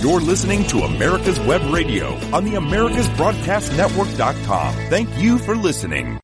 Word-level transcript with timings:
You're 0.00 0.20
listening 0.20 0.64
to 0.68 0.82
America's 0.82 1.40
Web 1.40 1.60
Radio 1.74 2.14
on 2.32 2.44
the 2.44 2.52
AmericasBroadcastNetwork.com. 2.52 4.74
Thank 4.88 5.18
you 5.18 5.38
for 5.38 5.56
listening. 5.56 6.20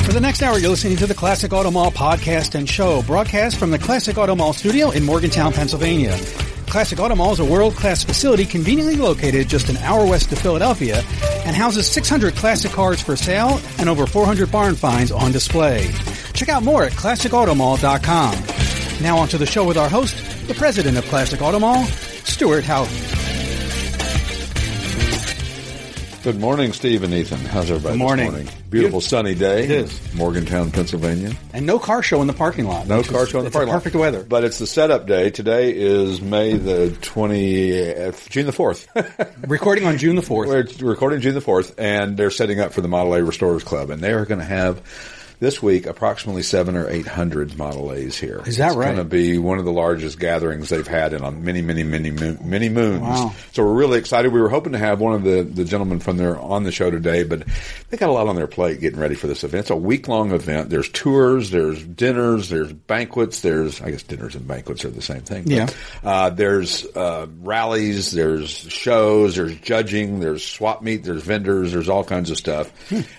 For 0.00 0.12
the 0.12 0.20
next 0.20 0.42
hour, 0.42 0.58
you're 0.58 0.70
listening 0.70 0.96
to 0.96 1.06
the 1.06 1.14
Classic 1.14 1.52
Auto 1.52 1.70
Mall 1.70 1.92
podcast 1.92 2.56
and 2.56 2.68
show, 2.68 3.02
broadcast 3.02 3.56
from 3.56 3.70
the 3.70 3.78
Classic 3.78 4.18
Auto 4.18 4.34
Mall 4.34 4.52
studio 4.52 4.90
in 4.90 5.04
Morgantown, 5.04 5.52
Pennsylvania. 5.52 6.18
Classic 6.66 6.98
Auto 6.98 7.14
Mall 7.14 7.32
is 7.32 7.38
a 7.38 7.44
world-class 7.44 8.02
facility 8.02 8.44
conveniently 8.44 8.96
located 8.96 9.48
just 9.48 9.68
an 9.68 9.76
hour 9.76 10.04
west 10.04 10.32
of 10.32 10.40
Philadelphia 10.40 11.00
and 11.44 11.54
houses 11.54 11.88
600 11.88 12.34
classic 12.34 12.72
cars 12.72 13.00
for 13.00 13.14
sale 13.14 13.60
and 13.78 13.88
over 13.88 14.04
400 14.04 14.50
barn 14.50 14.74
finds 14.74 15.12
on 15.12 15.30
display. 15.30 15.92
Check 16.34 16.48
out 16.48 16.62
more 16.62 16.84
at 16.84 16.92
classicautomall.com. 16.92 19.02
Now 19.02 19.18
on 19.18 19.28
to 19.28 19.38
the 19.38 19.46
show 19.46 19.64
with 19.64 19.76
our 19.76 19.88
host, 19.88 20.16
the 20.48 20.54
president 20.54 20.96
of 20.98 21.04
Classic 21.06 21.40
Auto 21.40 21.58
Mall, 21.60 21.84
Stuart 22.24 22.64
Houghton. 22.64 22.96
Good 26.24 26.40
morning, 26.40 26.72
Steve 26.72 27.02
and 27.02 27.12
Ethan. 27.12 27.38
How's 27.40 27.70
everybody 27.70 27.96
Good 27.96 28.02
morning. 28.02 28.30
morning? 28.32 28.48
Beautiful 28.70 29.02
sunny 29.02 29.34
day. 29.34 29.64
It 29.64 29.70
is. 29.70 30.14
Morgantown, 30.14 30.70
Pennsylvania. 30.70 31.32
And 31.52 31.66
no 31.66 31.78
car 31.78 32.02
show 32.02 32.22
in 32.22 32.26
the 32.26 32.32
parking 32.32 32.64
lot. 32.66 32.86
No 32.88 33.02
car 33.02 33.24
is- 33.24 33.28
show 33.28 33.40
in 33.40 33.44
the 33.44 33.50
parking 33.50 33.68
lot. 33.68 33.74
Perfect 33.74 33.94
weather. 33.96 34.22
But 34.24 34.42
it's 34.42 34.58
the 34.58 34.66
setup 34.66 35.06
day. 35.06 35.28
Today 35.28 35.74
is 35.76 36.22
May 36.22 36.56
the 36.56 36.96
20th, 37.02 38.08
uh, 38.08 38.12
June 38.30 38.46
the 38.46 38.52
4th. 38.52 38.86
Recording 39.48 39.86
on 39.86 39.98
June 39.98 40.16
the 40.16 40.22
4th. 40.22 40.80
We're 40.82 40.88
recording 40.88 41.20
June 41.20 41.34
the 41.34 41.42
4th, 41.42 41.74
and 41.76 42.16
they're 42.16 42.30
setting 42.30 42.58
up 42.58 42.72
for 42.72 42.80
the 42.80 42.88
Model 42.88 43.12
A 43.14 43.22
Restorers 43.22 43.62
Club. 43.62 43.90
And 43.90 44.02
they 44.02 44.12
are 44.14 44.24
going 44.24 44.40
to 44.40 44.46
have 44.46 44.80
this 45.44 45.62
week 45.62 45.84
approximately 45.84 46.42
seven 46.42 46.74
or 46.74 46.88
eight 46.88 47.06
hundred 47.06 47.58
Model 47.58 47.92
A's 47.92 48.18
here. 48.18 48.40
Is 48.46 48.56
that 48.56 48.68
it's 48.68 48.76
right? 48.76 48.86
going 48.86 48.96
to 48.96 49.04
be 49.04 49.36
one 49.36 49.58
of 49.58 49.66
the 49.66 49.72
largest 49.72 50.18
gatherings 50.18 50.70
they've 50.70 50.86
had 50.86 51.12
in 51.12 51.44
many, 51.44 51.60
many, 51.60 51.82
many, 51.82 52.10
many 52.10 52.70
moons. 52.70 53.02
Wow. 53.02 53.34
So 53.52 53.62
we're 53.62 53.74
really 53.74 53.98
excited. 53.98 54.32
We 54.32 54.40
were 54.40 54.48
hoping 54.48 54.72
to 54.72 54.78
have 54.78 55.00
one 55.00 55.12
of 55.12 55.22
the, 55.22 55.42
the 55.42 55.66
gentlemen 55.66 56.00
from 56.00 56.16
there 56.16 56.38
on 56.38 56.64
the 56.64 56.72
show 56.72 56.90
today, 56.90 57.24
but 57.24 57.42
they 57.90 57.98
got 57.98 58.08
a 58.08 58.12
lot 58.12 58.26
on 58.26 58.36
their 58.36 58.46
plate 58.46 58.80
getting 58.80 58.98
ready 58.98 59.14
for 59.14 59.26
this 59.26 59.44
event. 59.44 59.60
It's 59.64 59.70
a 59.70 59.76
week 59.76 60.08
long 60.08 60.32
event. 60.32 60.70
There's 60.70 60.88
tours, 60.88 61.50
there's 61.50 61.84
dinners, 61.84 62.48
there's 62.48 62.72
banquets, 62.72 63.40
there's, 63.40 63.82
I 63.82 63.90
guess 63.90 64.02
dinners 64.02 64.34
and 64.36 64.48
banquets 64.48 64.86
are 64.86 64.90
the 64.90 65.02
same 65.02 65.20
thing. 65.20 65.44
but, 65.44 65.52
Yeah. 65.52 65.68
Uh, 66.02 66.30
there's, 66.30 66.86
uh, 66.96 67.26
rallies, 67.42 68.12
there's 68.12 68.48
shows, 68.50 69.36
there's 69.36 69.54
judging, 69.56 70.20
there's 70.20 70.42
swap 70.42 70.80
meet, 70.80 71.04
there's 71.04 71.22
vendors, 71.22 71.72
there's 71.72 71.90
all 71.90 72.02
kinds 72.04 72.30
of 72.30 72.38
stuff. 72.38 72.72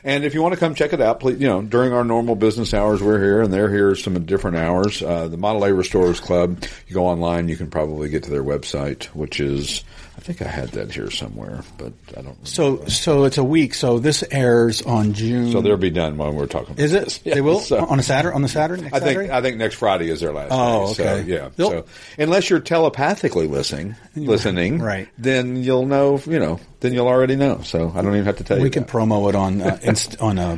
And 0.04 0.24
if 0.26 0.34
you 0.34 0.42
want 0.42 0.56
to 0.56 0.60
come 0.60 0.74
check 0.74 0.92
it 0.94 1.02
out, 1.02 1.20
please, 1.20 1.40
you 1.40 1.48
know, 1.48 1.62
during 1.62 1.94
our 1.94 2.04
normal 2.16 2.36
business 2.36 2.74
hours, 2.74 3.04
we're 3.04 3.22
here 3.22 3.42
and 3.42 3.52
they're 3.52 3.70
here 3.70 3.94
some 3.94 4.14
different 4.26 4.56
hours. 4.56 5.04
Uh, 5.04 5.28
the 5.28 5.36
Model 5.36 5.66
A 5.66 5.74
Restorers 5.74 6.22
Club, 6.22 6.64
you 6.88 6.94
go 6.94 7.08
online, 7.08 7.50
you 7.50 7.58
can 7.58 7.70
probably 7.70 8.08
get 8.08 8.24
to 8.24 8.30
their 8.30 8.42
website, 8.44 9.04
which 9.08 9.42
is, 9.42 9.84
I 10.18 10.22
think 10.22 10.42
I 10.42 10.48
had 10.48 10.70
that 10.70 10.94
here 10.94 11.12
somewhere, 11.12 11.62
but 11.78 11.92
I 12.18 12.22
don't. 12.22 12.48
So, 12.48 12.86
so 12.86 13.26
it's 13.26 13.38
a 13.38 13.44
week. 13.44 13.74
So 13.74 14.00
this 14.00 14.24
airs 14.32 14.82
on 14.84 15.12
June. 15.12 15.52
So 15.52 15.60
they'll 15.60 15.76
be 15.76 15.90
done 15.90 16.16
when 16.16 16.36
we're 16.36 16.46
talking. 16.48 16.78
Is 16.78 16.94
it? 16.94 17.20
they 17.26 17.42
will 17.42 17.60
so- 17.60 17.86
on 17.86 18.00
a 18.00 18.04
Saturday. 18.04 18.34
On 18.34 18.42
the 18.42 18.48
Saturday. 18.48 18.84
Next 18.84 18.96
I 18.96 19.00
think 19.02 19.10
Saturday? 19.18 19.34
I 19.34 19.42
think 19.42 19.58
next 19.58 19.76
Friday 19.76 20.10
is 20.10 20.22
their 20.22 20.32
last. 20.32 20.52
Oh, 20.52 20.88
day. 20.88 20.94
So, 20.94 21.04
okay. 21.04 21.30
yeah. 21.30 21.50
They'll- 21.58 21.70
So 21.72 21.86
unless 22.18 22.50
you're 22.50 22.62
telepathically 22.62 23.48
listening, 23.48 23.98
listening, 24.16 24.80
Right. 24.80 25.10
Then 25.18 25.58
you'll 25.58 25.86
know. 25.86 26.22
You 26.26 26.40
know. 26.40 26.62
Then 26.80 26.94
you'll 26.94 27.08
already 27.10 27.36
know. 27.36 27.60
So 27.64 27.92
I 27.94 28.02
don't 28.02 28.14
even 28.14 28.26
have 28.26 28.38
to 28.38 28.46
tell 28.46 28.56
we 28.56 28.62
you. 28.62 28.68
We 28.68 28.70
can 28.70 28.84
that. 28.84 28.92
promo 28.92 29.28
it 29.28 29.36
on 29.36 29.62
uh, 29.62 29.80
inst- 29.84 30.22
on 30.22 30.40
uh, 30.40 30.58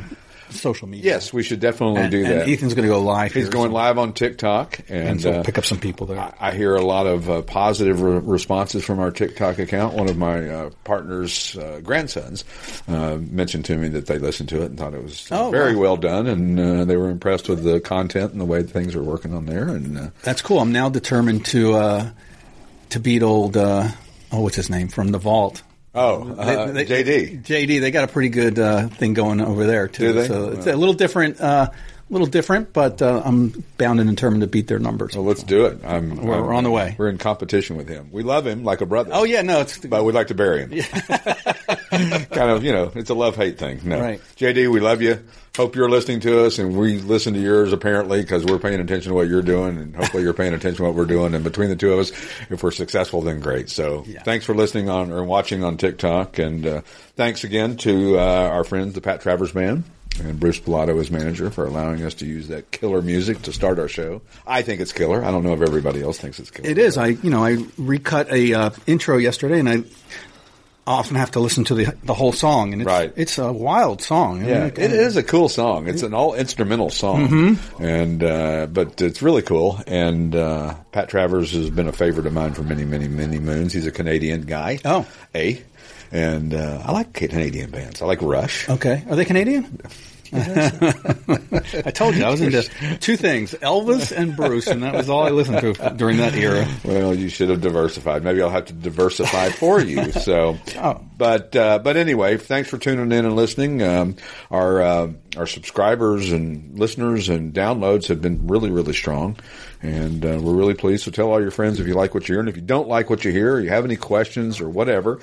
social 0.50 0.88
media. 0.88 1.12
Yes, 1.12 1.32
we 1.32 1.42
should 1.42 1.60
definitely 1.60 2.02
and, 2.02 2.10
do 2.10 2.24
and 2.24 2.40
that. 2.40 2.48
Ethan's 2.48 2.74
going 2.74 2.88
to 2.88 2.92
go 2.94 3.00
live. 3.02 3.32
He's 3.32 3.48
going 3.48 3.72
live 3.72 3.98
on 3.98 4.12
TikTok, 4.12 4.80
and, 4.88 5.08
and 5.08 5.20
so 5.22 5.32
uh, 5.32 5.42
pick 5.42 5.58
up 5.58 5.64
some 5.64 5.78
people 5.78 6.06
there. 6.06 6.18
I, 6.18 6.34
I 6.40 6.54
hear 6.54 6.74
a 6.74 6.84
lot 6.84 7.06
of 7.06 7.28
uh, 7.30 7.42
positive 7.42 8.00
re- 8.02 8.18
responses 8.18 8.84
from 8.84 8.98
our 8.98 9.10
TikTok 9.10 9.58
account. 9.58 9.94
One 9.94 10.08
of 10.08 10.16
my 10.16 10.48
uh, 10.48 10.70
partner's 10.84 11.56
uh, 11.56 11.80
grandsons 11.82 12.44
uh, 12.88 13.18
mentioned 13.20 13.64
to 13.66 13.76
me 13.76 13.88
that 13.88 14.06
they 14.06 14.18
listened 14.18 14.48
to 14.50 14.62
it 14.62 14.66
and 14.66 14.78
thought 14.78 14.94
it 14.94 15.02
was 15.02 15.28
Oh, 15.30 15.50
very 15.50 15.74
wow. 15.76 15.82
well 15.82 15.96
done, 15.96 16.26
and 16.26 16.58
uh, 16.60 16.84
they 16.84 16.96
were 16.96 17.10
impressed 17.10 17.48
with 17.48 17.62
the 17.64 17.80
content 17.80 18.32
and 18.32 18.40
the 18.40 18.44
way 18.44 18.62
things 18.62 18.94
are 18.94 19.02
working 19.02 19.34
on 19.34 19.46
there. 19.46 19.68
And 19.68 19.98
uh, 19.98 20.10
That's 20.22 20.42
cool. 20.42 20.58
I'm 20.60 20.72
now 20.72 20.88
determined 20.88 21.44
to 21.46 21.74
uh, 21.74 22.10
to 22.90 23.00
beat 23.00 23.22
old. 23.22 23.56
Uh, 23.56 23.88
oh, 24.32 24.42
what's 24.42 24.56
his 24.56 24.70
name 24.70 24.88
from 24.88 25.08
the 25.12 25.18
Vault? 25.18 25.62
Oh, 25.98 26.34
uh, 26.38 26.66
They- 26.72 26.84
they- 26.84 27.04
JD, 27.04 27.42
JD, 27.42 27.80
they 27.80 27.90
got 27.90 28.04
a 28.04 28.08
pretty 28.12 28.28
good 28.30 28.58
uh, 28.58 28.88
thing 28.88 29.14
going 29.14 29.40
over 29.40 29.66
there 29.66 29.88
too. 29.88 30.08
Do 30.08 30.12
they? 30.20 30.28
So 30.28 30.50
it's 30.50 30.66
a 30.66 30.76
little 30.76 30.94
different, 30.94 31.40
uh, 31.40 31.70
a 32.08 32.12
little 32.12 32.26
different, 32.26 32.72
but 32.72 33.02
uh, 33.02 33.22
I'm 33.24 33.62
bound 33.76 34.00
and 34.00 34.08
determined 34.08 34.40
to 34.42 34.46
beat 34.46 34.66
their 34.66 34.78
numbers. 34.78 35.14
well, 35.14 35.24
let's 35.26 35.42
do 35.42 35.66
it. 35.66 35.80
I'm, 35.84 36.16
We're- 36.16 36.34
I'm- 36.36 36.46
we're 36.46 36.54
on 36.54 36.64
the 36.64 36.70
way. 36.70 36.94
We're 36.98 37.08
in 37.10 37.18
competition 37.18 37.76
with 37.76 37.88
him. 37.88 38.08
We 38.12 38.22
love 38.22 38.46
him 38.46 38.64
like 38.64 38.80
a 38.80 38.86
brother. 38.86 39.10
Oh 39.12 39.24
yeah, 39.24 39.42
no, 39.42 39.60
it's 39.60 39.78
but 39.78 40.04
we'd 40.04 40.14
like 40.14 40.28
to 40.28 40.34
bury 40.34 40.60
him. 40.66 40.70
kind 42.30 42.50
of, 42.50 42.64
you 42.64 42.72
know, 42.72 42.90
it's 42.94 43.10
a 43.10 43.14
love 43.14 43.36
hate 43.36 43.58
thing. 43.58 43.80
No, 43.84 44.00
Right. 44.00 44.20
JD, 44.36 44.70
we 44.72 44.80
love 44.80 45.02
you. 45.02 45.18
Hope 45.56 45.74
you're 45.74 45.90
listening 45.90 46.20
to 46.20 46.44
us, 46.46 46.58
and 46.60 46.76
we 46.78 46.98
listen 46.98 47.34
to 47.34 47.40
yours 47.40 47.72
apparently 47.72 48.20
because 48.22 48.44
we're 48.44 48.60
paying 48.60 48.78
attention 48.80 49.10
to 49.10 49.14
what 49.14 49.26
you're 49.28 49.42
doing, 49.42 49.76
and 49.76 49.96
hopefully 49.96 50.22
you're 50.22 50.32
paying 50.34 50.54
attention 50.54 50.76
to 50.76 50.82
what 50.84 50.94
we're 50.94 51.04
doing. 51.04 51.34
And 51.34 51.42
between 51.42 51.68
the 51.68 51.74
two 51.76 51.92
of 51.92 51.98
us, 51.98 52.10
if 52.48 52.62
we're 52.62 52.70
successful, 52.70 53.22
then 53.22 53.40
great. 53.40 53.68
So, 53.68 54.04
Yeah. 54.06 54.22
thanks 54.22 54.44
for 54.46 54.54
listening 54.54 54.88
on 54.88 55.10
or 55.10 55.24
watching 55.24 55.64
on 55.64 55.76
TikTok, 55.76 56.38
and 56.38 56.64
uh, 56.64 56.80
thanks 57.16 57.42
again 57.42 57.76
to 57.78 58.18
uh, 58.20 58.22
our 58.22 58.62
friends, 58.62 58.94
the 58.94 59.00
Pat 59.00 59.20
Travers 59.20 59.50
Band. 59.52 59.82
And 60.20 60.38
Bruce 60.40 60.60
Pilato 60.60 60.98
as 61.00 61.10
manager 61.10 61.50
for 61.50 61.66
allowing 61.66 62.02
us 62.04 62.14
to 62.14 62.26
use 62.26 62.48
that 62.48 62.70
killer 62.70 63.02
music 63.02 63.42
to 63.42 63.52
start 63.52 63.78
our 63.78 63.88
show. 63.88 64.20
I 64.46 64.62
think 64.62 64.80
it's 64.80 64.92
killer. 64.92 65.24
I 65.24 65.30
don't 65.30 65.42
know 65.44 65.54
if 65.54 65.62
everybody 65.62 66.02
else 66.02 66.18
thinks 66.18 66.38
it's 66.38 66.50
killer. 66.50 66.68
It 66.68 66.78
is. 66.78 66.96
I 66.98 67.08
you 67.08 67.30
know 67.30 67.44
I 67.44 67.64
recut 67.78 68.30
a 68.32 68.52
uh, 68.54 68.70
intro 68.86 69.16
yesterday, 69.18 69.60
and 69.60 69.68
I 69.68 69.82
often 70.86 71.16
have 71.16 71.30
to 71.32 71.40
listen 71.40 71.64
to 71.64 71.74
the 71.74 71.94
the 72.04 72.14
whole 72.14 72.32
song, 72.32 72.72
and 72.72 72.80
it's, 72.82 72.86
Right. 72.88 73.12
it's 73.14 73.36
a 73.38 73.52
wild 73.52 74.00
song. 74.00 74.38
I 74.38 74.40
mean, 74.40 74.48
Yeah, 74.48 74.64
it 74.66 74.78
is 74.92 75.16
a 75.16 75.22
cool 75.22 75.48
song. 75.50 75.86
It's 75.86 76.02
an 76.02 76.14
all 76.14 76.34
instrumental 76.34 76.88
song, 76.90 77.28
Mm-hmm. 77.28 77.82
and 77.84 78.22
uh, 78.24 78.66
but 78.72 79.00
it's 79.02 79.20
really 79.20 79.42
cool. 79.42 79.80
And 79.86 80.34
uh, 80.34 80.74
Pat 80.92 81.08
Travers 81.10 81.52
has 81.52 81.68
been 81.70 81.88
a 81.88 81.92
favorite 81.92 82.26
of 82.26 82.32
mine 82.32 82.54
for 82.54 82.62
many, 82.62 82.84
many, 82.84 83.06
many 83.06 83.38
moons. 83.38 83.72
He's 83.74 83.86
a 83.86 83.92
Canadian 83.92 84.42
guy. 84.42 84.80
Oh. 84.84 85.06
a, 85.34 85.62
and 86.10 86.54
uh, 86.54 86.80
I 86.86 86.92
like 86.92 87.12
Canadian 87.12 87.70
bands. 87.70 88.00
I 88.00 88.06
like 88.06 88.22
Rush. 88.22 88.66
Okay, 88.70 89.04
are 89.10 89.16
they 89.16 89.26
Canadian? 89.26 89.80
I 90.32 91.90
told 91.92 92.14
you 92.16 92.24
I 92.24 92.30
was 92.30 92.40
into 92.40 92.62
two 93.00 93.16
things: 93.16 93.52
Elvis 93.54 94.12
and 94.16 94.36
Bruce, 94.36 94.66
and 94.66 94.82
that 94.82 94.94
was 94.94 95.08
all 95.08 95.22
I 95.24 95.30
listened 95.30 95.60
to 95.60 95.94
during 95.96 96.18
that 96.18 96.34
era. 96.34 96.66
Well, 96.84 97.14
you 97.14 97.28
should 97.28 97.48
have 97.50 97.60
diversified. 97.60 98.22
Maybe 98.22 98.42
I'll 98.42 98.50
have 98.50 98.66
to 98.66 98.72
diversify 98.72 99.50
for 99.50 99.80
you. 99.80 100.12
So, 100.12 100.58
Oh. 100.76 101.00
but 101.16 101.54
uh, 101.56 101.78
but 101.80 101.96
anyway, 101.96 102.36
thanks 102.36 102.68
for 102.68 102.78
tuning 102.78 103.12
in 103.12 103.24
and 103.24 103.36
listening. 103.36 103.82
Um, 103.82 104.16
our 104.50 104.80
uh, 104.82 105.12
our 105.36 105.46
subscribers 105.46 106.32
and 106.32 106.78
listeners 106.78 107.28
and 107.28 107.52
downloads 107.52 108.08
have 108.08 108.20
been 108.22 108.46
really 108.48 108.70
really 108.70 108.94
strong, 108.94 109.36
and 109.82 110.24
uh, 110.24 110.38
we're 110.40 110.54
really 110.54 110.74
pleased. 110.74 111.04
So 111.04 111.10
tell 111.10 111.30
all 111.30 111.40
your 111.40 111.50
friends 111.50 111.80
if 111.80 111.86
you 111.86 111.94
like 111.94 112.14
what 112.14 112.28
you 112.28 112.34
hear, 112.34 112.40
and 112.40 112.48
if 112.48 112.56
you 112.56 112.62
don't 112.62 112.88
like 112.88 113.10
what 113.10 113.24
you 113.24 113.32
hear, 113.32 113.54
or 113.54 113.60
you 113.60 113.70
have 113.70 113.84
any 113.84 113.96
questions 113.96 114.60
or 114.60 114.68
whatever. 114.68 115.20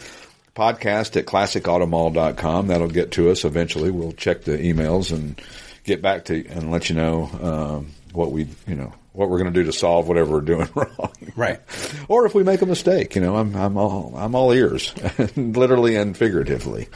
Podcast 0.55 1.17
at 1.17 1.25
classicautomall.com. 1.25 2.67
That'll 2.67 2.87
get 2.87 3.11
to 3.11 3.29
us 3.29 3.43
eventually. 3.43 3.91
We'll 3.91 4.13
check 4.13 4.43
the 4.43 4.57
emails 4.57 5.11
and 5.11 5.39
get 5.83 6.01
back 6.01 6.25
to 6.25 6.47
and 6.47 6.71
let 6.71 6.89
you 6.89 6.95
know 6.95 7.29
um, 7.41 7.91
what 8.13 8.31
we, 8.31 8.47
you 8.67 8.75
know, 8.75 8.93
what 9.11 9.29
we're 9.29 9.37
going 9.39 9.53
to 9.53 9.59
do 9.59 9.65
to 9.65 9.73
solve 9.73 10.07
whatever 10.07 10.31
we're 10.31 10.41
doing 10.41 10.69
wrong. 10.75 11.13
Right. 11.35 11.59
Or 12.07 12.25
if 12.25 12.33
we 12.35 12.43
make 12.43 12.61
a 12.61 12.65
mistake, 12.65 13.15
you 13.15 13.21
know, 13.21 13.35
I'm 13.35 13.55
I'm 13.55 13.77
all 13.77 14.13
I'm 14.15 14.35
all 14.35 14.51
ears, 14.51 14.93
literally 15.35 15.95
and 15.95 16.15
figuratively. 16.15 16.87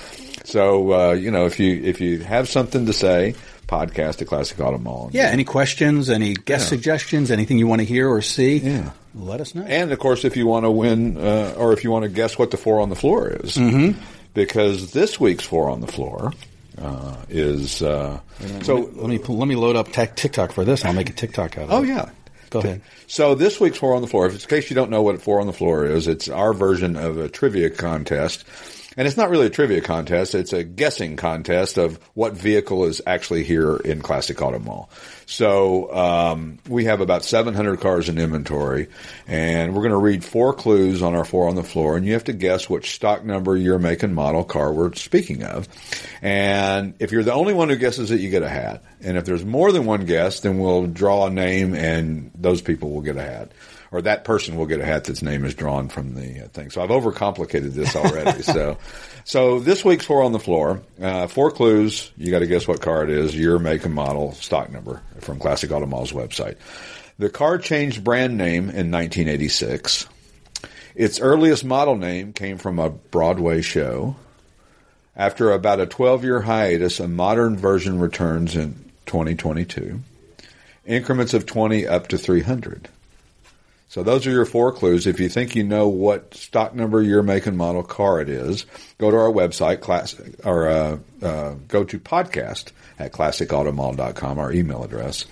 So 0.46 0.94
uh, 0.94 1.12
you 1.14 1.31
know, 1.31 1.46
if 1.46 1.59
you 1.59 1.81
if 1.84 2.02
you 2.02 2.20
have 2.20 2.50
something 2.50 2.86
to 2.86 2.94
say, 2.94 3.36
podcast 3.69 4.22
at 4.22 4.28
Classic 4.28 4.59
Auto 4.59 4.78
Mall. 4.78 5.09
Yeah. 5.13 5.28
Any 5.28 5.44
questions? 5.44 6.09
Any 6.09 6.34
guest 6.34 6.66
Yeah. 6.66 6.70
suggestions? 6.70 7.32
Anything 7.32 7.58
you 7.59 7.67
want 7.67 7.79
to 7.82 7.85
hear 7.85 8.09
or 8.09 8.22
see? 8.22 8.58
Yeah. 8.58 8.91
Let 9.16 9.41
us 9.41 9.55
know. 9.55 9.64
And 9.64 9.91
of 9.91 9.99
course, 9.99 10.26
if 10.26 10.35
you 10.35 10.46
want 10.47 10.66
to 10.66 10.72
win, 10.72 11.17
uh, 11.17 11.53
or 11.58 11.73
if 11.73 11.84
you 11.84 11.91
want 11.91 12.03
to 12.03 12.09
guess 12.09 12.38
what 12.38 12.52
the 12.52 12.58
four 12.58 12.79
on 12.82 12.90
the 12.90 12.96
floor 12.96 13.29
is, 13.29 13.55
mm-hmm. 13.58 13.99
because 14.34 14.91
this 14.91 15.20
week's 15.20 15.44
four 15.44 15.70
on 15.70 15.82
the 15.82 15.88
floor 15.88 16.34
uh, 16.82 17.16
is 17.29 17.82
uh, 17.82 18.20
so. 18.61 18.90
let 18.96 19.09
me 19.09 19.17
pull- 19.17 19.38
let 19.38 19.47
me 19.47 19.55
load 19.55 19.76
up 19.76 19.91
tech 19.91 20.16
TikTok 20.16 20.52
for 20.52 20.64
this. 20.64 20.85
I'll 20.85 20.94
make 20.94 21.09
a 21.09 21.14
TikTok 21.14 21.58
out 21.58 21.66
of 21.66 21.72
Oh 21.72 21.78
it. 21.78 21.79
Oh 21.79 21.84
yeah. 21.84 22.09
Go 22.49 22.59
ahead. 22.59 22.82
So 23.08 23.35
this 23.35 23.59
week's 23.59 23.78
Four 23.78 23.94
on 23.96 24.02
the 24.02 24.08
Floor, 24.08 24.26
if 24.28 24.34
in 24.34 24.40
case 24.49 24.70
you 24.72 24.76
don't 24.76 24.90
know 24.90 25.02
what 25.03 25.22
Four 25.22 25.40
on 25.40 25.47
the 25.47 25.53
Floor 25.53 25.85
is, 25.85 26.08
it's 26.08 26.28
our 26.29 26.53
version 26.53 26.96
of 26.96 27.17
a 27.17 27.29
trivia 27.29 27.70
contest. 27.70 28.44
And 28.99 29.07
it's 29.07 29.16
not 29.16 29.29
really 29.29 29.46
a 29.46 29.49
trivia 29.49 29.79
contest. 29.79 30.35
It's 30.35 30.51
a 30.51 30.61
guessing 30.61 31.16
contest 31.16 31.78
of 31.78 31.97
what 32.16 32.34
vehicle 32.34 32.84
is 32.84 33.01
actually 33.07 33.46
here 33.46 33.78
in 33.78 34.01
Classic 34.01 34.41
Auto 34.41 34.59
Mall. 34.59 34.90
So 35.25 35.96
um, 35.96 36.59
we 36.67 36.84
have 36.84 36.99
about 36.99 37.23
700 37.23 37.79
cars 37.79 38.09
in 38.09 38.17
inventory, 38.17 38.90
and 39.25 39.73
we're 39.73 39.84
going 39.84 39.91
to 39.91 39.97
read 39.97 40.25
four 40.25 40.51
clues 40.51 41.01
on 41.01 41.16
our 41.16 41.23
four 41.23 41.47
on 41.47 41.55
the 41.55 41.63
floor, 41.63 41.96
and 41.96 42.05
you 42.05 42.11
have 42.11 42.25
to 42.25 42.34
guess 42.34 42.69
which 42.69 42.91
stock 42.93 43.23
number, 43.23 43.55
year, 43.55 43.79
make, 43.79 44.03
and 44.03 44.13
model 44.13 44.43
car 44.43 44.73
we're 44.73 44.93
speaking 44.96 45.43
of. 45.43 45.69
And 46.22 46.93
if 46.99 47.13
you're 47.13 47.23
the 47.23 47.31
only 47.31 47.53
one 47.53 47.69
who 47.69 47.78
guesses 47.78 48.11
it, 48.11 48.19
you 48.19 48.29
get 48.29 48.43
a 48.43 48.49
hat. 48.49 48.84
And 48.99 49.16
if 49.16 49.23
there's 49.23 49.46
more 49.46 49.72
than 49.72 49.85
one 49.85 50.03
guess, 50.03 50.41
then 50.41 50.59
we'll 50.59 50.87
draw 50.87 51.28
a 51.28 51.29
name, 51.29 51.73
and 51.73 52.31
those 52.35 52.59
people 52.59 52.91
will 52.91 53.01
get 53.01 53.16
a 53.16 53.23
hat 53.23 53.53
or 53.91 54.02
that 54.03 54.24
person 54.24 54.56
will 54.56 54.66
get 54.66 54.80
a 54.80 54.86
hat 54.86 55.06
that's 55.06 55.22
name 55.22 55.46
is 55.46 55.56
drawn 55.56 55.90
from 55.90 56.14
the 56.14 56.46
uh, 56.46 56.47
thing. 56.50 56.70
So 56.70 56.82
I've 56.82 56.90
overcomplicated 56.90 57.74
this 57.74 57.96
already. 57.96 58.41
so, 58.44 58.78
so 59.24 59.59
this 59.59 59.84
week's 59.84 60.06
four 60.06 60.24
on 60.24 60.32
the 60.32 60.40
floor, 60.40 60.82
uh, 61.02 61.28
four 61.28 61.52
clues. 61.52 62.12
You 62.18 62.32
got 62.32 62.40
to 62.40 62.47
guess 62.47 62.68
what 62.68 62.82
car 62.82 63.03
it 63.03 63.09
is, 63.09 63.36
year, 63.36 63.58
make, 63.58 63.86
and 63.86 63.94
model, 63.94 64.34
stock 64.34 64.72
number 64.72 65.02
from 65.20 65.40
Classic 65.40 65.72
Auto 65.72 65.86
Mall's 65.86 66.12
website. 66.12 66.58
The 67.18 67.30
car 67.30 67.58
changed 67.58 68.03
brand 68.03 68.38
name 68.38 68.70
in 68.70 68.91
1986. 68.91 70.08
Its 70.96 71.20
earliest 71.20 71.66
model 71.66 71.96
name 71.96 72.34
came 72.34 72.58
from 72.58 72.80
a 72.80 72.90
Broadway 72.90 73.62
show. 73.62 74.16
After 75.16 75.52
about 75.52 75.82
a 75.82 75.85
12 75.85 76.24
year 76.24 76.42
hiatus, 76.42 77.00
a 77.00 77.08
modern 77.08 77.58
version 77.58 78.00
returns 78.00 78.56
in 78.56 78.90
2022. 79.06 80.00
Increments 80.85 81.34
of 81.34 81.46
20 81.46 81.88
up 81.88 82.08
to 82.08 82.18
300. 82.18 82.88
So 83.90 84.03
those 84.03 84.28
are 84.28 84.32
your 84.32 84.46
four 84.46 84.72
clues. 84.72 85.08
If 85.08 85.20
you 85.20 85.30
think 85.30 85.56
you 85.56 85.64
know 85.64 85.88
what 85.88 86.36
stock 86.36 86.76
number, 86.76 87.02
year, 87.02 87.24
make, 87.24 87.47
and 87.47 87.58
model 87.58 87.82
car 87.82 88.22
it 88.22 88.30
is, 88.30 88.68
go 89.00 89.09
to 89.09 89.18
our 89.18 89.32
website, 89.32 89.82
class, 89.82 90.16
or 90.44 90.70
uh, 90.70 91.00
uh, 91.24 91.56
go 91.68 91.84
to 91.84 92.00
podcast 92.00 92.72
at 93.00 93.14
classicautomall.com, 93.14 94.38
our 94.38 94.52
email 94.52 94.84
address, 94.84 95.26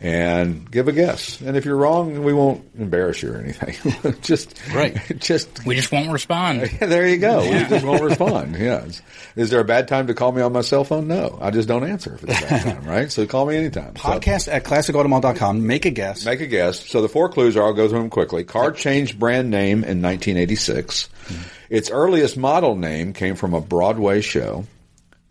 and 0.00 0.68
give 0.70 0.88
a 0.88 0.92
guess. 0.92 1.40
And 1.40 1.56
if 1.56 1.64
you're 1.64 1.76
wrong, 1.76 2.24
we 2.24 2.32
won't 2.32 2.64
embarrass 2.76 3.22
you 3.22 3.32
or 3.32 3.36
anything. 3.36 4.16
just 4.22 4.60
right. 4.74 4.98
Just 5.20 5.64
we 5.64 5.76
just 5.76 5.92
won't 5.92 6.10
respond. 6.10 6.62
there 6.80 7.06
you 7.06 7.18
go. 7.18 7.42
Yeah. 7.42 7.62
We 7.62 7.68
just 7.68 7.84
won't 7.84 8.02
respond. 8.02 8.56
Yes. 8.56 9.02
Is 9.36 9.50
there 9.50 9.60
a 9.60 9.64
bad 9.64 9.86
time 9.86 10.06
to 10.06 10.14
call 10.14 10.32
me 10.32 10.40
on 10.40 10.52
my 10.52 10.62
cell 10.62 10.82
phone? 10.82 11.08
No, 11.08 11.38
I 11.40 11.50
just 11.50 11.68
don't 11.68 11.84
answer 11.84 12.16
for 12.16 12.26
the 12.26 12.32
bad 12.32 12.62
time. 12.62 12.84
Right. 12.84 13.12
So 13.12 13.26
call 13.26 13.46
me 13.46 13.56
anytime. 13.56 13.94
Podcast 13.94 14.42
so, 14.42 14.52
at 14.52 14.64
classicautomall.com. 14.64 15.66
Make 15.66 15.84
a 15.84 15.90
guess. 15.90 16.24
Make 16.24 16.40
a 16.40 16.46
guess. 16.46 16.88
So 16.88 17.02
the 17.02 17.08
four 17.08 17.28
clues 17.28 17.56
are. 17.56 17.64
I'll 17.64 17.74
go 17.74 17.88
through 17.88 17.99
them 18.00 18.10
quickly. 18.10 18.44
Car 18.44 18.72
changed 18.72 19.18
brand 19.18 19.50
name 19.50 19.84
in 19.84 20.02
1986. 20.02 21.08
Mm-hmm. 21.08 21.42
Its 21.70 21.90
earliest 21.90 22.36
model 22.36 22.76
name 22.76 23.12
came 23.12 23.36
from 23.36 23.54
a 23.54 23.60
Broadway 23.60 24.20
show. 24.20 24.66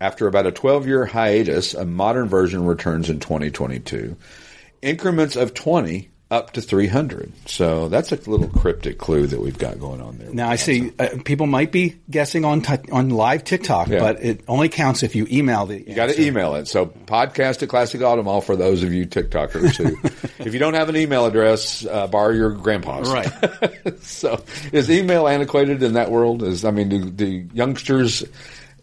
After 0.00 0.26
about 0.26 0.46
a 0.46 0.52
12 0.52 0.86
year 0.86 1.06
hiatus, 1.06 1.74
a 1.74 1.84
modern 1.84 2.28
version 2.28 2.64
returns 2.64 3.10
in 3.10 3.20
2022. 3.20 4.16
Increments 4.82 5.36
of 5.36 5.52
20 5.52 6.09
up 6.30 6.52
to 6.52 6.60
300. 6.60 7.32
So 7.46 7.88
that's 7.88 8.12
a 8.12 8.30
little 8.30 8.48
cryptic 8.48 8.98
clue 8.98 9.26
that 9.26 9.40
we've 9.40 9.58
got 9.58 9.80
going 9.80 10.00
on 10.00 10.16
there. 10.18 10.32
Now 10.32 10.48
I 10.48 10.56
see 10.56 10.92
uh, 10.98 11.08
people 11.24 11.46
might 11.46 11.72
be 11.72 11.96
guessing 12.08 12.44
on 12.44 12.62
t- 12.62 12.90
on 12.92 13.10
live 13.10 13.42
TikTok, 13.42 13.88
yeah. 13.88 13.98
but 13.98 14.22
it 14.22 14.42
only 14.46 14.68
counts 14.68 15.02
if 15.02 15.16
you 15.16 15.26
email 15.30 15.66
the. 15.66 15.80
You 15.80 15.94
got 15.94 16.10
to 16.10 16.22
email 16.22 16.54
it. 16.54 16.68
So 16.68 16.86
podcast 16.86 17.62
at 17.64 17.68
Classic 17.68 18.00
Auto 18.00 18.22
Mall 18.22 18.40
for 18.40 18.54
those 18.54 18.84
of 18.84 18.92
you 18.92 19.06
TikTokers 19.06 19.76
who, 19.76 19.98
if 20.44 20.52
you 20.52 20.60
don't 20.60 20.74
have 20.74 20.88
an 20.88 20.96
email 20.96 21.26
address, 21.26 21.84
uh, 21.84 22.06
borrow 22.06 22.32
your 22.32 22.50
grandpa's. 22.50 23.10
Right. 23.10 24.00
so 24.02 24.44
is 24.72 24.88
email 24.88 25.26
antiquated 25.26 25.82
in 25.82 25.94
that 25.94 26.12
world? 26.12 26.44
Is 26.44 26.64
I 26.64 26.70
mean, 26.70 26.88
do, 26.88 27.10
do 27.10 27.48
youngsters 27.52 28.24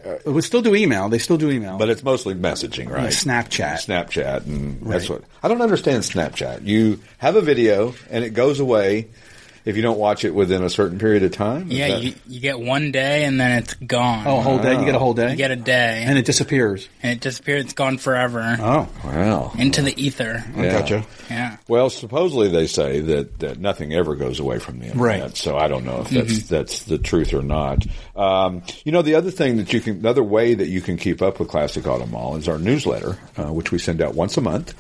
uh, 0.08 0.32
we 0.32 0.42
still 0.42 0.62
do 0.62 0.76
email. 0.76 1.10
They 1.10 1.20
still 1.20 1.38
do 1.38 1.50
email, 1.50 1.78
but 1.78 1.90
it's 1.90 2.04
mostly 2.04 2.34
messaging, 2.34 2.90
right? 2.90 3.12
Snapchat, 3.12 3.86
Snapchat, 3.86 4.46
and 4.46 4.82
right. 4.82 4.94
that's 4.94 5.10
what 5.10 5.24
I 5.44 5.48
don't 5.48 5.62
understand. 5.62 6.04
Snapchat. 6.04 6.66
You 6.66 7.00
have 7.18 7.36
a 7.36 7.42
video 7.42 7.94
and 8.10 8.24
it 8.24 8.32
goes 8.32 8.60
away 8.60 9.08
if 9.68 9.76
you 9.76 9.82
don't 9.82 9.98
watch 9.98 10.24
it 10.24 10.34
within 10.34 10.64
a 10.64 10.70
certain 10.70 10.98
period 10.98 11.24
of 11.24 11.34
time. 11.34 11.68
Yeah, 11.70 11.90
that... 11.90 12.02
you, 12.02 12.14
you 12.26 12.40
get 12.40 12.58
one 12.58 12.94
day 12.94 13.26
and 13.26 13.38
then 13.38 13.64
it's 13.64 13.74
gone. 13.74 14.26
Oh, 14.26 14.38
a 14.38 14.42
whole 14.42 14.60
day. 14.60 14.80
You 14.80 14.86
get 14.86 14.96
a 14.96 15.00
whole 15.00 15.14
day. 15.14 15.32
You 15.32 15.36
get 15.36 15.52
a 15.52 15.58
day, 15.58 16.04
and 16.08 16.18
it 16.18 16.24
disappears. 16.24 16.88
And 17.04 17.12
it 17.12 17.20
disappears. 17.20 17.66
It's 17.66 17.74
gone 17.74 17.98
forever. 17.98 18.56
Oh, 18.58 18.88
wow! 19.04 19.52
Into 19.58 19.82
the 19.82 19.94
ether. 20.02 20.42
Yeah. 20.56 20.72
gotcha. 20.72 21.06
Yeah. 21.30 21.58
Well, 21.68 21.90
supposedly 21.90 22.48
they 22.48 22.66
say 22.68 23.02
that, 23.02 23.40
that 23.40 23.60
nothing 23.60 23.94
ever 23.94 24.16
goes 24.16 24.40
away 24.40 24.60
from 24.60 24.80
the 24.80 24.86
internet. 24.86 25.22
Right. 25.22 25.38
So 25.38 25.58
I 25.58 25.68
don't 25.68 25.84
know 25.84 26.00
if 26.00 26.12
that's 26.12 26.32
mm-hmm. 26.32 26.56
that's 26.56 26.84
the 26.84 26.98
truth 26.98 27.34
or 27.34 27.44
not. 27.44 27.86
Um, 28.16 28.64
you 28.86 28.94
know, 28.94 29.02
the 29.02 29.16
other 29.16 29.32
thing 29.32 29.58
that 29.58 29.74
you 29.74 29.82
can, 29.82 29.98
another 29.98 30.24
way 30.24 30.54
that 30.54 30.70
you 30.70 30.80
can 30.80 30.96
keep 30.96 31.22
up 31.22 31.40
with 31.40 31.50
Classic 31.50 31.86
Auto 31.86 32.06
Mall 32.06 32.38
is 32.38 32.48
our 32.48 32.58
newsletter, 32.58 33.18
uh, 33.38 33.52
which 33.52 33.74
we 33.74 33.80
send 33.80 34.02
out 34.02 34.16
once 34.16 34.38
a 34.38 34.42
month 34.42 34.74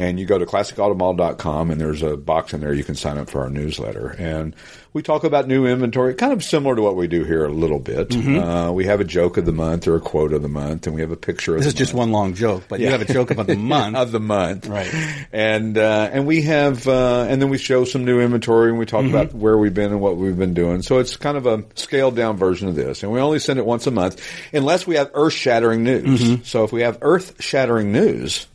and 0.00 0.18
you 0.18 0.24
go 0.24 0.38
to 0.38 0.46
classicautomall.com 0.46 1.70
and 1.70 1.78
there's 1.78 2.02
a 2.02 2.16
box 2.16 2.54
in 2.54 2.62
there 2.62 2.72
you 2.72 2.82
can 2.82 2.94
sign 2.94 3.18
up 3.18 3.28
for 3.28 3.42
our 3.42 3.50
newsletter. 3.50 4.08
And 4.18 4.56
we 4.94 5.02
talk 5.02 5.24
about 5.24 5.46
new 5.46 5.66
inventory, 5.66 6.14
kind 6.14 6.32
of 6.32 6.42
similar 6.42 6.74
to 6.74 6.80
what 6.80 6.96
we 6.96 7.06
do 7.06 7.22
here 7.22 7.44
a 7.44 7.50
little 7.50 7.78
bit. 7.78 8.08
Mm-hmm. 8.08 8.38
Uh, 8.38 8.72
we 8.72 8.86
have 8.86 9.00
a 9.00 9.04
joke 9.04 9.36
of 9.36 9.44
the 9.44 9.52
month 9.52 9.86
or 9.86 9.96
a 9.96 10.00
quote 10.00 10.32
of 10.32 10.40
the 10.40 10.48
month, 10.48 10.86
and 10.86 10.96
we 10.96 11.02
have 11.02 11.10
a 11.10 11.16
picture. 11.16 11.54
Of 11.54 11.60
this 11.60 11.68
is 11.68 11.74
just 11.74 11.92
one 11.92 12.12
long 12.12 12.32
joke, 12.32 12.64
but 12.66 12.80
yeah. 12.80 12.86
you 12.86 12.92
have 12.92 13.02
a 13.02 13.12
joke 13.12 13.30
about 13.30 13.46
the 13.46 13.56
month 13.58 13.94
of 13.94 14.10
the 14.10 14.18
month, 14.18 14.66
right? 14.66 14.92
And 15.32 15.76
uh, 15.76 16.08
and 16.10 16.26
we 16.26 16.42
have, 16.42 16.88
uh, 16.88 17.26
and 17.28 17.40
then 17.40 17.50
we 17.50 17.58
show 17.58 17.84
some 17.84 18.04
new 18.04 18.20
inventory, 18.20 18.70
and 18.70 18.78
we 18.78 18.86
talk 18.86 19.04
mm-hmm. 19.04 19.14
about 19.14 19.34
where 19.34 19.56
we've 19.56 19.74
been 19.74 19.92
and 19.92 20.00
what 20.00 20.16
we've 20.16 20.38
been 20.38 20.54
doing. 20.54 20.82
So 20.82 20.98
it's 20.98 21.16
kind 21.16 21.36
of 21.36 21.46
a 21.46 21.62
scaled 21.76 22.16
down 22.16 22.36
version 22.36 22.66
of 22.66 22.74
this, 22.74 23.04
and 23.04 23.12
we 23.12 23.20
only 23.20 23.38
send 23.38 23.58
it 23.58 23.66
once 23.66 23.86
a 23.86 23.92
month, 23.92 24.20
unless 24.52 24.88
we 24.88 24.96
have 24.96 25.10
earth 25.14 25.34
shattering 25.34 25.84
news. 25.84 26.20
Mm-hmm. 26.20 26.42
So 26.42 26.64
if 26.64 26.72
we 26.72 26.80
have 26.80 26.98
earth 27.02 27.40
shattering 27.40 27.92
news 27.92 28.46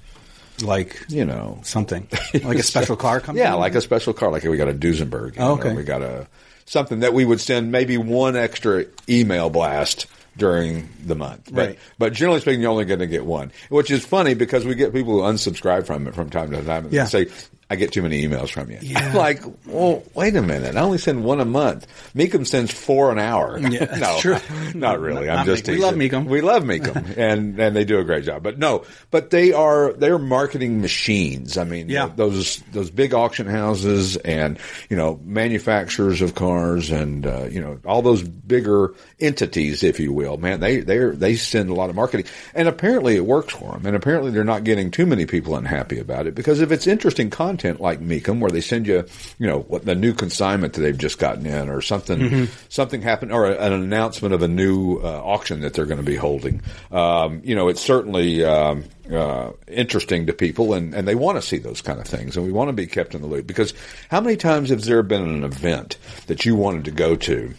like 0.61 1.05
you 1.09 1.25
know 1.25 1.59
something 1.63 2.07
like 2.43 2.57
a 2.57 2.63
special 2.63 2.95
car 2.95 3.19
coming. 3.21 3.41
Yeah, 3.41 3.53
like 3.55 3.75
a 3.75 3.81
special 3.81 4.13
car. 4.13 4.31
Like 4.31 4.43
we 4.43 4.57
got 4.57 4.69
a 4.69 4.73
Duesenberg. 4.73 5.35
Oh, 5.37 5.53
okay, 5.53 5.73
we 5.73 5.83
got 5.83 6.01
a 6.01 6.27
something 6.65 6.99
that 6.99 7.13
we 7.13 7.25
would 7.25 7.39
send 7.39 7.71
maybe 7.71 7.97
one 7.97 8.35
extra 8.35 8.85
email 9.07 9.49
blast 9.49 10.07
during 10.37 10.89
the 11.03 11.15
month. 11.15 11.49
But, 11.53 11.67
right. 11.67 11.79
but 11.97 12.13
generally 12.13 12.41
speaking, 12.41 12.61
you're 12.61 12.71
only 12.71 12.85
going 12.85 12.99
to 12.99 13.07
get 13.07 13.25
one, 13.25 13.51
which 13.69 13.89
is 13.89 14.05
funny 14.05 14.33
because 14.33 14.65
we 14.65 14.75
get 14.75 14.93
people 14.93 15.13
who 15.13 15.21
unsubscribe 15.21 15.85
from 15.85 16.07
it 16.07 16.15
from 16.15 16.29
time 16.29 16.51
to 16.51 16.61
time 16.63 16.85
and 16.85 16.93
yeah. 16.93 17.05
say, 17.05 17.27
I 17.67 17.77
get 17.77 17.91
too 17.91 18.03
many 18.03 18.27
emails 18.27 18.51
from 18.51 18.69
you. 18.69 18.77
Yeah. 18.81 18.99
I'm 18.99 19.15
like, 19.15 19.41
well, 19.65 20.03
wait 20.13 20.35
a 20.35 20.41
minute. 20.41 20.75
I 20.75 20.81
only 20.81 20.99
send 20.99 21.23
one 21.23 21.39
a 21.39 21.45
month. 21.45 21.87
Mecum 22.13 22.45
sends 22.45 22.71
four 22.71 23.11
an 23.11 23.17
hour. 23.17 23.57
Yeah, 23.57 23.85
no, 23.99 24.19
true. 24.19 24.37
not 24.75 24.99
really. 24.99 25.27
I'm 25.29 25.47
just 25.47 25.67
We 25.67 25.77
love 25.77 25.95
Mecum. 25.95 26.25
We 26.25 26.41
love 26.41 26.63
Mecum, 26.63 27.17
and 27.17 27.59
and 27.59 27.75
they 27.75 27.83
do 27.83 27.97
a 27.97 28.03
great 28.03 28.23
job. 28.23 28.43
But 28.43 28.59
no, 28.59 28.85
but 29.09 29.31
they 29.31 29.51
are 29.51 29.93
they're 29.93 30.19
marketing 30.19 30.79
machines. 30.81 31.57
I 31.57 31.63
mean, 31.63 31.89
yeah. 31.89 32.07
those 32.15 32.57
those 32.71 32.91
big 32.91 33.15
auction 33.15 33.47
houses 33.47 34.15
and 34.17 34.59
you 34.89 34.95
know 34.95 35.19
manufacturers 35.23 36.21
of 36.21 36.35
cars 36.35 36.91
and 36.91 37.25
uh, 37.25 37.45
you 37.45 37.61
know 37.61 37.79
all 37.83 38.03
those 38.03 38.21
bigger 38.21 38.93
entities, 39.19 39.81
if 39.81 39.99
you 39.99 40.13
will. 40.13 40.37
Man, 40.37 40.59
they 40.59 40.81
they 40.81 40.99
they 40.99 41.35
send 41.35 41.71
a 41.71 41.73
lot 41.73 41.89
of 41.89 41.95
marketing, 41.95 42.27
and 42.53 42.67
apparently 42.67 43.15
it 43.15 43.25
works 43.25 43.55
for 43.55 43.71
them. 43.71 43.87
And 43.87 43.95
apparently 43.95 44.29
they're 44.29 44.43
not 44.43 44.63
getting 44.63 44.91
too 44.91 45.07
many 45.07 45.25
people 45.25 45.55
unhappy 45.55 45.97
about 45.97 46.27
it 46.27 46.35
because 46.35 46.61
if 46.61 46.71
it's 46.71 46.85
interesting 46.85 47.31
content 47.31 47.54
content 47.55 47.79
like 47.79 48.01
Mecum, 48.01 48.39
where 48.39 48.51
they 48.51 48.61
send 48.61 48.85
you, 48.85 49.05
you 49.39 49.47
know, 49.47 49.59
what 49.59 49.85
the 49.85 49.95
new 49.95 50.13
consignment 50.13 50.73
that 50.73 50.81
they've 50.81 50.97
just 50.97 51.19
gotten 51.19 51.45
in, 51.45 51.69
or 51.69 51.81
something, 51.81 52.19
mm-hmm. 52.19 52.53
something 52.67 53.01
happened, 53.01 53.31
or 53.31 53.45
an 53.45 53.71
announcement 53.71 54.33
of 54.33 54.41
a 54.41 54.47
new 54.47 54.97
uh, 54.97 55.21
auction 55.23 55.61
that 55.61 55.73
they're 55.73 55.85
going 55.85 55.99
to 55.99 56.03
be 56.03 56.17
holding. 56.17 56.61
Um, 56.91 57.41
you 57.45 57.55
know, 57.55 57.69
it's 57.69 57.81
certainly 57.81 58.43
um, 58.43 58.83
uh, 59.11 59.51
interesting 59.67 60.25
to 60.27 60.33
people, 60.33 60.73
and, 60.73 60.93
and 60.93 61.07
they 61.07 61.15
want 61.15 61.37
to 61.37 61.41
see 61.41 61.57
those 61.57 61.81
kind 61.81 61.99
of 61.99 62.05
things, 62.05 62.35
and 62.35 62.45
we 62.45 62.51
want 62.51 62.67
to 62.67 62.73
be 62.73 62.87
kept 62.87 63.15
in 63.15 63.21
the 63.21 63.27
loop 63.27 63.47
because 63.47 63.73
how 64.09 64.19
many 64.19 64.35
times 64.35 64.69
has 64.69 64.85
there 64.85 65.03
been 65.03 65.23
an 65.23 65.43
event 65.43 65.97
that 66.27 66.45
you 66.45 66.55
wanted 66.55 66.85
to 66.85 66.91
go 66.91 67.15
to, 67.15 67.53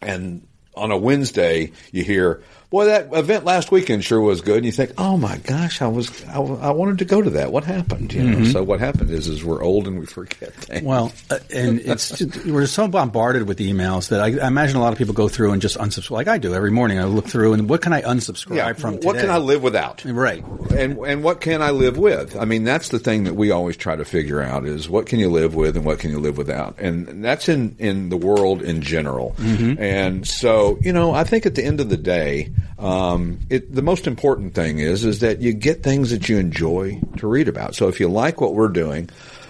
and 0.00 0.46
on 0.76 0.92
a 0.92 0.96
Wednesday 0.96 1.72
you 1.90 2.04
hear 2.04 2.42
boy, 2.76 2.84
that 2.84 3.08
event 3.14 3.44
last 3.46 3.72
weekend 3.72 4.04
sure 4.04 4.20
was 4.20 4.42
good. 4.42 4.58
And 4.58 4.66
you 4.66 4.72
think, 4.72 4.92
oh 4.98 5.16
my 5.16 5.38
gosh, 5.38 5.80
I 5.80 5.86
was, 5.86 6.24
I, 6.26 6.36
I 6.36 6.70
wanted 6.72 6.98
to 6.98 7.06
go 7.06 7.22
to 7.22 7.30
that. 7.30 7.50
What 7.50 7.64
happened? 7.64 8.12
You 8.12 8.22
know, 8.22 8.36
mm-hmm. 8.36 8.52
so 8.52 8.62
what 8.62 8.80
happened 8.80 9.10
is, 9.10 9.28
is 9.28 9.42
we're 9.42 9.62
old 9.62 9.86
and 9.88 9.98
we 9.98 10.04
forget 10.04 10.52
things. 10.52 10.82
Well, 10.84 11.10
uh, 11.30 11.38
and 11.54 11.80
it's, 11.80 12.10
just, 12.18 12.44
we're 12.44 12.66
so 12.66 12.86
bombarded 12.86 13.48
with 13.48 13.60
emails 13.60 14.10
that 14.10 14.20
I, 14.20 14.44
I, 14.44 14.48
imagine 14.48 14.76
a 14.76 14.80
lot 14.80 14.92
of 14.92 14.98
people 14.98 15.14
go 15.14 15.26
through 15.26 15.52
and 15.52 15.62
just 15.62 15.78
unsubscribe. 15.78 16.10
Like 16.10 16.28
I 16.28 16.36
do 16.36 16.52
every 16.52 16.70
morning. 16.70 16.98
I 16.98 17.04
look 17.04 17.26
through 17.26 17.54
and 17.54 17.66
what 17.66 17.80
can 17.80 17.94
I 17.94 18.02
unsubscribe 18.02 18.56
yeah, 18.56 18.72
from 18.74 18.96
What 18.96 19.16
can 19.16 19.30
I 19.30 19.38
live 19.38 19.62
without? 19.62 20.04
Right. 20.04 20.44
And, 20.76 20.98
and 20.98 21.24
what 21.24 21.40
can 21.40 21.62
I 21.62 21.70
live 21.70 21.96
with? 21.96 22.36
I 22.36 22.44
mean, 22.44 22.64
that's 22.64 22.90
the 22.90 22.98
thing 22.98 23.24
that 23.24 23.34
we 23.34 23.52
always 23.52 23.78
try 23.78 23.96
to 23.96 24.04
figure 24.04 24.42
out 24.42 24.66
is 24.66 24.86
what 24.86 25.06
can 25.06 25.18
you 25.18 25.30
live 25.30 25.54
with 25.54 25.76
and 25.76 25.86
what 25.86 25.98
can 25.98 26.10
you 26.10 26.18
live 26.18 26.36
without? 26.36 26.78
And 26.78 27.24
that's 27.24 27.48
in, 27.48 27.76
in 27.78 28.10
the 28.10 28.18
world 28.18 28.60
in 28.60 28.82
general. 28.82 29.34
Mm-hmm. 29.38 29.82
And 29.82 30.28
so, 30.28 30.78
you 30.82 30.92
know, 30.92 31.12
I 31.12 31.24
think 31.24 31.46
at 31.46 31.54
the 31.54 31.64
end 31.64 31.80
of 31.80 31.88
the 31.88 31.96
day, 31.96 32.52
um, 32.78 33.38
it, 33.50 33.74
the 33.74 33.82
most 33.82 34.06
important 34.06 34.54
thing 34.54 34.78
is 34.78 35.04
is 35.04 35.20
that 35.20 35.40
you 35.40 35.52
get 35.52 35.82
things 35.82 36.10
that 36.10 36.28
you 36.28 36.38
enjoy 36.38 37.00
to 37.18 37.26
read 37.26 37.48
about. 37.48 37.74
So 37.74 37.88
if 37.88 38.00
you 38.00 38.08
like 38.08 38.40
what 38.40 38.54
we're 38.54 38.68
doing, 38.68 39.08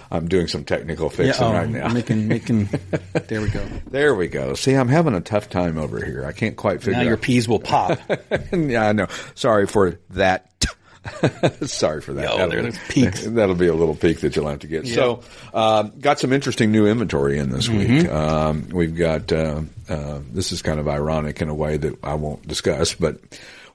I'm 0.09 0.27
doing 0.29 0.47
some 0.47 0.63
technical 0.63 1.07
Yeah, 1.09 1.15
fixing 1.17 1.45
oh, 1.47 1.51
right 1.53 1.69
now. 1.69 1.89
making 1.89 2.27
making. 2.27 2.69
There 3.27 3.41
we 3.41 3.49
go. 3.49 3.65
there 3.89 4.15
we 4.15 4.27
go. 4.29 4.53
See, 4.53 4.73
I'm 4.73 4.87
having 4.87 5.13
a 5.13 5.19
tough 5.21 5.49
time 5.49 5.77
over 5.77 6.03
here. 6.03 6.25
I 6.25 6.31
can't 6.31 6.55
quite 6.55 6.79
figure 6.79 6.93
Now 6.93 6.99
out. 7.01 7.07
your 7.07 7.17
peas 7.17 7.47
will 7.47 7.59
pop. 7.59 7.99
yeah, 8.53 8.87
I 8.87 8.93
know. 8.93 9.07
Sorry 9.35 9.67
for 9.67 9.99
that. 10.11 10.49
Sorry 11.67 12.01
for 12.01 12.13
that. 12.13 12.37
That'll-. 12.37 12.71
Peaks. 12.89 13.25
That'll 13.25 13.55
be 13.55 13.67
a 13.67 13.73
little 13.73 13.95
peak 13.95 14.19
that 14.21 14.35
you'll 14.35 14.47
have 14.47 14.59
to 14.59 14.67
get. 14.67 14.87
So, 14.87 15.21
um, 15.53 15.93
got 15.99 16.19
some 16.19 16.33
interesting 16.33 16.71
new 16.71 16.87
inventory 16.87 17.37
in 17.37 17.49
this 17.49 17.67
Mm-hmm. 17.67 17.93
week. 17.97 18.09
Um, 18.09 18.69
we've 18.71 18.95
got. 18.95 19.31
Uh, 19.31 19.61
uh, 19.89 20.19
this 20.33 20.51
is 20.51 20.61
kind 20.61 20.79
of 20.79 20.87
ironic 20.87 21.41
in 21.41 21.49
a 21.49 21.55
way 21.55 21.77
that 21.77 22.03
I 22.03 22.15
won't 22.15 22.47
discuss, 22.47 22.93
but. 22.93 23.19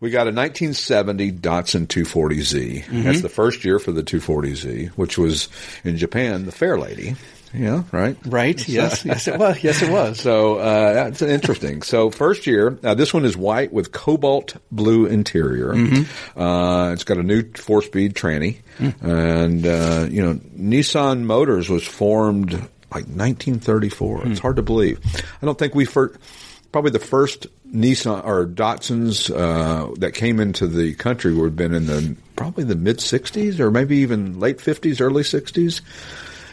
We 0.00 0.10
got 0.10 0.22
a 0.26 0.34
1970 0.34 1.30
Datsun 1.30 1.86
240Z. 1.86 2.82
Mm-hmm. 2.86 3.02
That's 3.04 3.20
the 3.20 3.28
first 3.28 3.64
year 3.64 3.78
for 3.78 3.92
the 3.92 4.02
240Z, 4.02 4.88
which 4.96 5.16
was 5.16 5.48
in 5.84 5.96
Japan, 5.96 6.44
the 6.44 6.50
Fair 6.50 6.76
Lady. 6.76 7.14
Yeah, 7.54 7.82
right? 7.92 8.16
Right? 8.24 8.66
Yes. 8.68 9.04
Yes, 9.04 9.28
it 9.28 9.38
was. 9.38 9.62
Yes, 9.62 9.82
it 9.82 9.90
was. 9.90 10.20
So 10.32 10.56
uh, 10.58 10.92
that's 10.92 11.20
interesting. 11.22 11.82
So 11.82 12.10
first 12.10 12.46
year, 12.46 12.78
uh, 12.82 12.94
this 12.94 13.12
one 13.12 13.24
is 13.24 13.36
white 13.36 13.72
with 13.72 13.92
cobalt 13.92 14.56
blue 14.70 15.06
interior. 15.06 15.72
Uh, 16.36 16.92
it's 16.92 17.04
got 17.04 17.16
a 17.18 17.22
new 17.22 17.42
four-speed 17.54 18.14
tranny, 18.14 18.58
and 18.78 19.66
uh, 19.66 20.06
you 20.10 20.22
know 20.22 20.34
Nissan 20.56 21.22
Motors 21.24 21.68
was 21.68 21.84
formed 21.86 22.52
like 22.52 23.06
1934. 23.06 24.28
It's 24.28 24.38
hard 24.40 24.56
to 24.56 24.62
believe. 24.62 25.00
I 25.42 25.46
don't 25.46 25.58
think 25.58 25.74
we 25.74 25.84
first. 25.84 26.18
Probably 26.70 26.90
the 26.90 27.00
first 27.00 27.48
Nissan 27.70 28.24
or 28.24 28.46
Datsuns 28.46 29.30
uh, 29.30 29.92
that 29.98 30.12
came 30.14 30.40
into 30.40 30.66
the 30.66 30.94
country 30.94 31.34
would 31.34 31.44
have 31.44 31.56
been 31.56 31.74
in 31.74 31.86
the 31.86 32.16
probably 32.36 32.64
the 32.64 32.76
mid 32.76 32.98
'60s 32.98 33.60
or 33.60 33.70
maybe 33.70 33.98
even 33.98 34.40
late 34.40 34.58
'50s, 34.58 35.00
early 35.00 35.22
'60s 35.22 35.80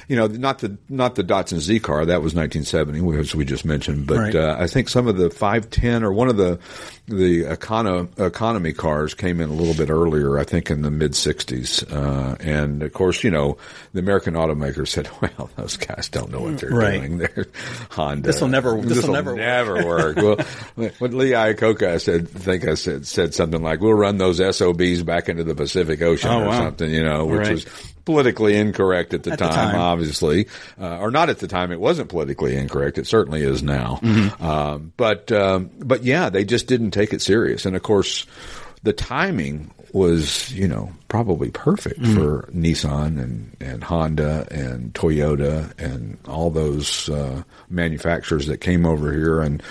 you 0.09 0.15
know, 0.17 0.27
not 0.27 0.59
the 0.59 0.75
not 0.89 1.15
the 1.15 1.23
Datsun 1.23 1.59
Z 1.59 1.79
car 1.79 2.03
that 2.05 2.21
was 2.21 2.33
1970, 2.35 3.17
as 3.19 3.33
we 3.33 3.45
just 3.45 3.63
mentioned, 3.63 4.07
but 4.07 4.17
Right. 4.17 4.35
uh, 4.35 4.57
I 4.59 4.67
think 4.67 4.89
some 4.89 5.07
of 5.07 5.15
the 5.17 5.29
510 5.29 6.03
or 6.03 6.11
one 6.11 6.27
of 6.27 6.35
the 6.35 6.59
the 7.07 7.43
econo, 7.45 8.07
economy 8.19 8.71
cars 8.73 9.13
came 9.15 9.39
in 9.41 9.49
a 9.49 9.53
little 9.53 9.73
bit 9.73 9.89
earlier. 9.89 10.37
I 10.37 10.43
think 10.43 10.69
in 10.69 10.81
the 10.83 10.91
mid 10.91 11.13
60s, 11.13 11.83
uh, 11.91 12.35
and 12.39 12.83
of 12.83 12.91
course, 12.93 13.23
you 13.23 13.31
know, 13.31 13.57
the 13.93 13.99
American 13.99 14.33
automakers 14.33 14.89
said, 14.89 15.07
"Well, 15.21 15.49
those 15.55 15.77
guys 15.77 16.09
don't 16.09 16.31
know 16.31 16.41
what 16.41 16.57
they're 16.59 16.69
Right. 16.71 16.99
doing. 17.01 17.17
They're 17.19 17.45
Honda. 17.91 18.27
This'll 18.27 18.47
never- 18.47 18.75
this'll 18.81 18.89
this'll 18.89 19.13
never 19.13 19.31
work." 19.31 19.39
never 19.39 19.85
work." 19.85 20.15
well, 20.17 20.91
what 20.99 21.13
Lee 21.13 21.31
Iacocca 21.31 22.01
said, 22.01 22.27
I 22.35 22.39
think 22.39 22.67
I 22.67 22.73
said 22.73 23.05
said 23.07 23.33
something 23.33 23.61
like, 23.61 23.79
"We'll 23.79 23.93
run 23.93 24.17
those 24.17 24.39
SOBs 24.39 25.03
back 25.03 25.29
into 25.29 25.43
the 25.43 25.55
Pacific 25.55 26.01
Ocean 26.01 26.29
Oh, 26.31 26.41
or 26.41 26.47
wow. 26.47 26.59
something," 26.65 26.91
you 26.91 27.03
know, 27.03 27.25
which 27.25 27.39
Right. 27.41 27.51
was 27.51 27.65
politically 28.09 28.55
incorrect 28.57 29.13
at 29.13 29.21
the, 29.21 29.33
At 29.33 29.37
the 29.37 29.47
time, 29.47 29.73
time. 29.73 29.79
obviously, 29.79 30.47
uh, 30.81 30.97
or 30.97 31.11
not 31.11 31.29
at 31.29 31.37
the 31.37 31.47
time. 31.47 31.71
It 31.71 31.79
wasn't 31.79 32.09
politically 32.09 32.55
incorrect. 32.55 32.97
It 32.97 33.05
certainly 33.05 33.43
is 33.43 33.61
now. 33.61 33.99
Mm-hmm. 34.01 34.43
Um, 34.43 34.93
but 34.97 35.31
um, 35.31 35.69
but 35.77 36.03
yeah, 36.03 36.29
they 36.29 36.43
just 36.43 36.65
didn't 36.65 36.89
take 36.89 37.13
it 37.13 37.21
serious. 37.21 37.67
And 37.67 37.75
of 37.75 37.83
course, 37.83 38.25
the 38.81 38.93
timing 38.93 39.69
was 39.93 40.51
you 40.53 40.67
know 40.67 40.91
probably 41.07 41.49
perfect 41.51 41.99
Mm-hmm. 41.99 42.15
for 42.15 42.49
Nissan 42.53 43.19
and 43.21 43.57
and 43.59 43.83
Honda 43.83 44.47
and 44.51 44.93
Toyota 44.93 45.71
and 45.79 46.17
all 46.27 46.49
those 46.51 47.09
uh, 47.09 47.43
manufacturers 47.69 48.47
that 48.47 48.57
came 48.59 48.85
over 48.85 49.11
here 49.11 49.41
and 49.41 49.61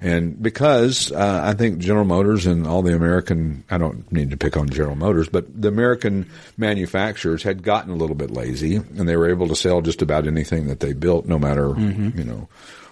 and 0.00 0.40
because 0.42 1.12
uh, 1.12 1.40
I 1.44 1.54
think 1.54 1.78
General 1.78 2.04
Motors 2.04 2.46
and 2.46 2.66
all 2.66 2.82
the 2.82 2.94
American 2.94 3.64
I 3.70 3.78
don't 3.78 4.10
need 4.12 4.30
to 4.30 4.36
pick 4.36 4.56
on 4.56 4.68
General 4.68 4.96
Motors, 4.96 5.28
but 5.28 5.60
the 5.60 5.68
American 5.68 6.28
manufacturers 6.56 7.42
had 7.42 7.62
gotten 7.62 7.90
a 7.92 7.96
little 7.96 8.16
bit 8.16 8.30
lazy 8.30 8.76
and 8.76 9.08
they 9.08 9.16
were 9.16 9.28
able 9.30 9.48
to 9.48 9.56
sell 9.56 9.80
just 9.80 10.02
about 10.02 10.26
anything 10.26 10.66
that 10.66 10.80
they 10.80 10.92
built, 10.92 11.26
no 11.26 11.38
matter 11.38 11.68
you 11.78 12.24
know 12.24 12.48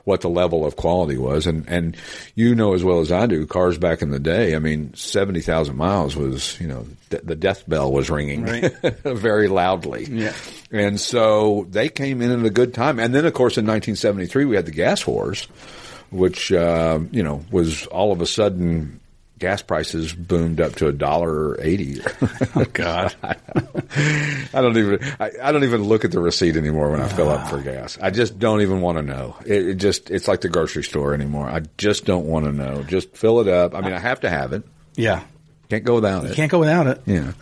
what 0.06 0.20
the 0.20 0.30
level 0.30 0.64
of 0.64 0.76
quality 0.76 1.18
was. 1.18 1.48
And, 1.48 1.68
and 1.68 1.96
you 2.36 2.54
know 2.54 2.74
as 2.74 2.84
well 2.84 3.00
as 3.00 3.10
I 3.10 3.26
do, 3.26 3.44
cars 3.44 3.76
back 3.76 4.02
in 4.02 4.10
the 4.10 4.20
day, 4.20 4.54
I 4.54 4.60
mean, 4.60 4.94
70,000 4.94 5.76
miles 5.76 6.14
was, 6.14 6.58
you 6.60 6.68
know, 6.68 6.86
th- 7.10 7.24
the 7.24 7.34
death 7.34 7.68
bell 7.68 7.92
was 7.92 8.08
ringing 8.08 8.44
Right. 8.44 8.72
very 9.04 9.48
loudly. 9.48 10.04
Yeah. 10.04 10.32
And 10.70 11.00
so 11.00 11.66
they 11.70 11.88
came 11.88 12.22
in 12.22 12.30
at 12.30 12.46
a 12.46 12.50
good 12.50 12.72
time. 12.72 13.00
And 13.00 13.12
then, 13.12 13.26
of 13.26 13.34
course, 13.34 13.58
in 13.58 13.66
1973, 13.66 14.44
we 14.44 14.54
had 14.54 14.66
the 14.66 14.70
gas 14.70 15.04
wars, 15.08 15.46
which, 16.10 16.52
uh, 16.52 17.00
you 17.10 17.24
know, 17.24 17.44
was 17.50 17.84
all 17.86 18.12
of 18.12 18.20
a 18.20 18.26
sudden 18.26 19.00
gas 19.38 19.62
prices 19.62 20.12
boomed 20.12 20.60
up 20.60 20.74
to 20.76 20.88
a 20.88 20.92
dollar 20.92 21.60
eighty. 21.60 22.00
Oh 22.54 22.64
God. 22.72 23.14
I 23.22 24.48
don't 24.52 24.76
even 24.76 24.98
I, 25.20 25.30
I 25.42 25.52
don't 25.52 25.64
even 25.64 25.84
look 25.84 26.04
at 26.04 26.12
the 26.12 26.20
receipt 26.20 26.56
anymore 26.56 26.90
when 26.90 27.00
I 27.00 27.08
fill 27.08 27.30
up 27.30 27.48
for 27.48 27.60
gas. 27.60 27.98
I 28.00 28.10
just 28.10 28.38
don't 28.38 28.62
even 28.62 28.80
want 28.80 28.98
to 28.98 29.02
know. 29.02 29.36
It, 29.44 29.68
it 29.68 29.74
just 29.74 30.10
it's 30.10 30.28
like 30.28 30.40
the 30.40 30.48
grocery 30.48 30.84
store 30.84 31.14
anymore. 31.14 31.48
I 31.48 31.62
just 31.76 32.04
don't 32.04 32.26
want 32.26 32.46
to 32.46 32.52
know. 32.52 32.82
Just 32.82 33.16
fill 33.16 33.40
it 33.40 33.48
up. 33.48 33.74
I 33.74 33.80
mean, 33.80 33.92
I 33.92 33.98
have 33.98 34.20
to 34.20 34.30
have 34.30 34.52
it. 34.52 34.62
Yeah. 34.94 35.22
Can't 35.68 35.84
go 35.84 35.96
without 35.96 36.24
it. 36.24 36.34
Can't 36.34 36.50
go 36.50 36.60
without 36.60 36.86
it. 36.86 37.02
Yeah. 37.06 37.32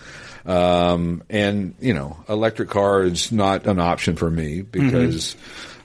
Um, 0.47 1.23
and 1.31 1.75
you 1.81 1.95
know, 1.95 2.19
electric 2.29 2.69
car 2.69 3.03
is 3.03 3.33
not 3.33 3.67
an 3.67 3.79
option 3.79 4.17
for 4.17 4.31
me 4.31 4.63
because 4.63 5.37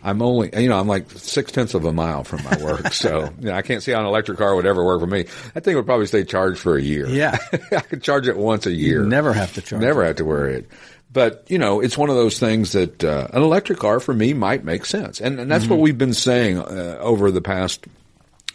I'm 0.03 0.21
only, 0.21 0.49
you 0.61 0.69
know, 0.69 0.79
I'm 0.79 0.87
like 0.87 1.11
six 1.11 1.51
tenths 1.51 1.73
of 1.73 1.83
a 1.85 1.91
mile 1.93 2.23
from 2.23 2.43
my 2.43 2.57
work. 2.63 2.93
so 2.93 3.33
you 3.39 3.47
know, 3.49 3.53
I 3.53 3.61
can't 3.61 3.83
see 3.83 3.91
how 3.91 3.99
an 3.99 4.05
electric 4.05 4.37
car 4.37 4.55
would 4.55 4.65
ever 4.65 4.83
work 4.83 5.01
for 5.01 5.07
me. 5.07 5.25
That 5.53 5.63
thing 5.63 5.75
would 5.75 5.85
probably 5.85 6.05
stay 6.05 6.23
charged 6.23 6.59
for 6.59 6.77
a 6.77 6.81
year. 6.81 7.07
Yeah. 7.07 7.37
I 7.71 7.81
could 7.81 8.01
charge 8.03 8.27
it 8.27 8.37
once 8.37 8.65
a 8.65 8.71
year. 8.71 9.03
Never 9.03 9.33
have 9.33 9.53
to 9.55 9.61
charge. 9.61 9.81
Never 9.81 10.05
have 10.05 10.17
to 10.17 10.25
worry 10.25 10.55
it. 10.55 10.69
But 11.11 11.45
you 11.49 11.57
know, 11.57 11.79
it's 11.81 11.97
one 11.97 12.09
of 12.09 12.15
those 12.15 12.37
things 12.39 12.73
that 12.73 13.03
uh, 13.03 13.27
an 13.33 13.41
electric 13.41 13.79
car 13.79 13.99
for 13.99 14.13
me 14.13 14.33
might 14.33 14.63
make 14.63 14.85
sense, 14.85 15.19
and 15.19 15.39
and 15.39 15.49
that's 15.49 15.63
Mm-hmm. 15.63 15.73
what 15.73 15.79
we've 15.79 15.97
been 15.97 16.13
saying 16.13 16.59
uh, 16.59 16.97
over 17.01 17.31
the 17.31 17.41
past. 17.41 17.85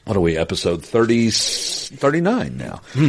What 0.04 0.16
are 0.16 0.20
we? 0.20 0.36
Episode 0.36 0.84
30, 0.84 1.30
39 1.30 2.56
now. 2.56 2.80
Hmm. 2.92 3.08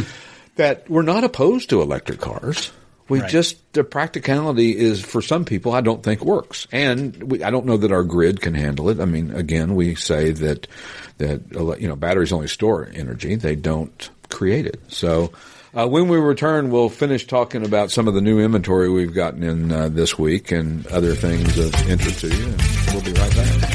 That 0.56 0.88
we're 0.88 1.02
not 1.02 1.24
opposed 1.24 1.68
to 1.70 1.82
electric 1.82 2.20
cars. 2.20 2.72
We 3.08 3.20
Right. 3.20 3.30
just 3.30 3.72
the 3.72 3.84
practicality 3.84 4.76
is 4.76 5.00
for 5.00 5.22
some 5.22 5.44
people 5.44 5.72
I 5.72 5.80
don't 5.80 6.02
think 6.02 6.24
works, 6.24 6.66
and 6.72 7.22
we, 7.22 7.42
I 7.44 7.50
don't 7.50 7.66
know 7.66 7.76
that 7.76 7.92
our 7.92 8.02
grid 8.02 8.40
can 8.40 8.54
handle 8.54 8.88
it. 8.88 9.00
I 9.00 9.04
mean, 9.04 9.30
again, 9.32 9.74
we 9.74 9.94
say 9.94 10.32
that 10.32 10.66
that 11.18 11.42
you 11.80 11.88
know 11.88 11.96
batteries 11.96 12.32
only 12.32 12.48
store 12.48 12.88
energy; 12.92 13.36
they 13.36 13.54
don't 13.56 14.10
create 14.30 14.66
it. 14.66 14.80
So. 14.88 15.32
Uh, 15.74 15.86
when 15.86 16.08
we 16.08 16.16
return, 16.16 16.70
we'll 16.70 16.88
finish 16.88 17.26
talking 17.26 17.62
about 17.62 17.90
some 17.90 18.08
of 18.08 18.14
the 18.14 18.20
new 18.22 18.40
inventory 18.40 18.88
we've 18.88 19.12
gotten 19.12 19.42
in 19.42 19.70
uh, 19.70 19.90
this 19.90 20.18
week 20.18 20.50
and 20.50 20.86
other 20.86 21.14
things 21.14 21.58
of 21.58 21.74
interest 21.86 22.20
to 22.20 22.28
you. 22.28 22.54
We'll 22.94 23.02
be 23.02 23.12
right 23.12 23.36
back. 23.36 23.72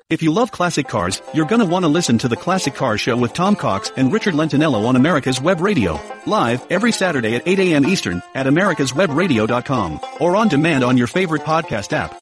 If 0.09 0.23
you 0.23 0.31
love 0.31 0.51
classic 0.51 0.87
cars, 0.87 1.21
you're 1.33 1.45
gonna 1.45 1.65
want 1.65 1.83
to 1.83 1.89
listen 1.89 2.17
to 2.19 2.29
the 2.29 2.37
Classic 2.37 2.73
Car 2.73 2.97
Show 2.97 3.17
with 3.17 3.33
Tom 3.33 3.55
Cox 3.55 3.91
and 3.97 4.11
Richard 4.11 4.33
Lentinello 4.35 4.87
on 4.87 4.95
America's 4.95 5.41
Web 5.41 5.59
Radio. 5.59 5.99
Live 6.25 6.65
every 6.71 6.91
Saturday 6.93 7.35
at 7.35 7.45
8 7.47 7.59
a.m. 7.59 7.85
Eastern 7.85 8.23
at 8.33 8.47
americaswebradio.com 8.47 9.99
or 10.21 10.35
on 10.37 10.47
demand 10.47 10.83
on 10.83 10.97
your 10.97 11.07
favorite 11.07 11.43
podcast 11.43 11.91
app. 11.93 12.17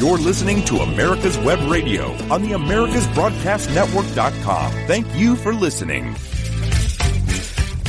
You're 0.00 0.18
listening 0.18 0.64
to 0.64 0.78
America's 0.78 1.38
Web 1.38 1.60
Radio 1.70 2.12
on 2.30 2.42
the 2.42 2.50
AmericasBroadcastNetwork.com. 2.52 4.72
Thank 4.86 5.06
you 5.14 5.36
for 5.36 5.54
listening. 5.54 6.14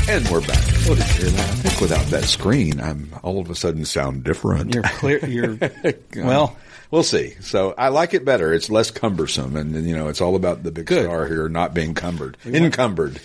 And 0.07 0.27
we're 0.29 0.41
back. 0.41 0.63
Oh, 0.87 0.93
did 0.95 1.07
you 1.17 1.23
hear 1.23 1.29
that? 1.31 1.49
I 1.49 1.53
think 1.55 1.81
without 1.81 2.05
that 2.07 2.25
screen, 2.25 2.79
I'm 2.79 3.09
all 3.23 3.39
of 3.39 3.49
a 3.49 3.55
sudden 3.55 3.85
sound 3.85 4.23
different. 4.23 4.73
You're 4.73 4.83
clear. 4.83 5.25
You're 5.25 5.57
well. 6.15 6.55
We'll 6.91 7.01
see. 7.03 7.33
So 7.41 7.73
I 7.75 7.89
like 7.89 8.13
it 8.13 8.23
better. 8.23 8.53
It's 8.53 8.69
less 8.69 8.91
cumbersome, 8.91 9.55
and 9.57 9.73
you 9.87 9.95
know, 9.95 10.07
it's 10.07 10.21
all 10.21 10.35
about 10.35 10.61
the 10.61 10.71
big 10.71 10.87
star 10.87 11.27
here 11.27 11.49
not 11.49 11.73
being 11.73 11.95
cumbered, 11.95 12.37
encumbered, 12.45 13.19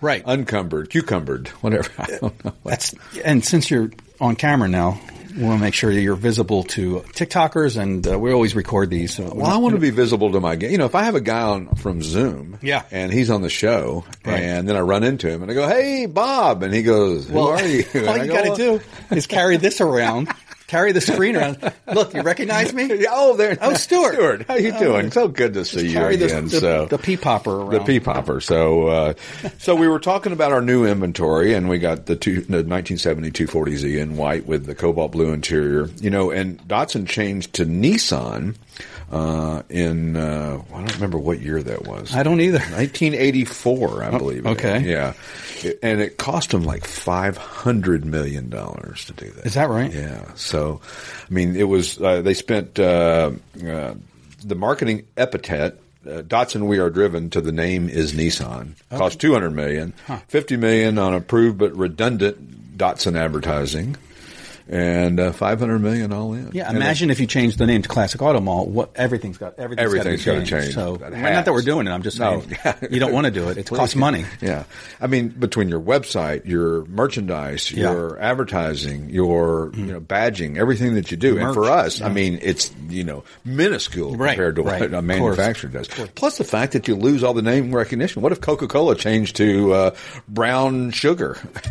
Right. 0.00 0.22
uncumbered, 0.26 0.90
cucumbered, 0.90 1.48
whatever. 1.62 1.88
I 1.98 2.18
don't 2.20 2.44
know. 2.44 2.52
That's 2.64 2.92
and 3.24 3.44
since 3.44 3.70
you're 3.70 3.90
on 4.20 4.34
camera 4.34 4.68
now, 4.68 5.00
we 5.36 5.44
want 5.44 5.58
to 5.58 5.62
make 5.62 5.74
sure 5.74 5.92
that 5.92 6.00
you're 6.00 6.14
visible 6.16 6.62
to 6.64 7.00
TikTokers, 7.12 7.80
and 7.80 8.06
uh, 8.10 8.18
we 8.18 8.32
always 8.32 8.54
record 8.54 8.90
these. 8.90 9.14
So 9.14 9.32
Well, 9.34 9.46
I 9.46 9.56
want 9.58 9.74
to 9.74 9.80
be 9.80 9.90
visible 9.90 10.32
to 10.32 10.40
my, 10.40 10.54
you 10.54 10.78
know, 10.78 10.86
if 10.86 10.94
I 10.94 11.02
have 11.04 11.14
a 11.14 11.20
guy 11.20 11.42
on 11.42 11.74
from 11.76 12.02
Zoom, 12.02 12.58
Yeah. 12.62 12.82
and 12.90 13.12
he's 13.12 13.28
on 13.30 13.42
the 13.42 13.50
show, 13.50 14.04
Right. 14.24 14.40
and 14.42 14.68
then 14.68 14.76
I 14.76 14.80
run 14.80 15.04
into 15.04 15.28
him 15.28 15.42
and 15.42 15.50
I 15.50 15.54
go, 15.54 15.68
"Hey, 15.68 16.06
Bob," 16.06 16.62
and 16.62 16.72
he 16.72 16.82
goes, 16.82 17.28
"Who 17.28 17.38
are 17.40 17.62
you?" 17.64 17.84
And 17.94 18.08
all 18.08 18.14
I 18.14 18.22
you 18.24 18.26
go, 18.28 18.34
got 18.34 18.42
to 18.56 18.62
"Well, 18.68 18.78
do 19.10 19.16
is 19.16 19.26
carry 19.26 19.56
this 19.58 19.80
around, 19.80 20.28
carry 20.66 20.92
the 20.92 21.00
screen 21.00 21.36
around. 21.36 21.58
Look, 21.92 22.14
you 22.14 22.22
recognize 22.22 22.72
me? 22.72 23.04
Oh, 23.08 23.36
there. 23.36 23.56
Oh, 23.60 23.74
Stuart. 23.74 24.14
Stuart, 24.14 24.46
how 24.48 24.54
you 24.56 24.72
Oh, 24.74 24.78
doing? 24.78 25.10
So 25.10 25.28
good 25.28 25.54
to 25.54 25.64
see 25.64 25.88
you 25.88 26.04
again. 26.04 26.48
the, 26.48 26.60
so 26.60 26.86
the 26.86 26.98
pea 26.98 27.16
popper 27.16 27.54
around. 27.62 27.72
the 27.72 27.80
pea 27.80 28.00
popper. 28.00 28.40
So, 28.40 28.86
uh, 28.88 29.14
so 29.58 29.74
we 29.76 29.86
were 29.88 29.98
talking 30.00 30.32
about 30.32 30.52
our 30.52 30.60
new 30.60 30.84
inventory, 30.84 31.54
and 31.54 31.68
we 31.68 31.78
got 31.78 32.06
the, 32.06 32.16
two, 32.16 32.40
the 32.42 32.64
1970 32.64 33.30
240Z 33.30 33.98
in 34.00 34.16
white 34.16 34.46
with 34.46 34.66
the 34.66 34.74
cobalt 34.74 35.12
blue 35.12 35.32
interior. 35.32 35.88
You 36.00 36.10
know, 36.10 36.30
and 36.30 36.58
Datsun 36.66 37.06
changed 37.08 37.54
to 37.54 37.64
Nissan 37.66 38.56
uh, 39.12 39.62
in 39.68 40.16
uh, 40.16 40.60
I 40.72 40.78
don't 40.78 40.94
remember 40.94 41.18
what 41.18 41.40
year 41.40 41.62
that 41.62 41.86
was. 41.86 42.14
I 42.14 42.22
don't 42.22 42.40
either. 42.40 42.58
1984, 42.58 44.02
I 44.04 44.10
believe. 44.18 44.46
Oh, 44.46 44.50
okay. 44.50 44.80
yeah, 44.80 45.12
It- 45.62 45.78
and 45.82 46.00
it 46.00 46.18
cost 46.18 46.50
them 46.50 46.64
like 46.64 46.84
500 46.84 48.04
million 48.04 48.48
dollars 48.50 49.04
to 49.06 49.12
do 49.12 49.30
that. 49.30 49.46
Is 49.46 49.54
that 49.54 49.68
right? 49.68 49.92
Yeah. 49.92 50.24
So, 50.34 50.80
I 51.28 51.32
mean, 51.32 51.56
it 51.56 51.64
was 51.68 52.00
uh, 52.00 52.22
they 52.22 52.34
spent 52.34 52.78
uh, 52.78 53.30
uh, 53.66 53.94
the 54.44 54.54
marketing 54.54 55.06
epithet. 55.16 55.78
Uh, 56.06 56.22
Datsun 56.22 56.66
We 56.68 56.78
Are 56.78 56.88
Driven 56.88 57.30
to 57.30 57.40
the 57.40 57.50
name 57.50 57.88
is 57.88 58.12
Nissan. 58.12 58.74
Cost 58.90 59.20
200 59.20 59.50
million, 59.50 59.92
50 60.28 60.56
million 60.56 60.98
on 60.98 61.14
approved 61.14 61.58
but 61.58 61.74
redundant 61.76 62.78
Datsun 62.78 63.16
advertising, 63.18 63.96
and 64.68 65.20
uh, 65.20 65.32
five 65.32 65.60
hundred 65.60 65.78
million 65.80 66.12
all 66.12 66.32
in. 66.34 66.50
Yeah, 66.52 66.70
imagine 66.70 67.10
if 67.10 67.20
you 67.20 67.26
change 67.26 67.56
the 67.56 67.66
name 67.66 67.82
to 67.82 67.88
Classic 67.88 68.20
Auto 68.20 68.40
Mall. 68.40 68.66
What 68.66 68.90
everything's 68.96 69.38
got 69.38 69.58
everything's, 69.58 69.86
Everything's 69.86 70.24
got 70.24 70.34
gotta 70.34 70.46
change. 70.46 70.74
So 70.74 70.96
That 70.96 71.12
not 71.12 71.44
that 71.44 71.52
we're 71.52 71.62
doing 71.62 71.86
it. 71.86 71.90
I'm 71.90 72.02
just 72.02 72.16
saying 72.16 72.56
No. 72.64 72.74
you 72.90 72.98
don't 73.00 73.12
want 73.12 73.26
to 73.26 73.30
do 73.30 73.48
it. 73.48 73.58
It 73.58 73.66
costs 73.70 73.94
money. 73.94 74.24
Yeah. 74.40 74.64
I 75.00 75.06
mean, 75.06 75.28
between 75.28 75.68
your 75.68 75.80
website, 75.80 76.46
your 76.46 76.84
merchandise, 76.86 77.70
Yeah. 77.70 77.92
Your 77.92 78.18
advertising, 78.18 79.10
your, 79.10 79.70
you 79.74 79.86
know, 79.86 80.00
badging, 80.00 80.56
everything 80.58 80.94
that 80.94 81.10
you 81.10 81.16
do. 81.16 81.38
And 81.38 81.54
for 81.54 81.70
us, 81.70 82.00
I 82.00 82.08
mean, 82.08 82.38
it's, 82.42 82.72
you 82.88 83.04
know, 83.04 83.22
minuscule 83.44 84.16
Right, 84.16 84.30
compared 84.30 84.56
to 84.56 84.62
right, 84.62 84.80
what 84.80 84.94
a 84.94 85.02
manufacturer 85.02 85.70
does. 85.70 85.88
Plus 85.88 86.38
the 86.38 86.44
fact 86.44 86.72
that 86.72 86.88
you 86.88 86.96
lose 86.96 87.22
all 87.22 87.34
the 87.34 87.42
name 87.42 87.74
recognition. 87.74 88.22
What 88.22 88.32
if 88.32 88.40
Coca-Cola 88.40 88.96
changed 88.96 89.36
to, 89.36 89.72
uh, 89.72 89.94
brown 90.28 90.90
sugar? 90.90 91.38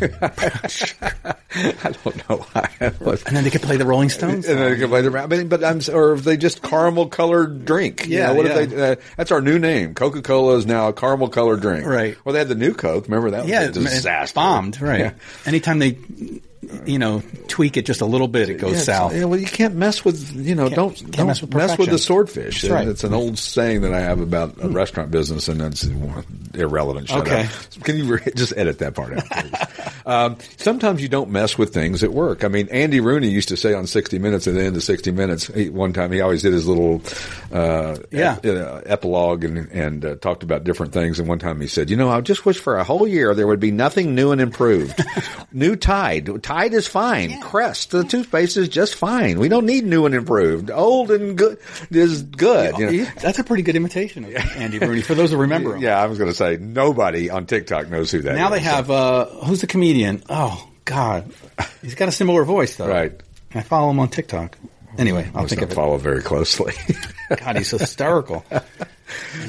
I 1.02 1.94
don't 2.04 2.28
know. 2.28 2.46
And 3.26 3.36
then 3.36 3.44
they 3.44 3.50
could 3.50 3.62
play 3.62 3.76
the 3.76 3.86
Rolling 3.86 4.08
Stones. 4.08 4.46
And 4.46 4.58
then 4.58 4.72
they 4.72 4.78
could 4.78 4.88
play 4.90 5.02
the 5.02 5.26
mean, 5.28 5.48
but 5.48 5.64
I'm, 5.64 5.80
or 5.92 6.14
if 6.14 6.24
they 6.24 6.36
just 6.36 6.62
caramel 6.62 7.08
colored 7.08 7.64
drink. 7.64 8.06
You 8.06 8.18
Yeah, 8.18 8.28
know, 8.28 8.34
what 8.34 8.46
yeah. 8.46 8.58
if 8.58 8.70
they? 8.70 8.92
Uh, 8.92 8.96
that's 9.16 9.32
our 9.32 9.40
new 9.40 9.58
name. 9.58 9.94
Coca 9.94 10.22
Cola 10.22 10.56
is 10.56 10.66
now 10.66 10.88
a 10.88 10.92
caramel 10.92 11.28
colored 11.28 11.60
drink. 11.60 11.86
Right. 11.86 12.16
Well, 12.24 12.32
they 12.32 12.38
had 12.40 12.48
the 12.48 12.54
new 12.54 12.74
Coke. 12.74 13.04
Remember 13.06 13.30
that? 13.32 13.46
yeah, 13.46 13.66
was 13.68 13.76
a 13.76 13.80
it 13.80 13.84
disaster. 13.84 14.34
bombed. 14.34 14.80
Right. 14.80 15.00
Yeah. 15.00 15.12
Anytime 15.46 15.78
they, 15.78 15.98
you 16.86 16.98
know, 16.98 17.22
tweak 17.48 17.76
it 17.76 17.86
just 17.86 18.00
a 18.00 18.06
little 18.06 18.28
bit, 18.28 18.48
it 18.48 18.54
goes 18.58 18.74
Yeah, 18.74 18.78
south. 18.80 19.14
Yeah, 19.16 19.24
well, 19.24 19.38
you 19.38 19.46
can't 19.46 19.74
mess 19.74 20.04
with 20.04 20.34
you 20.34 20.54
know 20.54 20.68
don't 20.68 20.94
can't 20.96 21.12
don't 21.12 21.26
mess 21.28 21.42
mess 21.42 21.70
with 21.72 21.78
with, 21.80 21.90
the 21.90 21.98
swordfish. 21.98 22.62
That's 22.62 22.72
right. 22.72 22.88
It's 22.88 23.04
an 23.04 23.14
old 23.14 23.38
saying 23.38 23.82
that 23.82 23.92
I 23.94 24.00
have 24.00 24.20
about 24.20 24.56
a 24.62 24.68
restaurant 24.68 25.10
business, 25.10 25.48
and 25.48 25.60
that's 25.60 25.84
irrelevant. 26.54 27.08
Shut 27.08 27.20
Okay. 27.20 27.44
up. 27.44 27.84
Can 27.84 27.96
you 27.96 28.04
re- 28.16 28.32
just 28.34 28.52
edit 28.56 28.78
that 28.78 28.94
part 28.94 29.14
out? 29.18 30.06
um, 30.06 30.36
sometimes 30.56 31.02
you 31.02 31.08
don't 31.08 31.30
mess 31.30 31.58
with 31.58 31.72
things 31.74 32.02
at 32.02 32.12
work. 32.12 32.44
I 32.44 32.48
mean, 32.48 32.68
Andy 32.70 33.00
Rooney 33.00 33.28
used 33.28 33.48
to 33.50 33.56
say 33.56 33.74
on 33.74 33.86
60 33.86 34.18
Minutes 34.18 34.46
at 34.46 34.54
the 34.54 34.62
end 34.64 34.76
of 34.76 34.82
60 34.82 35.10
Minutes, 35.12 35.46
he, 35.48 35.68
one 35.70 35.92
time 35.92 36.12
he 36.12 36.20
always 36.20 36.42
did 36.42 36.52
his 36.52 36.66
little 36.66 37.02
uh, 37.52 37.96
Yeah. 38.10 38.38
uh, 38.44 38.80
epilogue 38.86 39.44
and 39.44 39.70
and 39.70 40.04
uh, 40.04 40.14
talked 40.16 40.42
about 40.42 40.64
different 40.64 40.92
things. 40.92 41.18
And 41.18 41.28
one 41.28 41.38
time 41.38 41.60
he 41.60 41.66
said, 41.66 41.90
"You 41.90 41.96
know, 41.96 42.08
I 42.10 42.20
just 42.20 42.44
wish 42.46 42.58
for 42.58 42.76
a 42.78 42.84
whole 42.84 43.06
year 43.06 43.34
there 43.34 43.46
would 43.46 43.60
be 43.60 43.70
nothing 43.70 44.14
new 44.14 44.32
and 44.32 44.40
improved. 44.40 45.02
new 45.52 45.76
Tide, 45.76 46.42
Tide 46.42 46.55
is 46.64 46.88
fine. 46.88 47.40
Crest, 47.40 47.90
the 47.90 48.04
toothpaste 48.04 48.56
is 48.56 48.68
just 48.68 48.94
fine. 48.94 49.38
We 49.38 49.48
don't 49.48 49.66
need 49.66 49.84
new 49.84 50.06
and 50.06 50.14
improved. 50.14 50.70
Old 50.70 51.10
and 51.10 51.36
good 51.36 51.58
is 51.90 52.22
good. 52.22 52.78
you 52.78 53.04
know? 53.04 53.10
That's 53.20 53.38
a 53.38 53.44
pretty 53.44 53.62
good 53.62 53.76
imitation 53.76 54.24
of 54.24 54.34
Andy 54.34 54.78
Rooney 54.78 55.02
for 55.02 55.14
those 55.14 55.30
who 55.32 55.36
remember 55.36 55.76
him. 55.76 55.82
Yeah, 55.82 56.00
I 56.00 56.06
was 56.06 56.18
going 56.18 56.30
to 56.30 56.36
say 56.36 56.56
nobody 56.56 57.30
on 57.30 57.46
TikTok 57.46 57.88
knows 57.88 58.10
who 58.10 58.22
that 58.22 58.32
is. 58.32 58.38
Now 58.38 58.48
they 58.50 58.60
have 58.60 58.90
uh, 58.90 59.26
who's 59.26 59.60
the 59.60 59.66
comedian? 59.66 60.22
Oh 60.28 60.68
God, 60.84 61.30
he's 61.82 61.94
got 61.94 62.08
a 62.08 62.12
similar 62.12 62.44
voice 62.44 62.76
though. 62.76 62.88
Right. 62.88 63.20
I 63.54 63.62
follow 63.62 63.90
him 63.90 64.00
on 64.00 64.08
TikTok. 64.08 64.56
Anyway, 64.98 65.30
I'll 65.34 65.46
think 65.46 65.62
of 65.62 65.70
it. 65.70 65.74
follow 65.74 65.96
very 65.98 66.22
closely. 66.22 66.72
God, 67.36 67.56
he's 67.56 67.70
hysterical. 67.70 68.44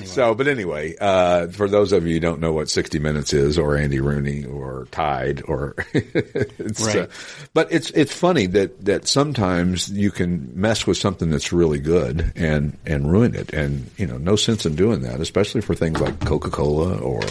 So, 0.06 0.36
but 0.36 0.48
anyway, 0.48 0.96
uh, 1.02 1.48
for 1.48 1.68
those 1.68 1.92
of 1.92 2.06
you 2.06 2.14
who 2.14 2.20
don't 2.20 2.40
know 2.40 2.54
what 2.54 2.70
60 2.70 3.00
Minutes 3.00 3.34
is, 3.34 3.58
or 3.58 3.76
Andy 3.76 4.00
Rooney, 4.00 4.46
or 4.46 4.88
Tide, 4.92 5.42
or 5.48 5.74
it's, 5.94 6.86
Right. 6.86 6.96
uh, 6.98 7.08
but 7.56 7.72
it's 7.72 7.90
it's 7.92 8.14
funny 8.14 8.46
that 8.46 8.86
that 8.86 9.08
sometimes 9.08 9.90
you 9.90 10.12
can 10.12 10.52
mess 10.54 10.86
with 10.86 10.98
something 10.98 11.32
that's 11.32 11.52
really 11.52 11.80
good 11.80 12.32
and 12.36 12.78
and 12.86 13.12
ruin 13.12 13.34
it, 13.34 13.52
and 13.52 13.90
you 13.98 14.06
know, 14.06 14.18
no 14.20 14.36
sense 14.36 14.68
in 14.68 14.76
doing 14.76 15.02
that, 15.02 15.20
especially 15.22 15.62
for 15.62 15.74
things 15.74 16.00
like 16.00 16.20
Coca 16.24 16.52
Cola 16.52 16.96
or 17.00 17.22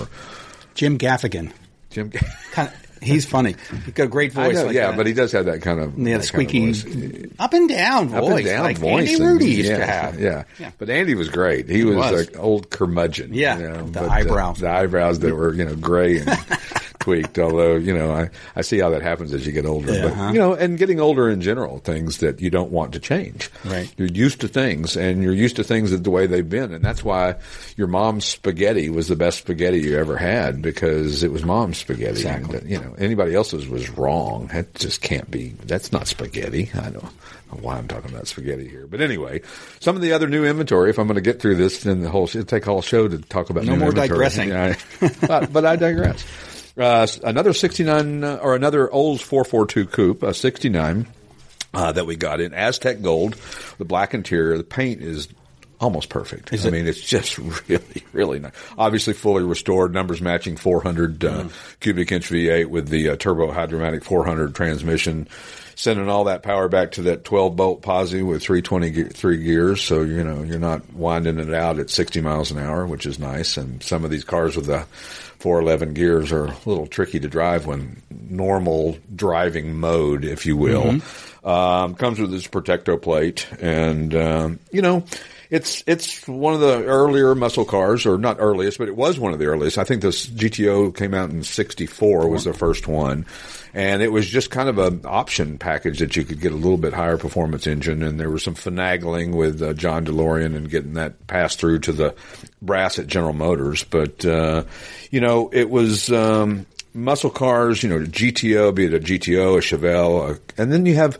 Jim 0.74 0.98
Gaffigan. 0.98 1.52
Jim. 1.90 2.10
Kind 2.50 2.68
of, 2.70 2.74
he's 3.06 3.24
funny. 3.24 3.56
He's 3.84 3.94
got 3.94 4.04
a 4.04 4.08
great 4.08 4.32
voice. 4.32 4.54
know, 4.54 4.66
like 4.66 4.74
yeah, 4.74 4.88
that. 4.88 4.96
but 4.96 5.06
he 5.06 5.12
does 5.12 5.32
have 5.32 5.46
that 5.46 5.62
kind 5.62 5.80
of 5.80 5.98
yeah, 5.98 6.18
that 6.18 6.30
kind 6.30 6.50
of 7.34 7.40
up 7.40 7.52
and 7.52 7.68
down 7.68 8.08
voice, 8.08 8.22
up 8.22 8.36
and 8.36 8.44
down 8.44 8.64
like 8.64 8.78
voice. 8.78 9.08
Andy 9.08 9.14
and- 9.14 9.22
Rooney 9.24 9.46
used 9.46 9.70
yeah, 9.70 9.78
to 9.78 9.86
have. 9.86 10.20
Yeah. 10.20 10.44
Yeah. 10.58 10.70
But 10.78 10.90
Andy 10.90 11.14
was 11.14 11.28
great. 11.28 11.68
He, 11.68 11.84
was, 11.84 11.96
was. 11.96 12.28
an 12.28 12.36
old 12.36 12.70
curmudgeon. 12.70 13.32
Yeah, 13.32 13.58
you 13.58 13.68
know, 13.68 13.88
the 13.88 14.02
uh, 14.02 14.08
eyebrows. 14.08 14.58
the 14.58 14.70
eyebrows 14.70 15.18
that 15.20 15.34
were, 15.34 15.54
you 15.54 15.64
know, 15.64 15.76
gray 15.76 16.18
and 16.18 16.28
tweaked. 17.06 17.38
Although, 17.38 17.76
you 17.76 17.96
know, 17.96 18.10
I, 18.10 18.30
I 18.56 18.62
see 18.62 18.80
how 18.80 18.90
that 18.90 19.00
happens 19.02 19.32
as 19.32 19.46
you 19.46 19.52
get 19.52 19.64
older. 19.64 19.92
Yeah, 19.92 20.02
but, 20.02 20.12
huh? 20.14 20.30
you 20.32 20.40
know, 20.40 20.54
and 20.54 20.76
getting 20.76 20.98
older 20.98 21.28
in 21.30 21.40
general, 21.40 21.78
things 21.78 22.18
that 22.18 22.40
you 22.40 22.50
don't 22.50 22.72
want 22.72 22.94
to 22.94 22.98
change. 22.98 23.48
Right. 23.64 23.88
You're 23.96 24.08
used 24.08 24.40
to 24.40 24.48
things 24.48 24.96
and 24.96 25.22
you're 25.22 25.32
used 25.32 25.54
to 25.56 25.62
things 25.64 25.96
the 25.98 26.10
way 26.10 26.26
they've 26.26 26.48
been. 26.48 26.72
And 26.72 26.84
that's 26.84 27.04
why 27.04 27.36
your 27.76 27.86
mom's 27.86 28.24
spaghetti 28.24 28.90
was 28.90 29.06
the 29.06 29.14
best 29.14 29.38
spaghetti 29.38 29.80
you 29.82 29.96
ever 29.98 30.16
had 30.16 30.60
because 30.60 31.22
it 31.22 31.30
was 31.30 31.44
mom's 31.44 31.78
spaghetti. 31.78 32.10
Exactly. 32.22 32.58
And, 32.58 32.68
you 32.70 32.78
know, 32.80 32.94
anybody 32.98 33.36
else's 33.36 33.68
was 33.68 33.88
wrong. 33.90 34.48
That 34.48 34.74
just 34.74 35.00
can't 35.00 35.30
be. 35.30 35.50
That's 35.64 35.92
not 35.92 36.08
spaghetti. 36.08 36.70
I 36.74 36.90
don't 36.90 37.04
know 37.04 37.10
why 37.60 37.76
I'm 37.76 37.86
talking 37.86 38.10
about 38.12 38.26
spaghetti 38.26 38.66
here. 38.68 38.88
But 38.88 39.00
anyway, 39.00 39.42
some 39.78 39.94
of 39.94 40.02
the 40.02 40.12
other 40.12 40.26
new 40.26 40.44
inventory, 40.44 40.90
if 40.90 40.98
I'm 40.98 41.06
going 41.06 41.14
to 41.14 41.20
get 41.20 41.40
through 41.40 41.54
this, 41.54 41.84
then 41.84 42.00
the 42.02 42.10
whole, 42.10 42.24
it'll 42.24 42.42
take 42.44 42.64
a 42.66 42.70
whole 42.70 42.82
show 42.82 43.06
to 43.06 43.18
talk 43.18 43.50
about 43.50 43.62
No 43.64 43.74
new 43.74 43.78
more 43.78 43.88
inventory. 43.90 44.08
digressing. 44.08 44.48
Yeah, 44.56 44.74
I- 45.00 45.26
but, 45.26 45.52
but 45.52 45.64
I 45.64 45.76
digress. 45.76 46.24
Uh, 46.78 47.06
another 47.24 47.52
69, 47.52 48.22
uh, 48.22 48.38
or 48.42 48.54
another 48.54 48.90
Olds 48.90 49.22
442 49.22 49.86
coupe, 49.86 50.22
a 50.22 50.34
69, 50.34 51.06
uh, 51.72 51.92
that 51.92 52.06
we 52.06 52.16
got 52.16 52.40
in 52.40 52.52
Aztec 52.52 53.00
gold, 53.00 53.34
the 53.78 53.84
black 53.84 54.12
interior. 54.12 54.58
The 54.58 54.64
paint 54.64 55.02
is 55.02 55.28
almost 55.80 56.08
perfect. 56.08 56.52
I 56.52 56.56
it- 56.56 56.72
mean, 56.72 56.86
it's 56.86 57.00
just 57.00 57.38
really, 57.68 58.04
really 58.12 58.38
nice. 58.38 58.52
Obviously, 58.78 59.12
fully 59.14 59.42
restored, 59.44 59.92
numbers 59.92 60.20
matching 60.20 60.56
400 60.56 61.24
uh, 61.24 61.28
Mm. 61.44 61.80
cubic 61.80 62.12
inch 62.12 62.28
V8 62.30 62.66
with 62.66 62.88
the 62.88 63.10
uh, 63.10 63.16
turbo 63.16 63.50
Hydra-Matic 63.52 64.04
400 64.04 64.54
transmission. 64.54 65.28
Sending 65.78 66.08
all 66.08 66.24
that 66.24 66.42
power 66.42 66.68
back 66.68 66.92
to 66.92 67.02
that 67.02 67.22
12 67.24 67.54
bolt 67.54 67.82
posi 67.82 68.26
with 68.26 68.42
323 68.42 69.36
gears, 69.44 69.82
so 69.82 70.00
you 70.00 70.24
know 70.24 70.42
you're 70.42 70.58
not 70.58 70.90
winding 70.94 71.38
it 71.38 71.52
out 71.52 71.78
at 71.78 71.90
60 71.90 72.22
miles 72.22 72.50
an 72.50 72.56
hour, 72.58 72.86
which 72.86 73.04
is 73.04 73.18
nice. 73.18 73.58
And 73.58 73.82
some 73.82 74.02
of 74.02 74.10
these 74.10 74.24
cars 74.24 74.56
with 74.56 74.64
the 74.64 74.86
411 75.40 75.92
gears 75.92 76.32
are 76.32 76.46
a 76.46 76.56
little 76.64 76.86
tricky 76.86 77.20
to 77.20 77.28
drive 77.28 77.66
when 77.66 78.00
normal 78.10 78.96
driving 79.14 79.74
mode, 79.76 80.24
if 80.24 80.46
you 80.46 80.56
will. 80.56 80.84
Mm-hmm. 80.84 81.46
Um, 81.46 81.94
comes 81.94 82.18
with 82.18 82.30
this 82.30 82.46
protecto 82.48 83.00
plate, 83.00 83.46
and 83.60 84.14
um, 84.14 84.58
you 84.72 84.80
know, 84.80 85.04
it's 85.50 85.84
it's 85.86 86.26
one 86.26 86.54
of 86.54 86.60
the 86.60 86.84
earlier 86.84 87.34
muscle 87.34 87.64
cars, 87.64 88.06
or 88.06 88.18
not 88.18 88.36
earliest, 88.40 88.78
but 88.78 88.88
it 88.88 88.96
was 88.96 89.18
one 89.18 89.32
of 89.32 89.38
the 89.38 89.46
earliest. 89.46 89.78
I 89.78 89.84
think 89.84 90.02
this 90.02 90.26
GTO 90.26 90.96
came 90.96 91.14
out 91.14 91.30
in 91.30 91.42
'64 91.42 92.28
was 92.28 92.44
the 92.44 92.52
first 92.52 92.88
one, 92.88 93.26
and 93.72 94.02
it 94.02 94.10
was 94.10 94.28
just 94.28 94.50
kind 94.50 94.68
of 94.68 94.78
an 94.78 95.02
option 95.04 95.58
package 95.58 96.00
that 96.00 96.16
you 96.16 96.24
could 96.24 96.40
get 96.40 96.52
a 96.52 96.56
little 96.56 96.78
bit 96.78 96.92
higher 96.92 97.16
performance 97.16 97.66
engine, 97.66 98.02
and 98.02 98.18
there 98.18 98.30
was 98.30 98.42
some 98.42 98.54
finagling 98.54 99.34
with 99.34 99.62
uh, 99.62 99.72
John 99.74 100.04
DeLorean 100.04 100.56
and 100.56 100.70
getting 100.70 100.94
that 100.94 101.26
passed 101.26 101.58
through 101.58 101.80
to 101.80 101.92
the 101.92 102.14
brass 102.60 102.98
at 102.98 103.06
General 103.06 103.32
Motors, 103.32 103.84
but 103.84 104.24
uh, 104.24 104.64
you 105.10 105.20
know, 105.20 105.50
it 105.52 105.70
was. 105.70 106.10
Um, 106.10 106.66
muscle 106.96 107.28
cars, 107.28 107.82
you 107.82 107.90
know, 107.90 107.98
GTO, 107.98 108.74
be 108.74 108.86
it 108.86 108.94
a 108.94 108.98
GTO, 108.98 109.58
a 109.58 109.60
Chevelle, 109.60 110.30
a, 110.30 110.60
and 110.62 110.72
then 110.72 110.86
you 110.86 110.94
have 110.94 111.18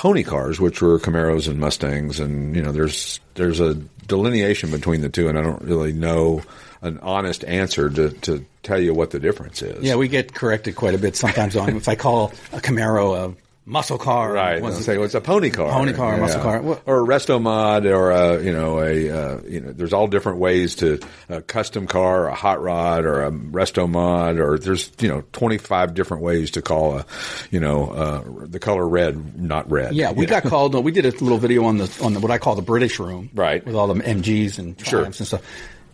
pony 0.00 0.22
cars, 0.22 0.58
which 0.58 0.80
were 0.80 0.98
Camaros 0.98 1.46
and 1.46 1.60
Mustangs, 1.60 2.20
and 2.20 2.56
you 2.56 2.62
know, 2.62 2.72
there's 2.72 3.20
there's 3.34 3.60
a 3.60 3.74
delineation 3.74 4.70
between 4.70 5.02
the 5.02 5.10
two, 5.10 5.28
and 5.28 5.38
I 5.38 5.42
don't 5.42 5.60
really 5.60 5.92
know 5.92 6.42
an 6.80 6.98
honest 7.02 7.44
answer 7.44 7.90
to 7.90 8.08
to 8.08 8.46
tell 8.62 8.80
you 8.80 8.94
what 8.94 9.10
the 9.10 9.20
difference 9.20 9.60
is. 9.60 9.84
Yeah, 9.84 9.96
we 9.96 10.08
get 10.08 10.32
corrected 10.32 10.74
quite 10.74 10.94
a 10.94 10.98
bit 10.98 11.16
sometimes 11.16 11.54
on 11.54 11.76
if 11.76 11.86
I 11.86 11.96
call 11.96 12.32
a 12.54 12.60
Camaro 12.60 13.14
a 13.14 13.34
muscle 13.66 13.98
car. 13.98 14.32
Right. 14.32 14.62
I'll 14.62 14.72
say 14.72 14.98
it's 14.98 15.14
a 15.14 15.20
pony 15.20 15.50
car. 15.50 15.70
Pony 15.70 15.92
car, 15.92 16.16
muscle 16.16 16.40
car. 16.42 16.60
What- 16.60 16.82
Or 16.86 17.02
a 17.02 17.06
resto 17.06 17.40
mod 17.40 17.86
or 17.86 18.10
a, 18.10 18.42
you 18.42 18.52
know, 18.52 18.80
a, 18.80 19.10
uh, 19.10 19.40
you 19.46 19.60
know, 19.60 19.72
there's 19.72 19.92
all 19.92 20.08
different 20.08 20.38
ways 20.38 20.76
to 20.76 20.98
a 21.28 21.40
custom 21.42 21.86
car, 21.86 22.24
or 22.24 22.28
a 22.28 22.34
hot 22.34 22.60
rod 22.62 23.04
or 23.04 23.22
a 23.24 23.30
resto 23.30 23.88
mod 23.88 24.38
or 24.38 24.58
there's, 24.58 24.90
you 24.98 25.08
know, 25.08 25.22
25 25.32 25.94
different 25.94 26.22
ways 26.22 26.52
to 26.52 26.62
call 26.62 26.98
a, 26.98 27.06
you 27.50 27.60
know, 27.60 27.90
uh, 27.90 28.22
the 28.46 28.58
color 28.58 28.86
red, 28.88 29.38
not 29.40 29.70
red. 29.70 29.94
Yeah, 29.94 30.12
we 30.12 30.24
know? 30.26 30.30
got 30.30 30.44
called. 30.44 30.74
We 30.82 30.90
did 30.90 31.04
a 31.06 31.10
little 31.10 31.38
video 31.38 31.64
on 31.64 31.76
the 31.78 32.00
on 32.02 32.14
the, 32.14 32.20
what 32.20 32.30
I 32.32 32.38
call 32.38 32.56
the 32.56 32.62
British 32.62 32.98
room, 32.98 33.30
Right. 33.34 33.64
with 33.64 33.74
all 33.76 33.86
the 33.92 34.02
MGs 34.02 34.58
and 34.58 34.80
Sure. 34.80 35.00
Triumphs 35.00 35.20
and 35.20 35.26
stuff. 35.26 35.42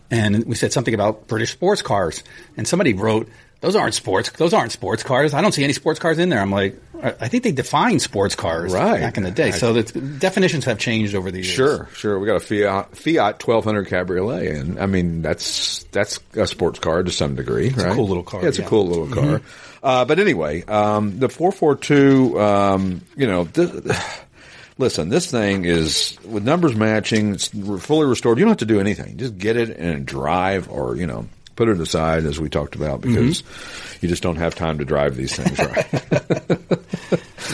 And 0.09 0.45
we 0.45 0.55
said 0.55 0.71
something 0.71 0.93
about 0.93 1.27
British 1.27 1.51
sports 1.51 1.81
cars, 1.81 2.23
and 2.55 2.65
somebody 2.65 2.93
wrote, 2.93 3.27
"Those 3.61 3.75
aren't 3.75 3.93
sports. 3.93 4.29
Those 4.31 4.53
aren't 4.53 4.71
sports 4.71 5.03
cars. 5.03 5.33
I 5.33 5.41
don't 5.41 5.51
see 5.51 5.63
any 5.63 5.73
sports 5.73 5.99
cars 5.99 6.19
in 6.19 6.29
there." 6.29 6.39
I'm 6.41 6.51
like, 6.51 6.75
I 7.01 7.27
think 7.27 7.43
they 7.43 7.51
defined 7.51 8.01
sports 8.01 8.35
cars 8.35 8.73
Right. 8.73 8.99
back 8.99 9.17
in 9.17 9.23
the 9.23 9.31
day. 9.31 9.51
So 9.51 9.73
the 9.73 9.83
definitions 10.01 10.65
have 10.65 10.79
changed 10.79 11.13
over 11.15 11.29
the 11.29 11.37
years. 11.39 11.47
Sure, 11.47 11.87
sure. 11.93 12.17
We 12.19 12.25
got 12.27 12.37
a 12.37 12.39
Fiat 12.39 12.97
Fiat 12.97 13.39
1200 13.47 13.87
Cabriolet, 13.87 14.47
and 14.59 14.79
I 14.79 14.85
mean 14.87 15.21
that's 15.21 15.83
that's 15.91 16.19
a 16.35 16.47
sports 16.47 16.79
car 16.79 17.03
to 17.03 17.11
some 17.11 17.35
degree, 17.35 17.69
right? 17.69 17.91
a 17.91 17.95
cool 17.95 18.07
little 18.07 18.23
car, 18.23 18.41
Yeah, 18.41 18.49
it's 18.49 18.57
yeah. 18.59 18.65
Mm-hmm. 18.65 18.67
a 18.67 18.77
cool 18.77 18.87
little 18.87 19.07
car. 19.07 19.41
Uh, 19.83 20.05
but 20.05 20.19
anyway, 20.19 20.63
um, 20.65 21.19
the 21.19 21.29
442, 21.29 22.39
um, 22.41 23.01
you 23.15 23.27
know. 23.27 23.45
Th- 23.45 23.69
Listen, 24.79 25.09
this 25.09 25.31
thing 25.31 25.65
is 25.65 26.17
with 26.23 26.43
numbers 26.43 26.75
matching. 26.75 27.33
It's 27.33 27.47
fully 27.47 28.05
restored. 28.05 28.37
You 28.37 28.45
don't 28.45 28.51
have 28.51 28.57
to 28.59 28.65
do 28.65 28.79
anything. 28.79 29.17
Just 29.17 29.35
get 29.37 29.57
it 29.57 29.75
and 29.75 30.05
drive, 30.05 30.69
or 30.69 30.95
you 30.95 31.07
know, 31.07 31.27
put 31.57 31.67
it 31.67 31.79
aside 31.81 32.23
as 32.25 32.39
we 32.39 32.47
talked 32.47 32.75
about 32.75 33.01
because 33.01 33.41
Mm-hmm. 33.41 33.97
you 34.05 34.09
just 34.09 34.23
don't 34.23 34.37
have 34.37 34.55
time 34.55 34.77
to 34.77 34.85
drive 34.85 35.15
these 35.17 35.35
things 35.35 35.59
right. 35.59 36.69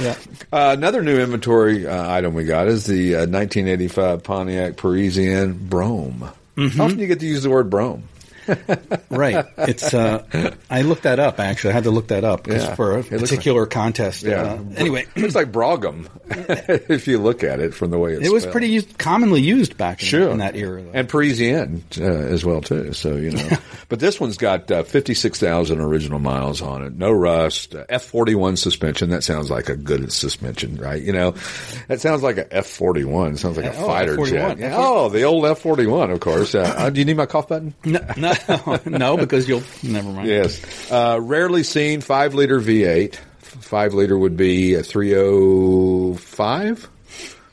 Yeah. 0.02 0.16
Uh, 0.52 0.74
another 0.76 1.04
new 1.04 1.20
inventory 1.20 1.86
uh, 1.86 2.12
item 2.12 2.34
we 2.34 2.46
got 2.46 2.68
is 2.68 2.86
the 2.86 3.14
uh, 3.16 3.18
1985 3.20 4.24
Pontiac 4.24 4.76
Parisienne 4.76 5.54
Brougham. 5.54 6.24
Mm-hmm. 6.58 6.78
How 6.78 6.86
often 6.86 6.98
do 6.98 7.02
you 7.04 7.08
get 7.08 7.20
to 7.20 7.28
use 7.28 7.44
the 7.44 7.52
word 7.52 7.70
Brougham? 7.70 8.04
Right. 9.10 9.46
It's. 9.60 9.94
Uh, 9.94 10.56
I 10.72 10.82
looked 10.82 11.04
that 11.04 11.20
up. 11.20 11.40
Actually, 11.40 11.72
I 11.72 11.74
had 11.74 11.84
to 11.84 11.92
look 11.92 12.08
that 12.08 12.24
up 12.24 12.48
Yeah. 12.48 12.74
for 12.74 12.98
a 12.98 13.04
particular 13.04 13.68
contest. 13.68 14.26
Uh, 14.26 14.58
anyway, 14.76 15.06
looks 15.16 15.36
like 15.36 15.52
Brogum 15.52 16.08
if 16.90 17.08
you 17.08 17.20
look 17.20 17.44
at 17.44 17.60
it 17.60 17.76
from 17.76 17.92
the 17.92 18.00
way 18.00 18.14
it's 18.14 18.26
it 18.28 18.32
was 18.34 18.42
spelled. 18.44 18.54
pretty 18.54 18.70
used, 18.70 18.98
commonly 18.98 19.40
used 19.42 19.78
back 19.78 20.02
in, 20.02 20.08
Sure. 20.08 20.30
in 20.30 20.40
that 20.40 20.56
era. 20.56 20.82
though. 20.82 20.92
And 20.94 21.08
Parisienne 21.08 21.84
uh, 22.00 22.04
as 22.04 22.44
well 22.44 22.62
too. 22.62 22.94
So 22.94 23.16
you 23.16 23.32
know, 23.32 23.50
but 23.90 24.00
this 24.00 24.20
one's 24.20 24.38
got 24.38 24.72
uh, 24.72 24.82
fifty 24.82 25.14
six 25.14 25.40
thousand 25.40 25.80
original 25.80 26.18
miles 26.20 26.64
on 26.64 26.84
it. 26.84 26.94
No 26.98 27.12
rust. 27.12 27.76
Uh, 27.76 27.86
F 27.90 28.06
forty 28.06 28.34
one 28.34 28.58
suspension. 28.58 29.12
That 29.12 29.24
sounds 29.24 29.52
like 29.52 29.70
a 29.70 29.76
good 29.76 30.12
suspension, 30.12 30.78
right? 30.78 31.02
You 31.02 31.14
know, 31.14 31.36
that 31.88 32.02
sounds 32.02 32.24
like 32.24 32.38
a 32.38 32.52
F 32.52 32.66
forty 32.66 33.04
one. 33.04 33.38
Sounds 33.38 33.58
like 33.58 33.68
a 33.68 33.78
Oh, 33.78 33.86
fighter 33.86 34.16
F41. 34.18 34.30
jet. 34.30 34.58
Yeah. 34.58 34.74
Oh, 34.76 35.10
the 35.10 35.22
old 35.22 35.46
F 35.46 35.60
forty 35.60 35.86
one, 35.86 36.10
of 36.10 36.20
course. 36.20 36.56
Uh, 36.56 36.62
uh, 36.76 36.90
do 36.90 37.00
you 37.00 37.06
need 37.06 37.18
my 37.18 37.28
cough 37.28 37.48
button? 37.48 37.76
no, 37.86 38.00
no, 38.18 38.33
no, 38.86 39.18
because 39.18 39.48
you'll 39.48 39.64
never 39.84 40.12
mind. 40.12 40.28
Yes. 40.28 40.92
Uh, 40.92 41.20
rarely 41.22 41.64
seen 41.64 42.02
five 42.02 42.34
liter 42.34 42.60
V8. 42.60 43.16
Five 43.42 43.94
liter 43.94 44.18
would 44.18 44.36
be 44.36 44.74
a 44.76 44.84
305? 44.84 46.90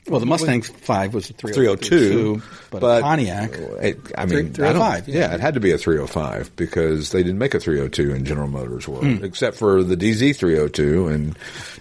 Well, 0.08 0.18
the 0.18 0.26
Mustang 0.26 0.62
Five 0.62 1.14
was 1.14 1.30
a 1.30 1.34
302. 1.34 2.42
but, 2.70 2.82
a 2.82 3.00
Pontiac. 3.02 3.52
It, 3.52 4.00
I 4.18 4.26
mean, 4.26 4.52
305, 4.54 4.60
I 4.60 4.72
don't- 4.72 5.08
yeah. 5.08 5.20
yeah, 5.20 5.34
it 5.34 5.40
had 5.40 5.54
to 5.54 5.60
be 5.60 5.70
a 5.70 5.78
305 5.78 6.56
because 6.56 7.10
they 7.12 7.22
didn't 7.22 7.38
make 7.38 7.54
a 7.54 7.60
302 7.60 8.12
in 8.14 8.24
General 8.24 8.48
Motors 8.48 8.88
world, 8.88 9.04
Hmm. 9.04 9.22
except 9.24 9.56
for 9.56 9.84
the 9.84 9.96
DZ 9.96 10.34
302 10.34 11.06
in 11.08 11.26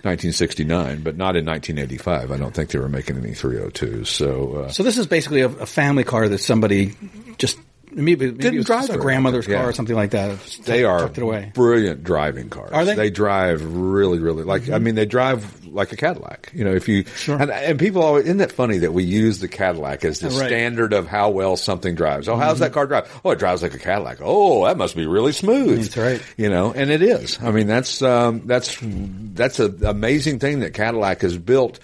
1969, 0.03 1.01
but 1.01 1.17
not 1.17 1.35
in 1.35 1.45
1985. 1.45 2.31
I 2.31 2.37
don't 2.37 2.53
think 2.53 2.69
they 2.69 2.77
were 2.79 2.87
making 2.89 3.17
any 3.17 3.31
302s. 3.31 4.05
So, 4.07 4.65
uh, 4.67 4.71
So 4.71 4.83
this 4.83 4.97
is 4.99 5.07
basically 5.07 5.41
a, 5.41 5.47
a 5.47 5.65
family 5.65 6.03
car 6.03 6.27
that 6.29 6.37
somebody 6.39 6.93
just 7.39 7.57
maybe, 8.03 8.25
maybe 8.27 8.37
Didn't 8.37 8.53
it 8.55 8.57
was 8.57 8.65
drive 8.65 8.89
a 8.89 8.97
grandmother's 8.97 9.47
much, 9.47 9.51
yeah. 9.53 9.59
car 9.61 9.69
or 9.69 9.73
something 9.73 9.95
like 9.95 10.11
that. 10.11 10.39
They 10.65 10.83
are 10.83 10.99
tucked 10.99 11.17
it 11.17 11.23
away. 11.23 11.51
brilliant 11.53 12.03
driving 12.03 12.49
cars. 12.49 12.71
Are 12.71 12.85
they? 12.85 12.91
Mm-hmm. 12.91 12.99
They 12.99 13.09
drive 13.09 13.75
really, 13.75 14.19
really 14.19 14.43
like. 14.43 14.69
I 14.69 14.79
mean, 14.79 14.95
they 14.95 15.05
drive 15.05 15.65
like 15.67 15.91
a 15.91 15.95
Cadillac. 15.95 16.51
You 16.53 16.63
know, 16.65 16.73
if 16.73 16.87
you 16.87 17.03
Sure. 17.15 17.39
and, 17.39 17.51
and 17.51 17.77
people 17.79 18.01
always 18.01 18.25
isn't 18.25 18.37
that 18.39 18.51
funny 18.51 18.79
that 18.79 18.91
we 18.91 19.03
use 19.03 19.39
the 19.39 19.47
Cadillac 19.47 20.03
as 20.05 20.19
the 20.19 20.29
Right. 20.29 20.35
Mm-hmm. 20.37 20.47
standard 20.47 20.93
of 20.93 21.07
how 21.07 21.29
well 21.29 21.57
something 21.57 21.95
drives. 21.95 22.27
Oh, 22.27 22.35
how's 22.37 22.59
that 22.59 22.73
car 22.73 22.87
drive? 22.87 23.07
Oh, 23.23 23.31
it 23.31 23.39
drives 23.39 23.61
like 23.61 23.73
a 23.73 23.79
Cadillac. 23.79 24.17
Oh, 24.21 24.65
that 24.65 24.77
must 24.77 24.95
be 24.95 25.05
really 25.05 25.31
smooth. 25.31 25.81
That's 25.81 25.97
right. 25.97 26.21
You 26.37 26.49
know, 26.49 26.73
and 26.73 26.89
it 26.89 27.01
is. 27.01 27.37
I 27.41 27.51
mean, 27.51 27.67
that's 27.67 28.01
um, 28.01 28.41
that's 28.45 28.77
that's 28.81 29.59
an 29.59 29.85
amazing 29.85 30.39
thing 30.39 30.61
that 30.61 30.73
Cadillac 30.73 31.21
has 31.21 31.37
built. 31.37 31.79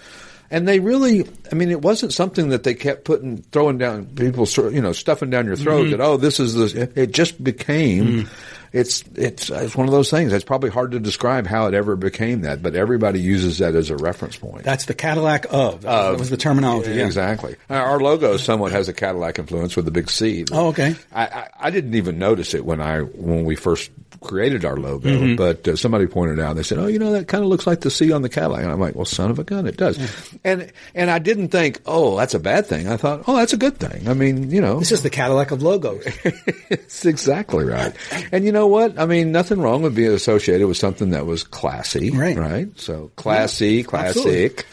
And 0.50 0.68
they 0.68 0.78
really, 0.78 1.26
I 1.50 1.54
mean, 1.54 1.70
it 1.70 1.82
wasn't 1.82 2.12
something 2.12 2.50
that 2.50 2.62
they 2.62 2.74
kept 2.74 3.04
putting, 3.04 3.38
throwing 3.38 3.78
down 3.78 4.06
people, 4.06 4.46
you 4.70 4.80
know, 4.80 4.92
stuffing 4.92 5.30
down 5.30 5.46
your 5.46 5.56
throat 5.56 5.84
mm-hmm. 5.84 5.90
that, 5.92 6.00
oh, 6.00 6.16
this 6.16 6.38
is 6.38 6.54
the, 6.54 6.90
it 6.94 7.12
just 7.12 7.42
became, 7.42 8.04
mm. 8.04 8.28
it's, 8.72 9.02
it's, 9.14 9.50
it's 9.50 9.74
one 9.74 9.86
of 9.86 9.92
those 9.92 10.10
things. 10.10 10.32
It's 10.32 10.44
probably 10.44 10.70
hard 10.70 10.92
to 10.92 11.00
describe 11.00 11.46
how 11.46 11.66
it 11.66 11.74
ever 11.74 11.96
became 11.96 12.42
that, 12.42 12.62
but 12.62 12.76
everybody 12.76 13.20
uses 13.20 13.58
that 13.58 13.74
as 13.74 13.90
a 13.90 13.96
reference 13.96 14.36
point. 14.36 14.62
That's 14.62 14.84
the 14.84 14.94
Cadillac 14.94 15.46
of. 15.50 15.82
That 15.82 16.18
was 16.18 16.30
the 16.30 16.36
terminology. 16.36 16.92
Yeah. 16.92 17.06
Exactly. 17.06 17.56
Our- 17.68 17.96
Our 17.96 18.00
logo 18.00 18.36
somewhat 18.36 18.72
has 18.72 18.88
a 18.88 18.92
Cadillac 18.92 19.38
influence 19.38 19.74
with 19.74 19.84
the 19.84 19.90
big 19.90 20.10
C. 20.10 20.44
Oh, 20.52 20.68
okay. 20.68 20.94
I, 21.12 21.26
I, 21.26 21.48
I 21.58 21.70
didn't 21.70 21.94
even 21.94 22.18
notice 22.18 22.52
it 22.52 22.64
when 22.64 22.80
I 22.80 23.00
when 23.00 23.44
we 23.44 23.56
first 23.56 23.90
created 24.20 24.64
our 24.64 24.76
logo, 24.76 25.08
Mm-hmm. 25.08 25.36
but 25.36 25.66
uh, 25.68 25.76
somebody 25.76 26.06
pointed 26.06 26.40
out. 26.40 26.56
They 26.56 26.62
said, 26.62 26.78
"Oh, 26.78 26.86
you 26.86 26.98
know, 26.98 27.12
that 27.12 27.28
kind 27.28 27.42
of 27.44 27.48
looks 27.50 27.66
like 27.66 27.80
the 27.80 27.90
C 27.90 28.12
on 28.12 28.22
the 28.22 28.28
Cadillac." 28.28 28.62
And 28.62 28.70
I'm 28.72 28.80
like, 28.80 28.94
"Well, 28.94 29.04
son 29.04 29.30
of 29.30 29.38
a 29.38 29.44
gun, 29.44 29.66
it 29.66 29.76
does." 29.76 29.98
And 30.44 30.72
and 30.94 31.10
I 31.10 31.18
didn't 31.18 31.48
think, 31.48 31.80
"Oh, 31.86 32.16
that's 32.16 32.34
a 32.34 32.38
bad 32.40 32.66
thing." 32.66 32.88
I 32.88 32.96
thought, 32.96 33.22
"Oh, 33.26 33.36
that's 33.36 33.52
a 33.52 33.56
good 33.56 33.78
thing." 33.78 34.08
I 34.08 34.14
mean, 34.14 34.50
you 34.50 34.60
know, 34.60 34.78
This 34.78 34.92
is 34.92 35.02
the 35.02 35.10
Cadillac 35.10 35.50
of 35.50 35.62
logos. 35.62 36.04
it's 36.70 37.04
exactly 37.04 37.64
right. 37.64 37.94
And 38.32 38.44
you 38.44 38.52
know 38.52 38.66
what? 38.66 38.98
I 38.98 39.06
mean, 39.06 39.32
nothing 39.32 39.60
wrong 39.60 39.82
with 39.82 39.94
being 39.94 40.12
associated 40.12 40.66
with 40.66 40.76
something 40.76 41.10
that 41.10 41.26
was 41.26 41.44
classy, 41.44 42.10
Right. 42.10 42.36
Right. 42.36 42.68
So 42.78 43.10
classy, 43.16 43.80
absolutely. 43.80 44.48
classic, 44.50 44.66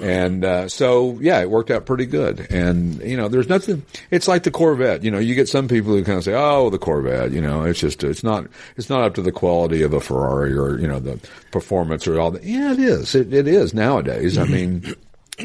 and 0.00 0.44
uh, 0.44 0.68
so 0.68 1.18
yeah, 1.20 1.40
it 1.40 1.50
worked 1.50 1.70
out 1.70 1.86
pretty 1.86 2.06
good. 2.06 2.46
And 2.50 3.00
you 3.02 3.16
know, 3.16 3.28
there's 3.28 3.48
nothing. 3.48 3.84
It's 4.10 4.28
like 4.28 4.42
the 4.42 4.50
Corvette. 4.50 5.02
You 5.02 5.10
know, 5.10 5.18
you 5.18 5.34
get 5.34 5.48
some 5.48 5.68
people 5.68 5.92
who 5.92 6.04
kind 6.04 6.18
of 6.18 6.24
say, 6.24 6.34
"Oh, 6.34 6.70
the 6.70 6.78
Corvette." 6.78 7.32
You 7.32 7.40
know, 7.40 7.62
it's 7.62 7.80
just 7.80 8.02
it's 8.04 8.22
not 8.22 8.46
it's 8.76 8.88
not 8.90 9.02
up 9.02 9.14
to 9.14 9.22
the 9.22 9.32
quality 9.32 9.82
of 9.82 9.92
a 9.94 10.00
Ferrari 10.00 10.56
or 10.56 10.78
you 10.78 10.86
know 10.86 10.98
the 11.00 11.18
performance 11.52 12.06
or 12.06 12.20
all 12.20 12.32
that. 12.32 12.44
Yeah, 12.44 12.72
it 12.72 12.78
is. 12.78 13.14
It, 13.14 13.32
it 13.32 13.48
is 13.48 13.72
nowadays. 13.72 14.36
I 14.36 14.44
mean. 14.44 14.94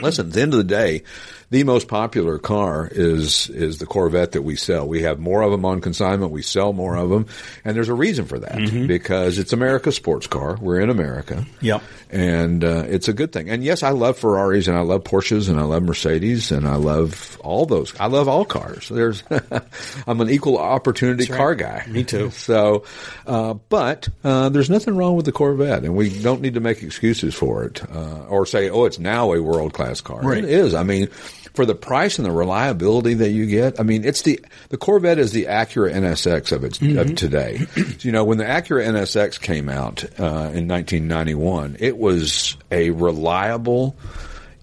Listen, 0.02 0.28
at 0.28 0.34
the 0.34 0.42
end 0.42 0.54
of 0.54 0.58
the 0.58 0.64
day, 0.64 1.04
the 1.52 1.64
most 1.64 1.88
popular 1.88 2.40
car 2.40 2.90
is 2.92 3.50
is 3.52 3.78
the 3.78 3.86
Corvette 3.86 4.32
that 4.34 4.42
we 4.42 4.56
sell. 4.56 4.88
We 4.88 5.04
have 5.04 5.20
more 5.20 5.42
of 5.44 5.52
them 5.52 5.64
on 5.64 5.80
consignment. 5.80 6.32
We 6.32 6.42
sell 6.42 6.74
more 6.74 6.96
of 6.96 7.10
them, 7.10 7.28
and 7.64 7.76
there's 7.76 7.88
a 7.90 7.94
reason 7.94 8.26
for 8.26 8.40
that 8.40 8.88
because 8.88 9.38
it's 9.38 9.54
America's 9.54 9.96
sports 9.96 10.26
car. 10.28 10.58
We're 10.60 10.80
in 10.82 10.90
America. 10.90 11.46
Yep. 11.62 11.84
and 12.10 12.64
uh, 12.64 12.86
it's 12.88 13.08
a 13.10 13.14
good 13.14 13.32
thing. 13.32 13.50
And 13.50 13.64
yes, 13.64 13.84
I 13.84 13.90
love 13.92 14.18
Ferraris 14.18 14.68
and 14.68 14.76
I 14.78 14.82
love 14.82 15.04
Porsches 15.04 15.48
and 15.50 15.60
I 15.60 15.64
love 15.64 15.84
Mercedes 15.84 16.52
and 16.52 16.68
I 16.68 16.76
love 16.76 17.40
all 17.44 17.66
those. 17.68 17.94
I 18.00 18.08
love 18.08 18.28
all 18.28 18.44
cars. 18.46 18.90
There's, 18.90 19.24
I'm 20.08 20.22
an 20.22 20.30
equal 20.30 20.58
opportunity 20.58 21.28
car 21.28 21.54
guy. 21.56 21.86
Me 21.88 22.04
too. 22.04 22.32
So, 22.46 22.84
uh, 23.28 23.54
but 23.54 24.10
uh, 24.24 24.50
there's 24.50 24.70
nothing 24.70 24.96
wrong 24.98 25.16
with 25.16 25.26
the 25.26 25.32
Corvette, 25.32 25.84
and 25.84 25.96
we 25.96 26.10
don't 26.22 26.42
need 26.42 26.56
to 26.56 26.60
make 26.60 26.82
excuses 26.84 27.34
for 27.36 27.64
it 27.66 27.82
uh, 27.92 28.26
or 28.28 28.46
say, 28.46 28.70
"Oh, 28.70 28.86
it's 28.86 29.00
now 29.00 29.34
a 29.34 29.42
world 29.42 29.74
class 29.74 29.85
car." 30.04 30.22
Right. 30.22 30.44
It 30.44 30.50
is. 30.50 30.74
I 30.74 30.84
mean, 30.84 31.08
for 31.54 31.66
the 31.66 31.76
price 31.76 32.18
and 32.20 32.26
the 32.26 32.32
reliability 32.32 33.14
that 33.16 33.30
you 33.32 33.46
get, 33.46 33.80
I 33.80 33.84
mean, 33.84 34.04
it's 34.04 34.24
the 34.24 34.40
the 34.70 34.78
Corvette 34.78 35.20
is 35.20 35.32
the 35.32 35.46
Acura 35.46 35.94
NSX 35.94 36.52
of 36.52 36.64
its 36.64 36.80
Mm-hmm. 36.80 36.98
of 37.00 37.16
today. 37.16 37.62
you 38.02 38.12
know, 38.12 38.24
when 38.26 38.38
the 38.38 38.44
Acura 38.44 38.86
NSX 38.86 39.40
came 39.40 39.70
out 39.70 40.04
uh, 40.20 40.52
in 40.54 40.68
1991, 40.68 41.78
it 41.80 41.98
was 41.98 42.58
a 42.72 42.90
reliable. 42.92 43.96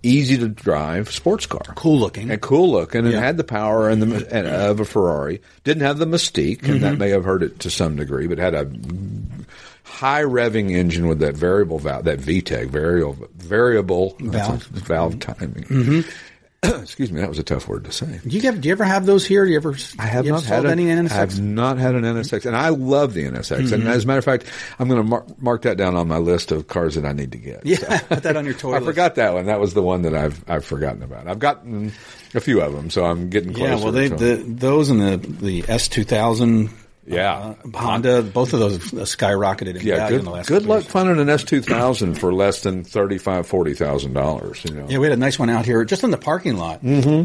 Easy 0.04 0.36
to 0.38 0.48
drive 0.48 1.12
sports 1.12 1.46
car, 1.46 1.60
Cool 1.76 1.96
looking. 2.00 2.28
and 2.32 2.40
cool 2.42 2.72
looking, 2.72 3.02
and 3.04 3.12
Yeah. 3.12 3.20
had 3.20 3.36
the 3.36 3.44
power 3.44 3.88
and 3.88 4.02
the 4.02 4.26
and, 4.36 4.48
of 4.48 4.80
a 4.80 4.84
Ferrari. 4.84 5.40
Didn't 5.62 5.84
have 5.84 5.98
the 5.98 6.06
mystique, 6.06 6.64
and 6.64 6.70
Mm-hmm. 6.72 6.80
that 6.80 6.98
may 6.98 7.10
have 7.10 7.22
hurt 7.24 7.44
it 7.44 7.60
to 7.60 7.70
some 7.70 7.94
degree, 7.94 8.26
but 8.26 8.38
had 8.38 8.52
a 8.56 8.64
high 10.02 10.24
revving 10.24 10.72
engine 10.72 11.06
with 11.06 11.20
that 11.20 11.36
variable 11.36 11.78
valve, 11.78 12.02
that 12.06 12.18
VTEC 12.18 12.66
variable 12.66 13.16
variable 13.36 14.16
Valve. 14.18 14.64
valve 14.64 15.20
timing. 15.20 15.62
Mm-hmm. 15.62 16.00
Excuse 16.82 17.12
me, 17.12 17.20
that 17.20 17.28
was 17.28 17.38
a 17.38 17.44
tough 17.44 17.68
word 17.68 17.84
to 17.84 17.92
say. 17.92 18.20
Do 18.26 18.36
you, 18.36 18.42
have, 18.42 18.60
do 18.60 18.68
you 18.68 18.72
ever 18.72 18.82
have 18.82 19.06
those 19.06 19.24
here? 19.24 19.44
Do 19.44 19.52
you 19.52 19.58
ever? 19.58 19.76
I 20.00 20.06
have 20.06 20.26
you 20.26 20.32
ever 20.32 20.40
not 20.40 20.44
had 20.44 20.54
sold 20.56 20.66
a- 20.66 20.70
any 20.70 20.90
I 20.90 21.08
have 21.08 21.40
not 21.40 21.78
had 21.78 21.94
an 21.94 22.02
NSX, 22.02 22.46
and 22.46 22.56
I 22.56 22.70
love 22.70 23.14
the 23.14 23.26
NSX. 23.26 23.58
And 23.58 23.68
mm-hmm. 23.68 23.86
as 23.86 24.02
a 24.02 24.06
matter 24.08 24.18
of 24.18 24.24
fact, 24.24 24.46
I'm 24.80 24.88
going 24.88 25.00
to 25.00 25.08
mark, 25.08 25.40
mark 25.40 25.62
that 25.62 25.76
down 25.76 25.94
on 25.94 26.08
my 26.08 26.18
list 26.18 26.50
of 26.50 26.66
cars 26.66 26.96
that 26.96 27.04
I 27.04 27.12
need 27.12 27.30
to 27.32 27.38
get. 27.38 27.64
Yeah, 27.64 27.98
put 28.08 28.24
that 28.24 28.36
on 28.36 28.44
your 28.44 28.54
toy 28.54 28.70
I 28.70 28.78
list. 28.78 28.86
forgot 28.86 29.14
that 29.16 29.34
one. 29.34 29.46
That 29.46 29.60
was 29.60 29.72
the 29.72 29.82
one 29.82 30.02
that 30.02 30.16
I've 30.16 30.42
I've 30.50 30.64
forgotten 30.64 31.04
about. 31.04 31.28
I've 31.28 31.38
gotten 31.38 31.92
a 32.34 32.40
few 32.40 32.60
of 32.60 32.72
them, 32.72 32.90
so 32.90 33.04
I'm 33.04 33.30
getting 33.30 33.54
closer. 33.54 33.74
Yeah, 33.74 33.82
well, 33.84 33.92
they, 33.92 34.08
to 34.08 34.16
the, 34.16 34.34
those 34.36 34.90
and 34.90 35.00
the 35.00 35.16
the 35.16 35.64
S 35.68 35.86
two 35.86 36.04
thousand 36.04 36.70
Yeah. 37.06 37.54
Uh, 37.64 37.78
Honda, 37.78 38.22
both 38.22 38.52
of 38.52 38.60
those 38.60 38.78
skyrocketed 38.78 39.76
in 39.76 39.86
Yeah, 39.86 39.96
value 39.96 40.10
good, 40.10 40.18
in 40.20 40.24
the 40.24 40.30
last 40.30 40.48
good 40.48 40.66
luck 40.66 40.82
years. 40.82 40.92
finding 40.92 41.18
an 41.18 41.28
S 41.28 41.42
two 41.44 41.60
thousand 41.60 42.14
for 42.14 42.32
less 42.32 42.62
than 42.62 42.84
thirty 42.84 43.18
five 43.18 43.46
forty 43.46 43.74
thousand 43.74 44.12
dollars. 44.12 44.64
You 44.64 44.74
know, 44.74 44.86
Yeah, 44.88 44.98
we 44.98 45.06
had 45.06 45.12
a 45.12 45.20
nice 45.20 45.38
one 45.38 45.50
out 45.50 45.64
here 45.64 45.84
just 45.84 46.04
in 46.04 46.10
the 46.12 46.18
parking 46.18 46.56
lot 46.56 46.80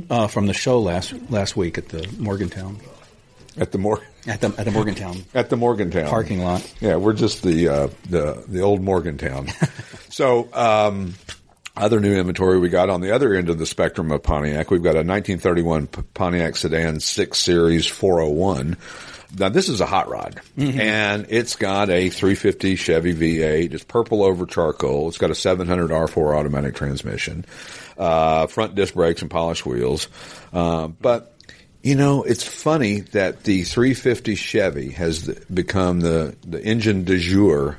uh, 0.09 0.27
from 0.27 0.47
the 0.47 0.53
show 0.53 0.79
last 0.79 1.13
last 1.29 1.55
week 1.55 1.77
at 1.77 1.89
the 1.89 2.07
Morgantown 2.17 2.77
at 3.55 3.71
the 3.71 3.77
Mor- 3.77 4.01
at 4.25 4.41
the 4.41 4.47
at 4.57 4.65
the 4.65 4.71
Morgantown 4.71 5.23
at 5.35 5.49
the 5.51 5.57
Morgantown 5.57 6.09
parking 6.09 6.43
lot. 6.43 6.67
Yeah, 6.81 6.95
we're 6.95 7.13
just 7.13 7.43
the 7.43 7.67
uh, 7.69 7.87
the 8.09 8.43
the 8.47 8.61
old 8.61 8.81
Morgantown. 8.81 9.47
so, 10.09 10.49
um, 10.53 11.13
other 11.75 11.99
new 11.99 12.15
inventory 12.15 12.57
we 12.57 12.69
got 12.69 12.89
on 12.89 13.01
the 13.01 13.11
other 13.13 13.35
end 13.35 13.49
of 13.49 13.59
the 13.59 13.65
spectrum 13.67 14.11
of 14.11 14.23
Pontiac. 14.23 14.71
We've 14.71 14.81
got 14.81 14.95
a 14.95 15.05
1931 15.05 15.85
Pontiac 16.15 16.55
Sedan 16.55 16.99
6 16.99 17.37
Series 17.37 17.85
401. 17.85 18.77
Now 19.37 19.49
this 19.49 19.69
is 19.69 19.81
a 19.81 19.85
hot 19.85 20.09
rod, 20.09 20.39
and 20.57 21.27
it's 21.29 21.55
got 21.55 21.89
a 21.89 22.09
350 22.09 22.75
Chevy 22.75 23.13
V8. 23.13 23.73
It's 23.73 23.83
purple 23.83 24.23
over 24.23 24.45
charcoal. 24.45 25.07
It's 25.09 25.17
got 25.17 25.31
a 25.31 25.35
700 25.35 25.89
R4 25.89 26.37
automatic 26.37 26.75
transmission, 26.75 27.45
uh, 27.97 28.47
front 28.47 28.75
disc 28.75 28.93
brakes 28.93 29.21
and 29.21 29.29
polished 29.29 29.65
wheels. 29.65 30.07
Uh, 30.53 30.87
but 30.87 31.33
you 31.83 31.95
know, 31.95 32.23
it's 32.23 32.43
funny 32.43 33.01
that 33.01 33.43
the 33.43 33.63
350 33.63 34.35
Chevy 34.35 34.91
has 34.91 35.27
become 35.53 35.99
the, 35.99 36.35
the 36.45 36.61
engine 36.61 37.03
de 37.03 37.17
jour 37.17 37.77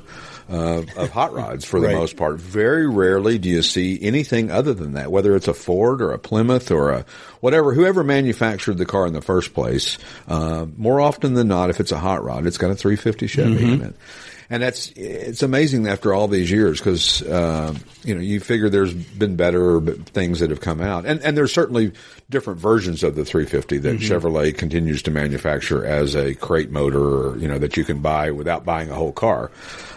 uh, 0.49 0.83
of 0.97 1.11
hot 1.11 1.33
rods 1.33 1.65
for 1.65 1.81
the 1.81 1.89
Right. 1.89 1.97
most 1.97 2.17
part. 2.17 2.41
Very 2.41 2.87
rarely 2.89 3.39
do 3.39 3.49
you 3.49 3.63
see 3.63 3.99
anything 4.03 4.51
other 4.51 4.75
than 4.75 4.93
that, 4.95 5.11
whether 5.11 5.37
it's 5.37 5.49
a 5.49 5.55
Ford 5.55 6.01
or 6.01 6.13
a 6.13 6.19
Plymouth 6.19 6.71
or 6.71 6.91
a 6.91 7.05
whatever, 7.41 7.75
whoever 7.75 8.03
manufactured 8.03 8.79
the 8.79 8.87
car 8.87 9.07
in 9.07 9.13
the 9.13 9.21
first 9.21 9.55
place. 9.55 9.99
Uh, 10.27 10.67
more 10.77 11.01
often 11.01 11.35
than 11.35 11.49
not, 11.49 11.71
if 11.71 11.81
it's 11.81 11.93
a 11.93 11.99
hot 11.99 12.25
rod, 12.25 12.47
it's 12.47 12.59
got 12.59 12.71
a 12.71 12.75
350 12.75 13.27
Chevy 13.27 13.65
in 13.65 13.83
it. 13.83 13.95
And 14.51 14.63
that's, 14.63 14.91
it's 14.97 15.43
amazing 15.43 15.87
after 15.89 16.15
all 16.15 16.27
these 16.27 16.51
years 16.51 16.79
because, 16.79 17.21
uh, 17.23 17.75
you 18.03 18.15
know, 18.15 18.21
you 18.21 18.41
figure 18.41 18.71
there's 18.71 18.95
been 18.95 19.37
better 19.37 19.81
things 19.81 20.41
that 20.41 20.49
have 20.49 20.63
come 20.63 20.81
out. 20.81 21.05
And, 21.05 21.21
and 21.23 21.37
there's 21.37 21.53
certainly 21.53 21.93
different 22.31 22.59
versions 22.59 23.03
of 23.03 23.15
the 23.15 23.27
350 23.27 23.79
that 23.79 23.99
Chevrolet 23.99 24.57
continues 24.57 25.03
to 25.03 25.11
manufacture 25.11 25.85
as 25.85 26.17
a 26.17 26.35
crate 26.35 26.71
motor 26.71 26.99
or, 26.99 27.37
you 27.37 27.47
know, 27.47 27.59
that 27.59 27.77
you 27.77 27.85
can 27.85 28.01
buy 28.01 28.31
without 28.31 28.65
buying 28.65 28.91
a 28.91 28.95
whole 28.95 29.13
car. 29.13 29.51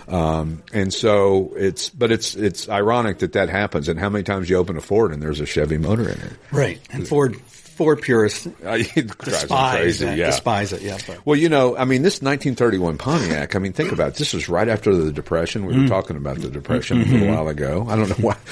Um, 0.09 0.63
and 0.73 0.93
so 0.93 1.53
it's, 1.55 1.89
but 1.89 2.11
it's, 2.11 2.35
it's 2.35 2.67
ironic 2.67 3.19
that 3.19 3.33
that 3.33 3.47
happens. 3.47 3.87
And 3.87 3.97
how 3.97 4.09
many 4.09 4.25
times 4.25 4.49
you 4.49 4.57
open 4.57 4.75
a 4.75 4.81
Ford 4.81 5.13
and 5.13 5.21
there's 5.21 5.39
a 5.39 5.45
Chevy 5.45 5.77
motor 5.77 6.09
in 6.09 6.19
it? 6.19 6.33
Right, 6.51 6.81
and 6.91 7.07
Ford 7.07 7.37
Ford 7.81 8.01
purists 8.01 8.45
Uh, 8.63 8.77
it 8.95 9.17
despise 9.17 9.75
crazy. 9.79 10.05
that, 10.05 10.17
Yeah. 10.17 10.25
despise 10.27 10.71
it. 10.71 10.81
Yeah, 10.83 10.97
but 11.07 11.25
Well, 11.25 11.35
you 11.35 11.49
know, 11.49 11.75
I 11.75 11.85
mean, 11.85 12.03
this 12.03 12.21
1931 12.21 12.97
Pontiac, 12.99 13.55
I 13.55 13.59
mean, 13.59 13.73
think 13.73 13.91
about 13.91 14.09
it. 14.09 14.15
This 14.15 14.33
was 14.33 14.47
right 14.47 14.67
after 14.69 14.95
the 14.95 15.11
Depression. 15.11 15.65
We 15.65 15.81
were 15.81 15.87
talking 15.87 16.15
about 16.15 16.39
the 16.39 16.49
Depression 16.49 17.01
a 17.01 17.05
little 17.05 17.27
while 17.27 17.47
ago. 17.47 17.87
I 17.89 17.95
don't 17.95 18.09
know 18.09 18.15
why. 18.15 18.37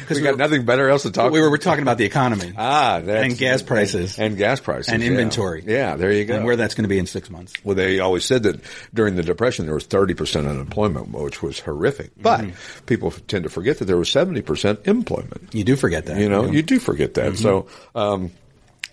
Because 0.00 0.16
we 0.24 0.24
got 0.24 0.38
nothing 0.38 0.64
better 0.64 0.88
else 0.88 1.02
to 1.04 1.12
talk 1.12 1.30
we 1.30 1.40
were, 1.40 1.50
we're 1.50 1.56
talking 1.58 1.82
about 1.82 1.96
the 1.96 2.04
economy 2.04 2.52
Ah, 2.58 3.00
that's, 3.04 3.24
and 3.24 3.38
gas 3.38 3.62
prices 3.62 4.18
And 4.18 4.36
gas 4.36 4.58
prices. 4.58 4.92
and 4.92 5.04
inventory. 5.04 5.62
Yeah, 5.64 5.94
there 5.94 6.10
you 6.10 6.24
go. 6.24 6.34
and 6.36 6.44
where 6.44 6.56
that's 6.56 6.74
going 6.74 6.82
to 6.82 6.88
be 6.88 6.98
in 6.98 7.06
six 7.06 7.30
months. 7.30 7.52
Well, 7.62 7.76
they 7.76 8.00
always 8.00 8.24
said 8.24 8.42
that 8.42 8.60
during 8.92 9.14
the 9.14 9.22
Depression 9.22 9.66
there 9.66 9.74
was 9.74 9.86
30% 9.86 10.48
unemployment, 10.48 11.10
which 11.12 11.42
was 11.44 11.60
horrific. 11.60 12.10
But 12.20 12.44
people 12.86 13.12
tend 13.28 13.44
to 13.44 13.50
forget 13.50 13.78
that 13.78 13.84
there 13.84 13.96
was 13.98 14.08
70% 14.08 14.88
employment. 14.88 15.54
You 15.54 15.62
do 15.62 15.76
forget 15.76 16.06
that. 16.06 16.18
You 16.18 16.28
know, 16.28 16.46
Yeah. 16.46 16.52
you 16.52 16.62
do 16.62 16.80
forget 16.80 17.14
that. 17.14 17.36
So, 17.36 17.68
um, 17.94 18.32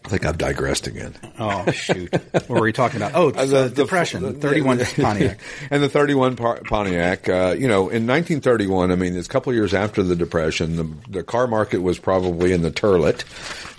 I 0.07 0.09
think 0.09 0.25
I've 0.25 0.37
digressed 0.37 0.87
again. 0.87 1.13
Oh 1.37 1.69
shoot! 1.71 2.09
what 2.31 2.47
were 2.47 2.61
we 2.61 2.71
talking 2.71 2.95
about? 3.01 3.11
Oh, 3.13 3.27
Uh, 3.35 3.45
the, 3.45 3.69
depression. 3.69 4.23
the- 4.23 4.31
Thirty-one 4.33 4.79
Pontiac. 4.79 5.37
and 5.69 5.83
the 5.83 5.89
31 5.89 6.37
Pontiac, 6.37 7.27
uh, 7.27 7.53
you 7.59 7.67
know, 7.67 7.89
in 7.89 8.07
1931, 8.07 8.91
I 8.91 8.95
mean, 8.95 9.17
it's 9.17 9.27
a 9.27 9.29
couple 9.29 9.49
of 9.51 9.55
years 9.57 9.73
after 9.73 10.01
the 10.03 10.15
Depression, 10.15 10.77
the, 10.77 11.09
the 11.09 11.23
car 11.23 11.45
market 11.45 11.79
was 11.81 11.99
probably 11.99 12.53
in 12.53 12.61
the 12.61 12.71
turlet. 12.71 13.25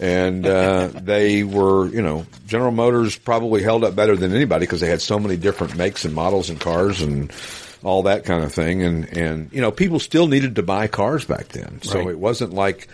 And, 0.01 0.47
uh, 0.47 0.89
they 0.95 1.45
were, 1.45 1.89
you 1.89 2.03
know, 2.03 2.27
General 2.47 2.73
Motors 2.73 3.17
probably 3.17 3.63
held 3.63 3.83
up 3.83 3.97
better 3.97 4.15
than 4.15 4.35
anybody 4.35 4.67
because 4.67 4.81
they 4.83 4.91
had 4.91 5.01
so 5.01 5.19
many 5.19 5.39
different 5.39 5.77
makes 5.77 6.05
and 6.05 6.15
models 6.15 6.51
and 6.51 6.61
cars 6.61 7.01
and 7.01 7.33
all 7.83 8.03
that 8.03 8.25
kind 8.27 8.45
of 8.45 8.53
thing. 8.53 8.83
And, 8.83 9.17
and, 9.17 9.51
you 9.53 9.63
know, 9.63 9.71
people 9.71 9.99
still 9.99 10.27
needed 10.29 10.57
to 10.57 10.63
buy 10.63 10.89
cars 10.89 11.25
back 11.25 11.49
then. 11.49 11.81
So 11.83 12.01
Right. 12.01 12.09
it 12.09 12.19
wasn't 12.19 12.53
like, 12.53 12.87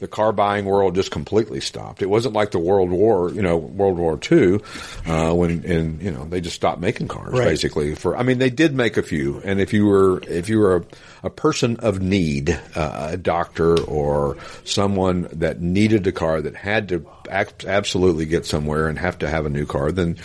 the 0.00 0.08
car 0.08 0.32
buying 0.32 0.64
world 0.64 0.94
just 0.94 1.10
completely 1.10 1.60
stopped. 1.60 2.00
It 2.00 2.08
wasn't 2.08 2.34
like 2.34 2.50
the 2.50 2.58
World 2.58 2.90
War, 2.90 3.30
you 3.30 3.42
know, 3.42 3.58
World 3.58 3.98
War 3.98 4.18
II, 4.30 4.60
uh, 5.06 5.32
when, 5.34 5.62
and, 5.64 6.02
you 6.02 6.10
know, 6.10 6.24
they 6.24 6.40
just 6.40 6.56
stopped 6.56 6.80
making 6.80 7.08
cars 7.08 7.32
Right. 7.32 7.44
basically 7.44 7.94
for, 7.94 8.16
I 8.16 8.22
mean, 8.22 8.38
they 8.38 8.48
did 8.48 8.74
make 8.74 8.96
a 8.96 9.02
few. 9.02 9.40
And 9.44 9.60
if 9.60 9.74
you 9.74 9.86
were, 9.86 10.22
if 10.26 10.48
you 10.48 10.58
were 10.58 10.76
a, 10.76 10.84
a 11.24 11.30
person 11.30 11.76
of 11.76 12.00
need, 12.00 12.58
uh, 12.74 13.08
a 13.12 13.16
doctor 13.18 13.78
or 13.82 14.38
someone 14.64 15.28
that 15.32 15.60
needed 15.60 16.06
a 16.06 16.12
car 16.12 16.40
that 16.40 16.56
had 16.56 16.88
to 16.88 17.06
act, 17.30 17.66
absolutely 17.66 18.24
get 18.24 18.46
somewhere 18.46 18.88
and 18.88 18.98
have 18.98 19.18
to 19.18 19.28
have 19.28 19.44
a 19.44 19.50
new 19.50 19.66
car, 19.66 19.92
then, 19.92 20.16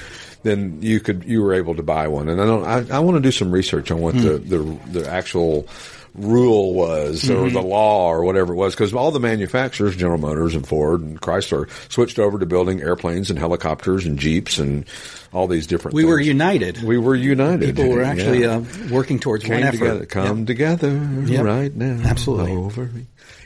then 0.43 0.81
you 0.81 1.01
could, 1.01 1.25
you 1.25 1.41
were 1.41 1.53
able 1.53 1.75
to 1.75 1.83
buy 1.83 2.07
one. 2.07 2.29
And 2.29 2.39
I 2.41 2.45
don't, 2.45 2.63
I, 2.63 2.95
I 2.95 2.99
want 2.99 3.17
to 3.17 3.21
do 3.21 3.31
some 3.31 3.51
research 3.51 3.91
on 3.91 3.99
what 3.99 4.15
the, 4.15 4.37
the, 4.37 4.99
the 5.01 5.09
actual, 5.11 5.67
rule 6.17 6.73
was 6.73 7.29
or 7.29 7.49
the 7.49 7.61
law 7.61 8.09
or 8.09 8.23
whatever 8.23 8.53
it 8.53 8.55
was 8.55 8.73
because 8.73 8.93
all 8.93 9.11
the 9.11 9.19
manufacturers, 9.19 9.95
General 9.95 10.17
Motors 10.19 10.55
and 10.55 10.65
Ford 10.67 11.01
and 11.01 11.19
Chrysler, 11.21 11.69
switched 11.91 12.19
over 12.19 12.39
to 12.39 12.45
building 12.45 12.81
airplanes 12.81 13.29
and 13.29 13.37
helicopters 13.37 14.05
and 14.05 14.17
jeeps 14.17 14.57
and 14.57 14.85
all 15.33 15.47
these 15.47 15.67
different. 15.67 15.93
Things. 15.95 16.05
We 16.05 16.09
were 16.09 16.19
united. 16.19 16.81
We 16.81 16.97
were 16.97 17.15
united. 17.15 17.75
People 17.75 17.89
were 17.89 18.03
actually 18.03 18.41
Yeah. 18.43 18.57
uh, 18.57 18.63
working 18.89 19.19
towards 19.19 19.43
came 19.43 19.55
one 19.55 19.63
effort. 19.63 19.77
together. 19.79 20.05
Come 20.05 20.37
Yep. 20.39 20.47
together 20.47 21.09
Yep. 21.25 21.43
right 21.45 21.75
now. 21.75 21.99
Absolutely. 22.05 22.51
Over. 22.53 22.89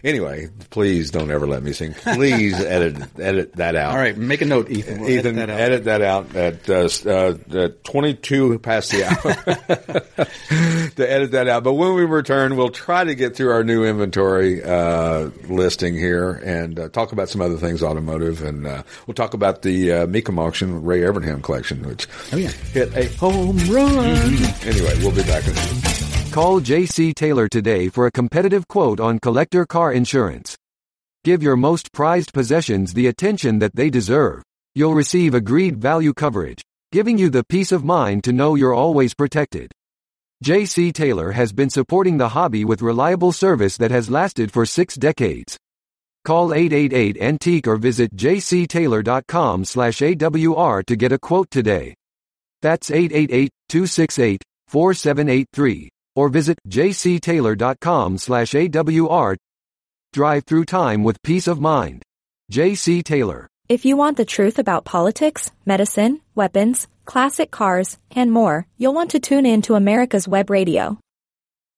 Anyway, 0.03 0.47
please 0.69 1.11
don't 1.11 1.29
ever 1.31 1.45
let 1.47 1.61
me 1.63 1.73
sing. 1.73 1.93
Please 1.93 2.59
edit 2.59 2.97
edit 3.19 3.53
that 3.57 3.75
out. 3.75 3.91
All 3.91 3.97
right, 3.97 4.15
make 4.17 4.41
a 4.41 4.45
note, 4.45 4.69
Ethan. 4.69 5.01
We'll 5.01 5.09
Ethan, 5.09 5.37
edit 5.39 5.47
that 5.47 5.49
out. 5.49 5.59
edit 5.59 5.83
that 5.85 6.01
out 6.01 6.35
at, 6.35 6.69
uh, 6.69 6.89
uh, 7.57 7.63
at 7.65 7.83
22 7.83 8.59
past 8.59 8.91
the 8.91 9.03
hour 9.05 10.25
to 10.95 11.11
edit 11.11 11.31
that 11.31 11.47
out. 11.47 11.63
But 11.63 11.73
when 11.73 11.95
we 11.95 12.05
return, 12.05 12.55
we'll 12.55 12.69
try 12.69 13.03
to 13.03 13.15
get 13.15 13.35
through 13.35 13.51
our 13.51 13.63
new 13.63 13.83
inventory 13.85 14.63
uh, 14.63 15.29
listing 15.47 15.95
here 15.95 16.31
and 16.45 16.79
uh, 16.79 16.89
talk 16.89 17.11
about 17.11 17.29
some 17.29 17.41
other 17.41 17.57
things 17.57 17.83
automotive. 17.83 18.41
And 18.43 18.65
uh, 18.67 18.83
we'll 19.07 19.15
talk 19.15 19.33
about 19.33 19.61
the 19.63 19.91
uh, 19.91 20.05
Mecum 20.07 20.39
auction, 20.39 20.83
Ray 20.83 21.01
Evernham 21.01 21.41
collection, 21.43 21.85
which 21.87 22.07
Oh, 22.31 22.37
yeah. 22.37 22.49
hit 22.49 22.95
a 22.95 23.05
home 23.17 23.57
run. 23.69 24.07
Anyway, 24.63 24.93
we'll 24.99 25.11
be 25.15 25.23
back 25.23 25.45
in 25.45 25.51
a 25.51 25.55
minute. 25.55 26.08
Call 26.31 26.61
JC 26.61 27.15
Taylor 27.15 27.47
today 27.47 27.89
for 27.89 28.05
a 28.05 28.11
competitive 28.11 28.67
quote 28.67 28.99
on 28.99 29.17
collector 29.17 29.65
car 29.65 29.93
insurance. 29.93 30.55
Give 31.23 31.41
your 31.41 31.55
most 31.55 31.91
prized 31.91 32.33
possessions 32.33 32.93
the 32.93 33.07
attention 33.07 33.57
that 33.59 33.75
they 33.75 33.89
deserve. 33.89 34.43
You'll 34.75 34.93
receive 34.93 35.33
agreed 35.33 35.77
value 35.77 36.13
coverage, 36.13 36.61
giving 36.91 37.17
you 37.17 37.31
the 37.31 37.43
peace 37.43 37.71
of 37.71 37.83
mind 37.83 38.23
to 38.25 38.31
know 38.31 38.53
you're 38.53 38.75
always 38.75 39.15
protected. 39.15 39.71
JC 40.45 40.93
Taylor 40.93 41.31
has 41.31 41.51
been 41.51 41.71
supporting 41.71 42.19
the 42.19 42.29
hobby 42.29 42.63
with 42.63 42.83
reliable 42.83 43.31
service 43.31 43.75
that 43.77 43.89
has 43.89 44.11
lasted 44.11 44.51
for 44.51 44.67
six 44.67 44.95
decades. 44.95 45.57
Call 46.25 46.53
888 46.53 47.19
Antique 47.19 47.67
or 47.67 47.77
visit 47.77 48.15
jctaylor.com 48.15 49.65
slash 49.65 49.97
AWR 49.97 50.85
to 50.85 50.95
get 50.95 51.11
a 51.11 51.17
quote 51.17 51.49
today. 51.49 51.95
That's 52.61 52.91
888 52.91 53.49
268 53.67 54.43
4783 54.67 55.89
or 56.19 56.27
visit 56.27 56.57
jctaylor.com 56.67 58.17
slash 58.17 58.51
AWR. 58.51 59.37
Drive 60.11 60.43
through 60.43 60.65
time 60.65 61.03
with 61.03 61.21
peace 61.21 61.47
of 61.47 61.61
mind. 61.61 62.01
JC 62.51 63.03
Taylor. 63.03 63.47
If 63.69 63.85
you 63.85 63.95
want 63.95 64.17
the 64.17 64.25
truth 64.25 64.59
about 64.59 64.83
politics, 64.83 65.51
medicine, 65.65 66.19
weapons, 66.33 66.87
classic 67.05 67.51
cars, 67.51 67.99
and 68.11 68.31
more, 68.31 68.65
you'll 68.77 68.95
want 68.95 69.11
to 69.11 69.19
tune 69.19 69.45
in 69.45 69.61
to 69.63 69.75
America's 69.75 70.27
Web 70.27 70.49
Radio. 70.49 70.97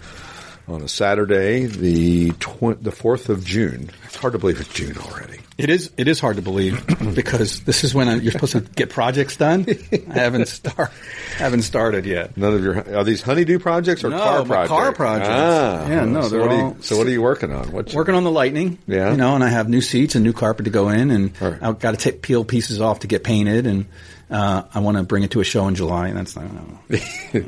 on 0.67 0.81
a 0.81 0.87
Saturday, 0.87 1.65
the 1.65 2.31
tw- 2.31 2.81
the 2.81 2.91
4th 2.91 3.29
of 3.29 3.45
June. 3.45 3.91
It's 4.05 4.15
hard 4.15 4.33
to 4.33 4.39
believe 4.39 4.59
it's 4.59 4.73
June 4.73 4.97
already. 4.97 5.39
It 5.55 5.69
is 5.69 5.91
it 5.97 6.07
is 6.07 6.19
hard 6.19 6.37
to 6.37 6.41
believe 6.41 6.83
because 7.15 7.61
this 7.61 7.83
is 7.83 7.93
when 7.93 8.09
I, 8.09 8.15
you're 8.15 8.31
supposed 8.31 8.53
to 8.53 8.61
get 8.61 8.89
projects 8.89 9.37
done. 9.37 9.67
I 10.09 10.13
haven't 10.13 10.47
start 10.47 10.91
haven't 11.37 11.61
started 11.61 12.05
yet. 12.07 12.35
None 12.35 12.53
of 12.55 12.63
your 12.63 12.95
are 12.97 13.03
these 13.03 13.21
honeydew 13.21 13.59
projects 13.59 14.03
or 14.03 14.09
No, 14.09 14.17
car 14.17 14.39
my 14.39 14.45
projects? 14.47 14.69
car 14.69 14.91
projects. 14.93 15.29
Ah, 15.29 15.87
Yeah, 15.87 16.05
no, 16.05 16.21
So 16.23 16.29
they're 16.29 16.39
what, 16.41 16.49
are 16.49 16.53
all- 16.63 16.69
you, 16.75 16.81
so 16.81 16.97
what 16.97 17.05
are 17.05 17.11
you 17.11 17.21
working 17.21 17.51
on? 17.53 17.71
What's 17.71 17.93
Working 17.93 18.15
on 18.15 18.23
the 18.23 18.31
Lightning, 18.31 18.79
Yeah. 18.87 19.11
you 19.11 19.17
know, 19.17 19.35
and 19.35 19.43
I 19.43 19.49
have 19.49 19.69
new 19.69 19.81
seats 19.81 20.15
and 20.15 20.23
new 20.23 20.33
carpet 20.33 20.65
to 20.65 20.71
go 20.71 20.89
in, 20.89 21.11
and 21.11 21.39
Right. 21.39 21.61
I've 21.61 21.77
got 21.79 21.91
to 21.91 21.97
take 21.97 22.23
peel 22.23 22.43
pieces 22.43 22.81
off 22.81 23.01
to 23.01 23.07
get 23.07 23.23
painted, 23.23 23.67
and 23.67 23.85
uh, 24.31 24.63
I 24.73 24.79
want 24.79 24.97
to 24.97 25.03
bring 25.03 25.21
it 25.21 25.29
to 25.31 25.39
a 25.41 25.43
show 25.43 25.67
in 25.67 25.75
July, 25.75 26.07
and 26.07 26.17
that's 26.17 26.35
not. 26.35 26.45
well, 26.89 27.43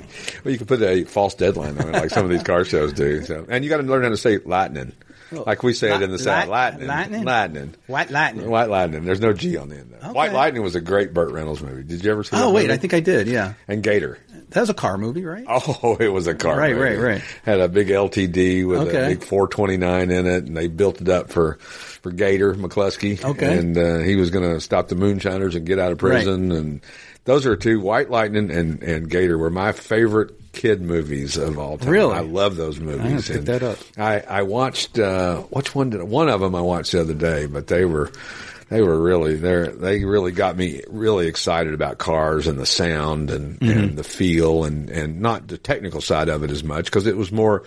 you 0.45 0.57
can 0.57 0.67
put 0.67 0.81
a 0.83 1.05
false 1.05 1.33
deadline 1.33 1.77
on 1.79 1.89
it, 1.89 1.93
like 1.93 2.11
some 2.11 2.23
of 2.23 2.29
these 2.29 2.43
car 2.43 2.63
shows 2.65 2.93
do. 2.93 3.23
So, 3.23 3.45
and 3.49 3.63
you 3.63 3.69
got 3.71 3.77
to 3.77 3.83
learn 3.83 4.03
how 4.03 4.09
to 4.09 4.17
say 4.17 4.37
lightning, 4.37 4.91
like 5.31 5.63
we 5.63 5.73
say 5.73 5.93
it 5.95 6.01
in 6.01 6.11
the 6.11 6.19
South. 6.19 6.47
Light- 6.47 6.79
Lightning, 6.79 6.87
lightning? 6.87 7.23
lightning, 7.23 7.73
White 7.87 8.11
Lightning. 8.11 8.49
White 8.49 8.69
Lightning. 8.69 9.05
There's 9.05 9.21
no 9.21 9.33
G 9.33 9.57
on 9.57 9.69
the 9.69 9.77
end. 9.77 9.91
Though. 9.91 9.97
Okay. 10.09 10.11
White 10.15 10.33
Lightning 10.33 10.61
was 10.63 10.75
a 10.75 10.81
great 10.81 11.13
Burt 11.13 11.31
Reynolds 11.31 11.61
movie. 11.61 11.83
Did 11.83 12.03
you 12.03 12.11
ever 12.11 12.23
see? 12.23 12.35
Oh 12.37 12.51
wait, 12.51 12.63
movie? 12.63 12.73
I 12.73 12.77
think 12.77 12.93
I 12.93 12.99
did. 12.99 13.27
Yeah, 13.27 13.53
and 13.67 13.81
Gator. 13.83 14.17
that 14.49 14.59
was 14.61 14.69
a 14.69 14.73
car 14.75 14.97
movie, 14.97 15.23
right? 15.25 15.45
Oh, 15.47 15.97
it 15.99 16.09
was 16.09 16.27
a 16.27 16.35
car. 16.35 16.57
Right, 16.57 16.75
movie. 16.75 16.95
right, 16.95 16.99
right. 16.99 17.21
Had 17.43 17.59
a 17.59 17.67
big 17.69 17.87
LTD 17.87 18.67
with 18.67 18.79
Okay. 18.87 19.05
a 19.05 19.07
big 19.09 19.23
429 19.23 20.11
in 20.11 20.25
it, 20.27 20.45
and 20.45 20.55
they 20.55 20.67
built 20.67 21.01
it 21.01 21.09
up 21.09 21.29
for 21.29 21.55
for 21.59 22.11
Gator 22.11 22.53
McCluskey. 22.53 23.23
Okay. 23.23 23.57
and 23.57 23.77
uh, 23.77 23.97
he 23.99 24.15
was 24.15 24.29
going 24.29 24.47
to 24.53 24.61
stop 24.61 24.87
the 24.89 24.95
moonshiners 24.95 25.55
and 25.55 25.65
get 25.65 25.79
out 25.79 25.91
of 25.91 25.97
prison. 25.97 26.51
And 26.51 26.81
those 27.23 27.45
are 27.47 27.55
two. 27.55 27.79
White 27.79 28.09
Lightning 28.11 28.51
and 28.51 28.83
and 28.83 29.09
Gator 29.09 29.37
were 29.37 29.49
my 29.49 29.71
favorite 29.71 30.44
kid 30.55 30.81
movies 30.81 31.37
of 31.37 31.59
all 31.59 31.77
time. 31.77 31.89
Really? 31.91 32.15
I 32.15 32.21
love 32.21 32.55
those 32.55 32.79
movies. 32.79 33.27
pick 33.27 33.41
that 33.45 33.61
up. 33.61 33.77
I 33.97 34.19
I 34.21 34.41
watched 34.41 34.97
uh, 34.97 35.41
which 35.51 35.75
one 35.75 35.91
did 35.91 36.01
one 36.01 36.29
of 36.29 36.39
them 36.41 36.55
I 36.55 36.61
watched 36.61 36.93
the 36.93 37.01
other 37.01 37.13
day, 37.13 37.45
but 37.45 37.67
they 37.67 37.85
were. 37.85 38.11
They 38.67 38.81
were 38.81 38.99
really 38.99 39.35
they 39.35 39.67
they 39.69 40.03
really 40.05 40.31
got 40.31 40.57
me 40.57 40.81
really 40.87 41.27
excited 41.27 41.75
about 41.75 41.99
cars 41.99 42.47
and 42.47 42.57
the 42.57 42.65
sound 42.65 43.29
and, 43.29 43.59
Mm-hmm. 43.59 43.79
and 43.79 43.95
the 43.95 44.03
feel 44.03 44.63
and, 44.63 44.89
and 44.89 45.21
not 45.21 45.47
the 45.47 45.59
technical 45.59 46.01
side 46.01 46.29
of 46.29 46.41
it 46.43 46.49
as 46.49 46.63
much 46.63 46.85
because 46.85 47.05
it 47.05 47.15
was 47.15 47.31
more 47.31 47.61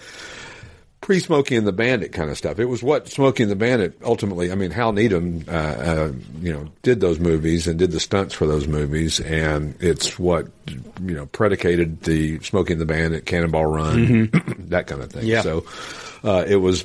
pre 1.00 1.20
Smokey 1.20 1.56
and 1.56 1.66
the 1.66 1.72
Bandit 1.72 2.12
kind 2.12 2.30
of 2.30 2.37
stuff. 2.37 2.58
It 2.58 2.66
was 2.66 2.82
what 2.82 3.08
Smokey 3.08 3.44
and 3.44 3.52
the 3.52 3.56
Bandit 3.56 3.98
ultimately. 4.02 4.50
I 4.50 4.54
mean, 4.54 4.70
Hal 4.70 4.92
Needham, 4.92 5.44
uh, 5.48 5.52
uh, 5.52 6.12
you 6.40 6.52
know, 6.52 6.68
did 6.82 7.00
those 7.00 7.18
movies 7.18 7.66
and 7.66 7.78
did 7.78 7.92
the 7.92 8.00
stunts 8.00 8.34
for 8.34 8.46
those 8.46 8.66
movies, 8.66 9.20
and 9.20 9.74
it's 9.80 10.18
what 10.18 10.48
you 10.66 11.14
know 11.14 11.26
predicated 11.26 12.02
the 12.02 12.40
Smokey 12.40 12.72
and 12.72 12.80
the 12.80 12.87
Bandit, 12.87 13.26
Cannonball 13.26 13.66
Run, 13.66 14.30
that 14.68 14.87
kind 14.87 15.02
of 15.02 15.12
thing. 15.12 15.26
Yeah. 15.26 15.42
So 15.42 15.64
uh, 16.24 16.44
it 16.46 16.56
was. 16.56 16.84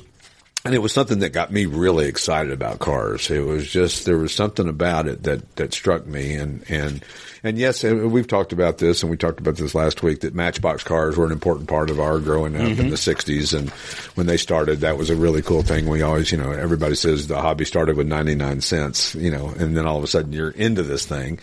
And 0.66 0.74
it 0.74 0.78
was 0.78 0.94
something 0.94 1.18
that 1.18 1.34
got 1.34 1.52
me 1.52 1.66
really 1.66 2.06
excited 2.06 2.50
about 2.50 2.78
cars. 2.78 3.30
It 3.30 3.44
was 3.44 3.68
just 3.68 4.06
there 4.06 4.16
was 4.16 4.34
something 4.34 4.66
about 4.66 5.06
it 5.06 5.24
that 5.24 5.56
that 5.56 5.74
struck 5.74 6.06
me, 6.06 6.36
and 6.36 6.64
and 6.70 7.04
and 7.42 7.58
yes, 7.58 7.84
and 7.84 8.10
we've 8.10 8.26
talked 8.26 8.54
about 8.54 8.78
this, 8.78 9.02
and 9.02 9.10
we 9.10 9.18
talked 9.18 9.38
about 9.38 9.56
this 9.56 9.74
last 9.74 10.02
week 10.02 10.20
that 10.20 10.34
Matchbox 10.34 10.82
cars 10.82 11.18
were 11.18 11.26
an 11.26 11.32
important 11.32 11.68
part 11.68 11.90
of 11.90 12.00
our 12.00 12.18
growing 12.18 12.56
up 12.56 12.62
in 12.62 12.88
the 12.88 12.96
'60s, 12.96 13.52
and 13.52 13.68
when 14.16 14.26
they 14.26 14.38
started, 14.38 14.80
that 14.80 14.96
was 14.96 15.10
a 15.10 15.16
really 15.16 15.42
cool 15.42 15.62
thing. 15.62 15.86
We 15.86 16.00
always, 16.00 16.32
you 16.32 16.38
know, 16.38 16.52
everybody 16.52 16.94
says 16.94 17.26
the 17.26 17.42
hobby 17.42 17.66
started 17.66 17.98
with 17.98 18.06
99 18.06 18.62
cents, 18.62 19.14
you 19.14 19.30
know, 19.30 19.48
and 19.58 19.76
then 19.76 19.86
all 19.86 19.98
of 19.98 20.04
a 20.04 20.06
sudden 20.06 20.32
you're 20.32 20.48
into 20.48 20.82
this 20.82 21.04
thing. 21.04 21.40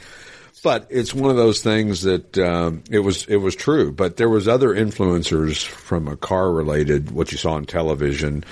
But 0.63 0.87
it's 0.89 1.13
one 1.13 1.29
of 1.29 1.37
those 1.37 1.61
things 1.61 2.01
that 2.01 2.37
um, 2.39 2.83
it 2.89 2.99
was 2.99 3.25
it 3.27 3.37
was 3.37 3.55
true. 3.55 3.91
But 3.91 4.17
there 4.17 4.29
was 4.29 4.47
other 4.47 4.69
influencers 4.69 5.63
from 5.63 6.07
a 6.07 6.17
car 6.17 6.51
related 6.51 7.11
what 7.11 7.31
you 7.31 7.37
saw 7.37 7.53
on 7.53 7.65
television, 7.65 8.43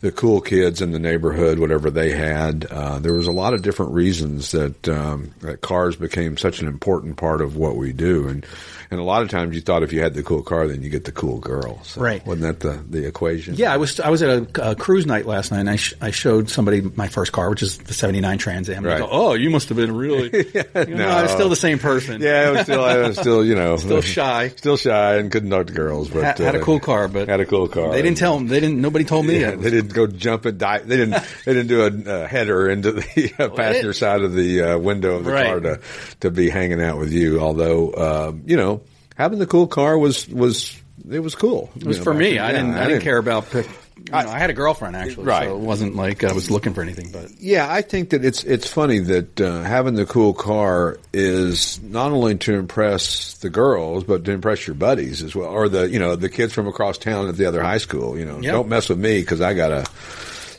the 0.00 0.12
cool 0.12 0.40
kids 0.40 0.82
in 0.82 0.90
the 0.92 0.98
neighborhood, 0.98 1.58
whatever 1.58 1.90
they 1.90 2.10
had. 2.10 2.66
Uh, 2.70 2.98
there 2.98 3.14
was 3.14 3.26
a 3.26 3.32
lot 3.32 3.54
of 3.54 3.62
different 3.62 3.92
reasons 3.92 4.50
that 4.52 4.88
um, 4.88 5.32
that 5.40 5.60
cars 5.60 5.96
became 5.96 6.36
such 6.36 6.60
an 6.60 6.68
important 6.68 7.16
part 7.16 7.40
of 7.40 7.56
what 7.56 7.76
we 7.76 7.92
do, 7.92 8.28
and 8.28 8.46
and 8.90 9.00
a 9.00 9.02
lot 9.02 9.22
of 9.22 9.30
times 9.30 9.54
you 9.54 9.60
thought 9.60 9.82
if 9.82 9.92
you 9.92 10.00
had 10.00 10.14
the 10.14 10.22
cool 10.22 10.42
car, 10.42 10.68
then 10.68 10.82
you 10.82 10.90
get 10.90 11.04
the 11.04 11.12
cool 11.12 11.38
girl. 11.38 11.82
So 11.82 12.00
Right. 12.00 12.24
Wasn't 12.26 12.42
that 12.42 12.60
the 12.60 12.82
the 12.88 13.06
equation? 13.06 13.54
Yeah, 13.56 13.72
I 13.72 13.78
was 13.78 13.98
I 14.00 14.10
was 14.10 14.22
at 14.22 14.30
a, 14.58 14.70
a 14.70 14.74
cruise 14.76 15.06
night 15.06 15.26
last 15.26 15.50
night, 15.50 15.60
and 15.60 15.70
I, 15.70 15.76
sh- 15.76 15.94
I 16.00 16.10
showed 16.10 16.48
somebody 16.50 16.82
my 16.82 17.08
first 17.08 17.32
car, 17.32 17.50
which 17.50 17.62
is 17.62 17.78
the 17.78 17.94
'79 17.94 18.38
Trans 18.38 18.70
Am. 18.70 18.84
Right. 18.84 18.98
go, 18.98 19.08
oh, 19.10 19.34
you 19.34 19.50
must 19.50 19.68
have 19.70 19.76
been 19.76 19.94
really. 19.96 20.16
You 20.76 20.94
know, 20.94 21.06
No. 21.06 21.08
I 21.08 21.22
was 21.22 21.30
still 21.32 21.48
the 21.48 21.56
same 21.56 21.78
person. 21.78 22.20
Yeah, 22.20 22.48
I 22.48 22.50
was 22.50 22.60
still, 22.62 22.84
I 22.84 22.98
was 22.98 23.18
still, 23.18 23.44
you 23.44 23.54
know, 23.54 23.76
Still 23.86 24.00
shy. 24.02 24.48
still 24.56 24.76
shy, 24.76 25.16
and 25.16 25.30
couldn't 25.32 25.50
talk 25.50 25.66
to 25.68 25.72
girls. 25.72 26.08
But 26.08 26.22
had, 26.24 26.38
had 26.38 26.54
a 26.56 26.60
uh, 26.60 26.64
cool 26.64 26.80
car, 26.80 27.08
but 27.08 27.28
had 27.28 27.40
a 27.40 27.46
cool 27.46 27.68
car. 27.68 27.90
They 27.92 28.02
didn't 28.02 28.18
tell 28.18 28.36
them. 28.38 28.46
They 28.48 28.60
didn't. 28.60 28.80
Nobody 28.80 29.04
told 29.04 29.26
me. 29.26 29.40
Yeah, 29.40 29.52
they 29.56 29.70
didn't 29.70 29.85
go 29.94 30.06
jump 30.06 30.44
and 30.46 30.58
dive. 30.58 30.86
They 30.86 30.96
didn't. 30.96 31.22
They 31.44 31.54
didn't 31.54 31.68
do 31.68 31.82
a, 32.10 32.22
a 32.24 32.26
header 32.26 32.68
into 32.68 32.92
the 32.92 33.32
uh, 33.38 33.48
passenger 33.50 33.92
side 33.92 34.22
of 34.22 34.32
the 34.34 34.62
uh, 34.62 34.78
window 34.78 35.16
of 35.16 35.24
the 35.24 35.32
Right. 35.32 35.46
car 35.46 35.60
to 35.60 35.80
to 36.20 36.30
be 36.30 36.50
hanging 36.50 36.82
out 36.82 36.98
with 36.98 37.12
you. 37.12 37.40
Although, 37.40 37.92
um, 37.94 38.42
you 38.46 38.56
know, 38.56 38.82
having 39.16 39.38
the 39.38 39.46
cool 39.46 39.66
car 39.66 39.96
was 39.98 40.28
was 40.28 40.76
it 41.10 41.20
was 41.20 41.34
cool. 41.34 41.70
It 41.76 41.84
was 41.84 41.98
for 41.98 42.12
me. 42.14 42.38
I 42.38 42.52
didn't. 42.52 42.74
I, 42.74 42.86
didn't 42.88 43.02
care 43.02 43.18
about. 43.18 43.50
pick- 43.50 43.68
You 43.96 44.12
know, 44.12 44.18
I- 44.18 44.34
I, 44.34 44.38
had 44.38 44.50
a 44.50 44.52
girlfriend 44.52 44.94
actually, 44.94 45.24
Right. 45.24 45.48
so 45.48 45.56
it 45.56 45.60
wasn't 45.60 45.96
like 45.96 46.22
I 46.22 46.32
was 46.32 46.50
looking 46.50 46.74
for 46.74 46.82
anything. 46.82 47.10
But 47.12 47.30
Yeah, 47.40 47.66
I 47.70 47.80
think 47.82 48.10
that 48.10 48.24
it's 48.24 48.44
it's 48.44 48.68
funny 48.68 48.98
that 48.98 49.40
uh, 49.40 49.62
having 49.62 49.94
the 49.94 50.04
cool 50.04 50.34
car 50.34 50.98
is 51.14 51.80
not 51.82 52.12
only 52.12 52.36
to 52.36 52.54
impress 52.54 53.34
the 53.38 53.48
girls, 53.50 54.04
but 54.04 54.24
to 54.26 54.32
impress 54.32 54.66
your 54.66 54.74
buddies 54.74 55.22
as 55.22 55.34
well, 55.34 55.48
or 55.48 55.68
the 55.70 55.88
you 55.88 55.98
know 55.98 56.14
the 56.14 56.28
kids 56.28 56.52
from 56.52 56.66
across 56.68 56.98
town 56.98 57.28
at 57.28 57.36
the 57.36 57.46
other 57.46 57.62
high 57.62 57.78
school. 57.78 58.18
You 58.18 58.26
know, 58.26 58.38
Yep. 58.40 58.52
don't 58.52 58.68
mess 58.68 58.88
with 58.90 58.98
me 58.98 59.20
because 59.20 59.40
I 59.40 59.54
got 59.54 59.72
a. 59.72 59.86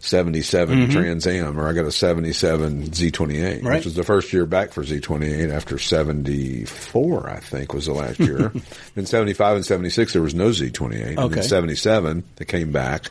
77 0.08 0.78
mm-hmm. 0.78 0.91
Trans 0.91 1.28
Am, 1.28 1.60
or 1.60 1.67
I 1.67 1.74
got 1.74 1.86
a 1.86 1.91
77 1.91 2.84
Z28, 2.89 3.63
Right. 3.63 3.76
which 3.76 3.86
was 3.86 3.96
the 3.96 4.04
first 4.04 4.32
year 4.34 4.46
back 4.46 4.72
for 4.72 4.84
Z28 4.84 5.52
after 5.54 5.78
74, 5.78 7.30
I 7.30 7.39
think 7.39 7.74
was 7.74 7.86
the 7.86 7.93
last 7.93 8.20
year. 8.20 8.52
then 8.96 9.06
75 9.06 9.58
and 9.58 9.65
76, 9.65 10.13
there 10.13 10.22
was 10.22 10.34
no 10.34 10.50
Z28. 10.50 11.17
And 11.17 11.34
then 11.34 11.43
77, 11.43 12.24
they 12.38 12.46
came 12.46 12.72
back 12.72 13.10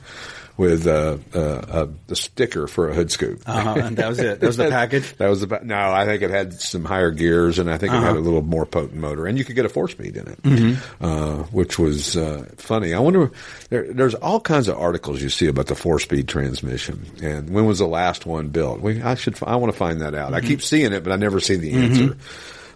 with 0.57 0.87
a, 0.87 1.21
uh, 1.35 1.39
uh, 1.39 1.87
the 2.07 2.17
sticker 2.17 2.67
for 2.67 2.89
a 2.89 2.95
hood 2.95 3.11
scoop. 3.11 3.43
uh, 3.47 3.75
and 3.79 3.97
that 3.99 4.09
was 4.09 4.19
it. 4.19 4.41
That 4.41 4.47
was 4.47 4.57
the 4.57 4.69
package. 4.71 5.15
That 5.19 5.29
was 5.29 5.45
pa- 5.45 5.61
no. 5.63 5.77
I 5.77 6.05
think 6.07 6.23
it 6.23 6.31
had 6.31 6.55
some 6.55 6.85
higher 6.85 7.11
gears, 7.11 7.59
and 7.59 7.71
I 7.71 7.77
think 7.79 7.93
it 7.93 7.97
Uh-huh. 7.97 8.07
had 8.07 8.17
a 8.17 8.21
little 8.21 8.41
more 8.43 8.65
potent 8.65 8.95
motor, 9.01 9.27
and 9.27 9.37
you 9.37 9.45
could 9.45 9.55
get 9.55 9.65
a 9.67 9.69
four 9.69 9.89
speed 9.89 10.17
in 10.17 10.29
it, 10.29 10.43
Mm-hmm. 10.43 11.05
uh, 11.05 11.43
which 11.53 11.79
was 11.79 12.17
uh, 12.17 12.47
funny. 12.57 12.95
I 12.95 13.01
wonder. 13.01 13.31
There, 13.69 13.93
there's 13.93 14.15
all 14.15 14.41
kinds 14.41 14.69
of 14.69 14.79
articles 14.79 15.21
you 15.23 15.29
see 15.31 15.47
about 15.47 15.67
the 15.67 15.75
four 15.75 15.99
speed 16.01 16.27
transmission, 16.29 17.05
and 17.23 17.51
when 17.51 17.67
was 17.67 17.79
the 17.81 17.87
last 17.87 18.25
one 18.27 18.49
built? 18.49 18.81
We, 18.81 19.03
I 19.03 19.15
should. 19.17 19.37
I 19.43 19.57
want 19.57 19.73
to 19.73 19.79
find 19.79 20.01
that 20.01 20.15
out. 20.15 20.33
I 20.33 20.39
Mm-hmm. 20.39 20.49
keep 20.49 20.63
seeing 20.63 20.93
it, 20.93 21.05
but 21.05 21.13
I 21.13 21.17
never 21.17 21.39
see 21.41 21.57
the 21.57 21.73
answer. 21.75 22.17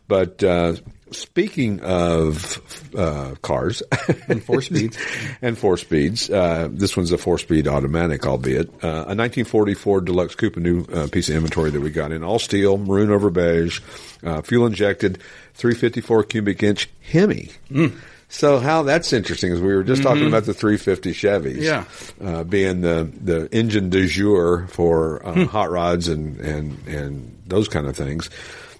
But 0.06 0.42
uh, 0.42 0.74
speaking 1.12 1.80
of 1.80 2.60
uh, 2.96 3.34
cars 3.42 3.82
And 4.28 4.42
four 4.42 4.62
speeds. 4.62 4.96
and 5.42 5.56
four 5.58 5.76
speeds, 5.76 6.30
uh, 6.30 6.68
this 6.70 6.96
one's 6.96 7.12
a 7.12 7.18
four 7.18 7.38
speed 7.38 7.66
automatic, 7.68 8.26
albeit 8.26 8.68
uh, 8.84 8.88
a 9.06 9.14
1944 9.16 10.00
Deluxe 10.02 10.34
Coupe, 10.34 10.56
a 10.56 10.60
new 10.60 10.84
uh, 10.84 11.08
piece 11.08 11.28
of 11.28 11.36
inventory 11.36 11.70
that 11.70 11.80
we 11.80 11.90
got 11.90 12.12
in 12.12 12.22
all 12.22 12.38
steel, 12.38 12.78
maroon 12.78 13.10
over 13.10 13.30
beige, 13.30 13.80
uh, 14.24 14.42
fuel 14.42 14.66
injected, 14.66 15.18
354 15.54 16.24
cubic 16.24 16.62
inch 16.62 16.88
Hemi. 17.00 17.50
So 18.32 18.60
how 18.60 18.84
that's 18.84 19.12
interesting 19.12 19.50
is 19.52 19.60
we 19.60 19.74
were 19.74 19.82
just 19.82 20.02
talking 20.04 20.28
about 20.28 20.44
the 20.44 20.54
350 20.54 21.12
Chevys, 21.12 21.56
Yeah. 21.62 21.84
uh, 22.24 22.44
being 22.44 22.80
the 22.80 23.10
the 23.20 23.48
engine 23.50 23.90
du 23.90 24.06
jour 24.06 24.68
for 24.68 25.26
uh, 25.26 25.46
hot 25.46 25.70
rods 25.72 26.06
and 26.06 26.38
and 26.40 26.78
and 26.86 27.36
those 27.46 27.66
kind 27.66 27.86
of 27.88 27.96
things. 27.96 28.30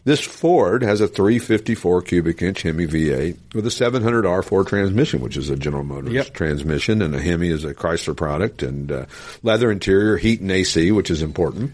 This 0.04 0.20
Ford 0.20 0.82
has 0.82 1.00
a 1.02 1.08
354 1.08 2.02
cubic 2.02 2.40
inch 2.40 2.62
Hemi 2.62 2.86
V8 2.86 3.54
with 3.54 3.66
a 3.66 3.70
700 3.70 4.24
R4 4.24 4.66
transmission, 4.66 5.20
which 5.20 5.36
is 5.36 5.50
a 5.50 5.56
General 5.56 5.84
Motors 5.84 6.12
Yep. 6.12 6.32
transmission, 6.32 7.02
and 7.02 7.14
a 7.14 7.20
Hemi 7.20 7.48
is 7.50 7.64
a 7.64 7.74
Chrysler 7.74 8.16
product, 8.16 8.62
and 8.62 8.90
uh, 8.90 9.04
leather 9.42 9.70
interior, 9.70 10.16
heat 10.16 10.40
and 10.40 10.50
AC, 10.50 10.90
which 10.92 11.10
is 11.10 11.20
important. 11.20 11.72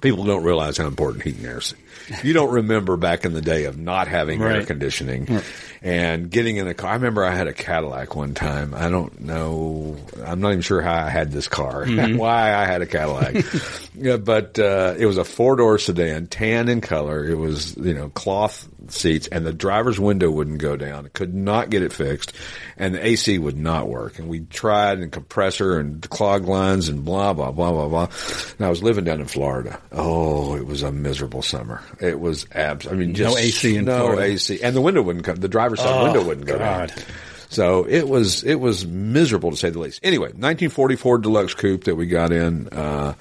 People 0.00 0.22
don't 0.24 0.44
realize 0.44 0.76
how 0.76 0.86
important 0.86 1.24
heat 1.24 1.36
and 1.38 1.46
air 1.46 1.58
is. 1.58 1.74
You 2.22 2.32
don't 2.32 2.52
remember 2.52 2.96
back 2.96 3.24
in 3.24 3.32
the 3.34 3.40
day 3.42 3.64
of 3.64 3.78
not 3.78 4.08
having 4.08 4.40
air 4.42 4.48
Right. 4.48 4.66
conditioning 4.66 5.40
and 5.82 6.30
getting 6.30 6.56
in 6.56 6.66
a 6.68 6.74
car. 6.74 6.90
I 6.90 6.94
remember 6.94 7.24
I 7.24 7.34
had 7.34 7.46
a 7.46 7.52
Cadillac 7.52 8.14
one 8.16 8.34
time. 8.34 8.74
I 8.74 8.88
don't 8.88 9.20
know. 9.20 9.96
I'm 10.24 10.40
not 10.40 10.50
even 10.50 10.62
sure 10.62 10.80
how 10.80 10.94
I 10.94 11.08
had 11.10 11.30
this 11.32 11.48
car, 11.48 11.86
why 12.16 12.54
I 12.54 12.64
had 12.64 12.82
a 12.82 12.86
Cadillac. 12.86 13.44
yeah, 13.94 14.16
but 14.16 14.58
uh, 14.58 14.94
it 14.98 15.06
was 15.06 15.18
a 15.18 15.24
four 15.24 15.56
door 15.56 15.78
sedan, 15.78 16.26
tan 16.26 16.68
in 16.68 16.80
color. 16.80 17.24
It 17.24 17.36
was 17.36 17.76
you 17.76 17.94
know 17.94 18.08
cloth 18.10 18.68
seats, 18.88 19.26
and 19.28 19.44
the 19.44 19.52
driver's 19.52 20.00
window 20.00 20.30
wouldn't 20.30 20.58
go 20.58 20.76
down. 20.76 21.10
Could 21.12 21.34
not 21.34 21.70
get 21.70 21.82
it 21.82 21.92
fixed, 21.92 22.32
and 22.76 22.94
the 22.94 23.06
AC 23.06 23.38
would 23.38 23.56
not 23.58 23.88
work. 23.88 24.18
And 24.18 24.28
we 24.28 24.40
tried 24.40 24.98
and 24.98 25.12
compressor 25.12 25.78
and 25.78 26.08
clog 26.08 26.46
lines 26.46 26.88
and 26.88 27.04
blah 27.04 27.32
blah 27.34 27.50
blah 27.52 27.70
blah 27.70 27.88
blah. 27.88 28.08
And 28.58 28.66
I 28.66 28.70
was 28.70 28.82
living 28.82 29.04
down 29.04 29.20
in 29.20 29.26
Florida. 29.26 29.80
Oh, 29.92 30.56
it 30.56 30.66
was 30.66 30.82
a 30.82 30.90
miserable 30.90 31.42
summer. 31.42 31.82
It 32.00 32.18
was 32.20 32.46
abs. 32.52 32.86
I 32.86 32.92
mean, 32.92 33.14
just 33.14 33.34
No 33.34 33.38
AC 33.40 33.76
in 33.76 33.84
no 33.84 33.98
Florida. 33.98 34.22
AC, 34.22 34.60
and 34.62 34.74
the 34.76 34.80
window 34.80 35.02
wouldn't 35.02 35.24
come. 35.24 35.36
The 35.36 35.48
driver's 35.48 35.80
side 35.80 35.88
Oh, 36.00 36.04
window 36.04 36.24
wouldn't 36.24 36.46
go 36.46 36.58
God. 36.58 36.88
down. 36.88 36.98
So 37.50 37.84
it 37.88 38.06
was 38.08 38.44
it 38.44 38.56
was 38.60 38.86
miserable 38.86 39.50
to 39.50 39.56
say 39.56 39.70
the 39.70 39.78
least. 39.78 40.00
Anyway, 40.02 40.26
1944 40.28 41.18
Deluxe 41.18 41.54
Coupe 41.54 41.84
that 41.84 41.94
we 41.96 42.06
got 42.06 42.30
in. 42.32 42.68
Uh, 42.68 43.14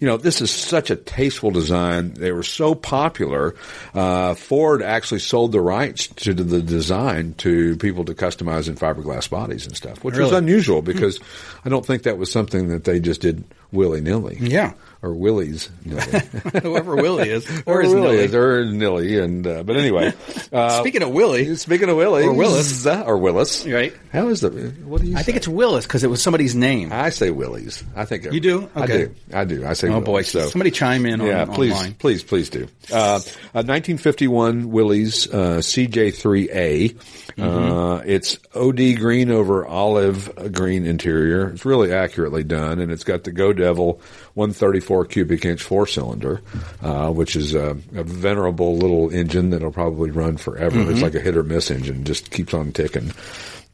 you 0.00 0.06
know, 0.06 0.16
this 0.16 0.40
is 0.40 0.50
such 0.50 0.90
a 0.90 0.96
tasteful 0.96 1.50
design. 1.50 2.14
They 2.14 2.32
were 2.32 2.42
so 2.42 2.74
popular. 2.74 3.54
Uh, 3.94 4.34
Ford 4.34 4.82
actually 4.82 5.20
sold 5.20 5.52
the 5.52 5.60
rights 5.60 6.06
to 6.08 6.32
the 6.32 6.62
design 6.62 7.34
to 7.38 7.76
people 7.76 8.04
to 8.06 8.14
customize 8.14 8.68
in 8.68 8.76
fiberglass 8.76 9.28
bodies 9.28 9.66
and 9.66 9.76
stuff, 9.76 10.02
which 10.02 10.16
was 10.16 10.32
unusual 10.32 10.80
because 10.80 11.20
I 11.64 11.68
don't 11.68 11.84
think 11.84 12.04
that 12.04 12.16
was 12.16 12.32
something 12.32 12.68
that 12.68 12.84
they 12.84 12.98
just 13.00 13.20
did 13.20 13.44
willy 13.72 14.00
nilly. 14.00 14.38
Yeah. 14.40 14.72
Or 15.02 15.14
willies. 15.14 15.70
Whoever 16.62 16.94
Willie 16.94 17.30
is, 17.30 17.48
or 17.66 17.76
or 17.76 17.82
is 17.82 17.88
Willie 17.94 18.00
Nilly. 18.02 18.18
is, 18.24 18.34
or 18.34 18.64
Nilly. 18.66 19.18
And, 19.18 19.46
uh, 19.46 19.62
but 19.62 19.76
anyway. 19.76 20.12
Uh, 20.52 20.80
Speaking 20.80 21.02
of 21.04 21.10
Willie, 21.10 21.54
Speaking 21.54 21.88
of 21.88 21.96
Willie, 21.96 22.24
Or 22.24 22.32
Willis. 22.34 22.84
or 22.84 23.16
Willis, 23.18 23.64
Right. 23.64 23.94
How 24.12 24.28
is 24.30 24.40
the? 24.40 24.50
What 24.84 25.00
do 25.00 25.06
you? 25.06 25.16
I 25.16 25.22
think 25.22 25.36
it's 25.36 25.46
Willis 25.46 25.86
because 25.86 26.02
it 26.02 26.10
was 26.10 26.20
somebody's 26.20 26.56
name. 26.56 26.92
I 26.92 27.10
say 27.10 27.30
Willies. 27.30 27.84
I 27.94 28.04
think 28.04 28.24
You 28.32 28.40
do? 28.40 28.68
I 28.74 28.84
do. 28.86 29.14
I 29.32 29.44
do. 29.44 29.64
I 29.64 29.74
say. 29.74 29.86
Oh 29.86 30.00
Willies, 30.00 30.04
boy! 30.06 30.22
So 30.22 30.48
Somebody 30.48 30.72
chime 30.72 31.06
in 31.06 31.20
on 31.20 31.26
yeah, 31.28 31.44
please, 31.44 31.72
online. 31.72 31.94
please, 31.94 32.24
please 32.24 32.50
do. 32.50 32.66
Uh, 32.92 33.20
uh, 33.54 33.62
1951 33.62 34.70
Willys 34.72 35.28
uh, 35.32 35.58
CJ3A. 35.62 36.96
Mm-hmm. 37.36 37.72
Uh, 37.72 37.96
it's 38.06 38.38
OD 38.54 38.96
green 38.98 39.30
over 39.30 39.66
olive 39.66 40.52
green 40.52 40.86
interior. 40.86 41.48
It's 41.50 41.64
really 41.64 41.92
accurately 41.92 42.44
done, 42.44 42.78
and 42.80 42.90
it's 42.90 43.04
got 43.04 43.24
the 43.24 43.32
Go 43.32 43.52
Devil 43.52 44.00
134 44.34 45.04
cubic 45.06 45.44
inch 45.44 45.62
four 45.62 45.86
cylinder, 45.86 46.40
uh, 46.82 47.10
which 47.10 47.36
is 47.36 47.54
a, 47.54 47.70
a 47.94 48.04
venerable 48.04 48.76
little 48.76 49.10
engine 49.10 49.50
that'll 49.50 49.72
probably 49.72 50.10
run 50.10 50.36
forever. 50.36 50.76
Mm-hmm. 50.78 50.90
It's 50.92 51.02
like 51.02 51.14
a 51.14 51.20
hit 51.20 51.36
or 51.36 51.42
miss 51.42 51.70
engine, 51.70 52.04
just 52.04 52.30
keeps 52.30 52.54
on 52.54 52.72
ticking. 52.72 53.12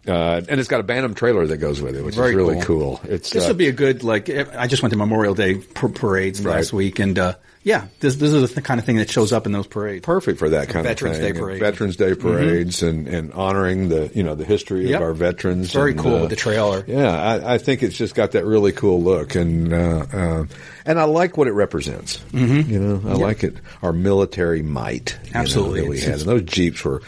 Uh, 0.07 0.41
and 0.49 0.61
it's 0.61 0.69
got 0.69 0.79
a 0.79 0.85
Bantam 0.85 1.15
trailer 1.15 1.47
that 1.49 1.57
goes 1.57 1.83
with 1.83 1.97
it, 1.97 2.05
which 2.05 2.15
Very 2.15 2.31
is 2.31 2.37
really 2.37 2.61
cool. 2.63 2.99
cool. 2.99 3.11
It's 3.11 3.31
This 3.31 3.45
uh, 3.45 3.49
would 3.49 3.59
be 3.59 3.67
a 3.69 3.73
good 3.73 4.05
like. 4.05 4.31
I 4.31 4.69
just 4.69 4.81
went 4.83 4.93
to 4.93 4.97
Memorial 4.99 5.35
Day 5.35 5.57
par- 5.57 5.89
parades 5.89 6.45
last 6.45 6.73
Right. 6.73 6.77
week, 6.79 6.99
and 7.01 7.19
uh, 7.19 7.35
yeah, 7.67 7.89
this 7.99 8.14
this 8.14 8.33
is 8.33 8.55
the 8.55 8.62
kind 8.62 8.79
of 8.79 8.87
thing 8.87 8.99
that 8.99 9.11
shows 9.11 9.33
up 9.33 9.45
in 9.45 9.51
those 9.51 9.67
parades. 9.67 10.05
perfect 10.07 10.39
for 10.39 10.51
that 10.51 10.69
kind 10.69 10.87
Veterans 10.87 11.17
of 11.19 11.25
thing. 11.25 11.33
Veterans 11.35 11.35
Day 11.35 11.41
parade. 11.41 11.61
Veterans 11.61 11.97
Day 11.97 12.14
parades 12.14 12.83
and, 12.85 13.09
and 13.09 13.33
honoring 13.33 13.89
the 13.89 14.09
you 14.14 14.23
know 14.23 14.37
the 14.37 14.45
history 14.45 14.87
Yep. 14.91 15.01
of 15.01 15.03
our 15.03 15.12
veterans. 15.12 15.73
Very 15.73 15.91
and, 15.91 15.99
cool 16.01 16.14
uh, 16.14 16.21
with 16.21 16.31
the 16.31 16.37
trailer. 16.37 16.85
Yeah, 16.87 17.11
I, 17.11 17.55
I 17.55 17.59
think 17.59 17.83
it's 17.83 17.97
just 17.97 18.14
got 18.14 18.31
that 18.33 18.45
really 18.45 18.71
cool 18.71 19.03
look, 19.03 19.35
and 19.35 19.75
uh, 19.75 20.07
uh, 20.12 20.45
and 20.85 21.01
I 21.01 21.05
like 21.07 21.37
what 21.37 21.49
it 21.49 21.55
represents. 21.55 22.19
Mm-hmm. 22.31 22.71
You 22.71 22.79
know, 22.79 23.11
I 23.11 23.14
like 23.14 23.43
it. 23.43 23.57
Our 23.83 23.93
military 23.93 24.62
might, 24.62 25.19
you 25.25 25.33
know, 25.33 25.41
Absolutely. 25.41 25.81
that 25.81 25.91
we 25.91 26.01
had. 26.01 26.21
And 26.21 26.21
those 26.21 26.43
jeeps 26.43 26.85
were. 26.85 27.03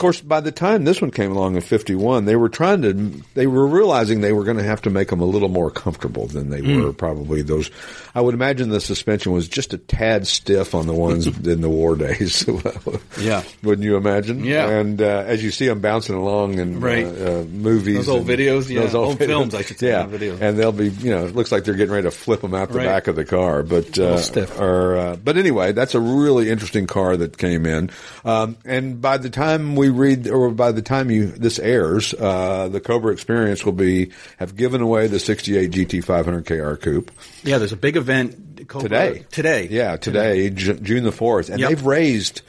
Of 0.00 0.02
course, 0.02 0.22
by 0.22 0.40
the 0.40 0.50
time 0.50 0.84
this 0.84 1.02
one 1.02 1.10
came 1.10 1.30
along 1.30 1.56
in 1.56 1.60
'51, 1.60 2.24
they 2.24 2.34
were 2.34 2.48
trying 2.48 2.80
to, 2.80 2.94
they 3.34 3.46
were 3.46 3.66
realizing 3.66 4.22
they 4.22 4.32
were 4.32 4.44
going 4.44 4.56
to 4.56 4.62
have 4.62 4.80
to 4.82 4.88
make 4.88 5.08
them 5.08 5.20
a 5.20 5.26
little 5.26 5.50
more 5.50 5.70
comfortable 5.70 6.26
than 6.26 6.48
they 6.48 6.60
Hmm. 6.62 6.84
were 6.84 6.92
probably. 6.94 7.42
Those, 7.42 7.70
I 8.14 8.22
would 8.22 8.32
imagine 8.32 8.70
the 8.70 8.80
suspension 8.80 9.32
was 9.32 9.46
just 9.46 9.74
a 9.74 9.76
tad 9.76 10.26
stiff 10.26 10.74
on 10.74 10.86
the 10.86 10.94
ones 10.94 11.26
in 11.46 11.60
the 11.60 11.68
war 11.68 11.96
days. 11.96 12.46
Yeah. 13.20 13.42
wouldn't 13.62 13.84
you 13.84 13.96
imagine? 13.98 14.42
Yeah. 14.42 14.70
And 14.70 15.02
uh, 15.02 15.24
as 15.26 15.42
you 15.44 15.50
see 15.50 15.66
them 15.66 15.80
bouncing 15.80 16.14
along 16.14 16.58
in 16.58 16.80
Right. 16.80 17.04
uh, 17.04 17.40
uh, 17.40 17.44
movies, 17.44 17.96
Those 18.06 18.08
old 18.08 18.26
videos, 18.26 18.70
yeah. 18.70 18.80
those 18.80 18.94
old, 18.94 19.08
Old 19.08 19.18
videos. 19.18 19.26
films, 19.26 19.54
I 19.54 19.60
should 19.62 19.78
say, 19.78 19.88
Yeah, 19.88 20.06
videos. 20.06 20.40
and 20.40 20.58
they'll 20.58 20.72
be, 20.72 20.88
you 20.88 21.10
know, 21.10 21.26
it 21.26 21.34
looks 21.36 21.52
like 21.52 21.64
they're 21.64 21.74
getting 21.74 21.92
ready 21.92 22.06
to 22.06 22.10
flip 22.10 22.40
them 22.40 22.54
out 22.54 22.70
the 22.70 22.78
Right. 22.78 22.86
back 22.86 23.06
of 23.08 23.16
the 23.16 23.26
car, 23.26 23.62
but 23.62 23.98
uh, 23.98 24.16
stiff. 24.16 24.58
or, 24.58 24.96
uh, 24.96 25.16
but 25.22 25.36
anyway, 25.36 25.72
that's 25.72 25.94
a 25.94 26.00
really 26.00 26.48
interesting 26.48 26.86
car 26.86 27.18
that 27.18 27.36
came 27.36 27.66
in. 27.66 27.90
Um, 28.24 28.56
and 28.64 29.02
by 29.02 29.18
the 29.18 29.28
time 29.28 29.76
we 29.76 29.89
read, 29.92 30.28
or 30.28 30.50
by 30.50 30.72
the 30.72 30.82
time 30.82 31.10
you 31.10 31.26
this 31.26 31.58
airs, 31.58 32.14
uh, 32.14 32.68
the 32.68 32.80
Cobra 32.80 33.12
Experience 33.12 33.64
will 33.64 33.72
be 33.72 34.10
have 34.38 34.56
given 34.56 34.80
away 34.80 35.06
the 35.06 35.18
'68 35.18 35.70
GT 35.70 36.04
500 36.04 36.46
KR 36.46 36.74
Coupe 36.76 37.10
Yeah, 37.44 37.58
there's 37.58 37.72
a 37.72 37.76
big 37.76 37.96
event 37.96 38.68
Cobra- 38.68 38.88
today. 38.88 39.24
Today, 39.30 39.68
yeah, 39.70 39.96
today, 39.96 40.50
Ju- 40.50 40.74
June 40.80 41.04
the 41.04 41.12
fourth, 41.12 41.48
and 41.50 41.60
Yep. 41.60 41.68
they've 41.68 41.86
raised 41.86 42.42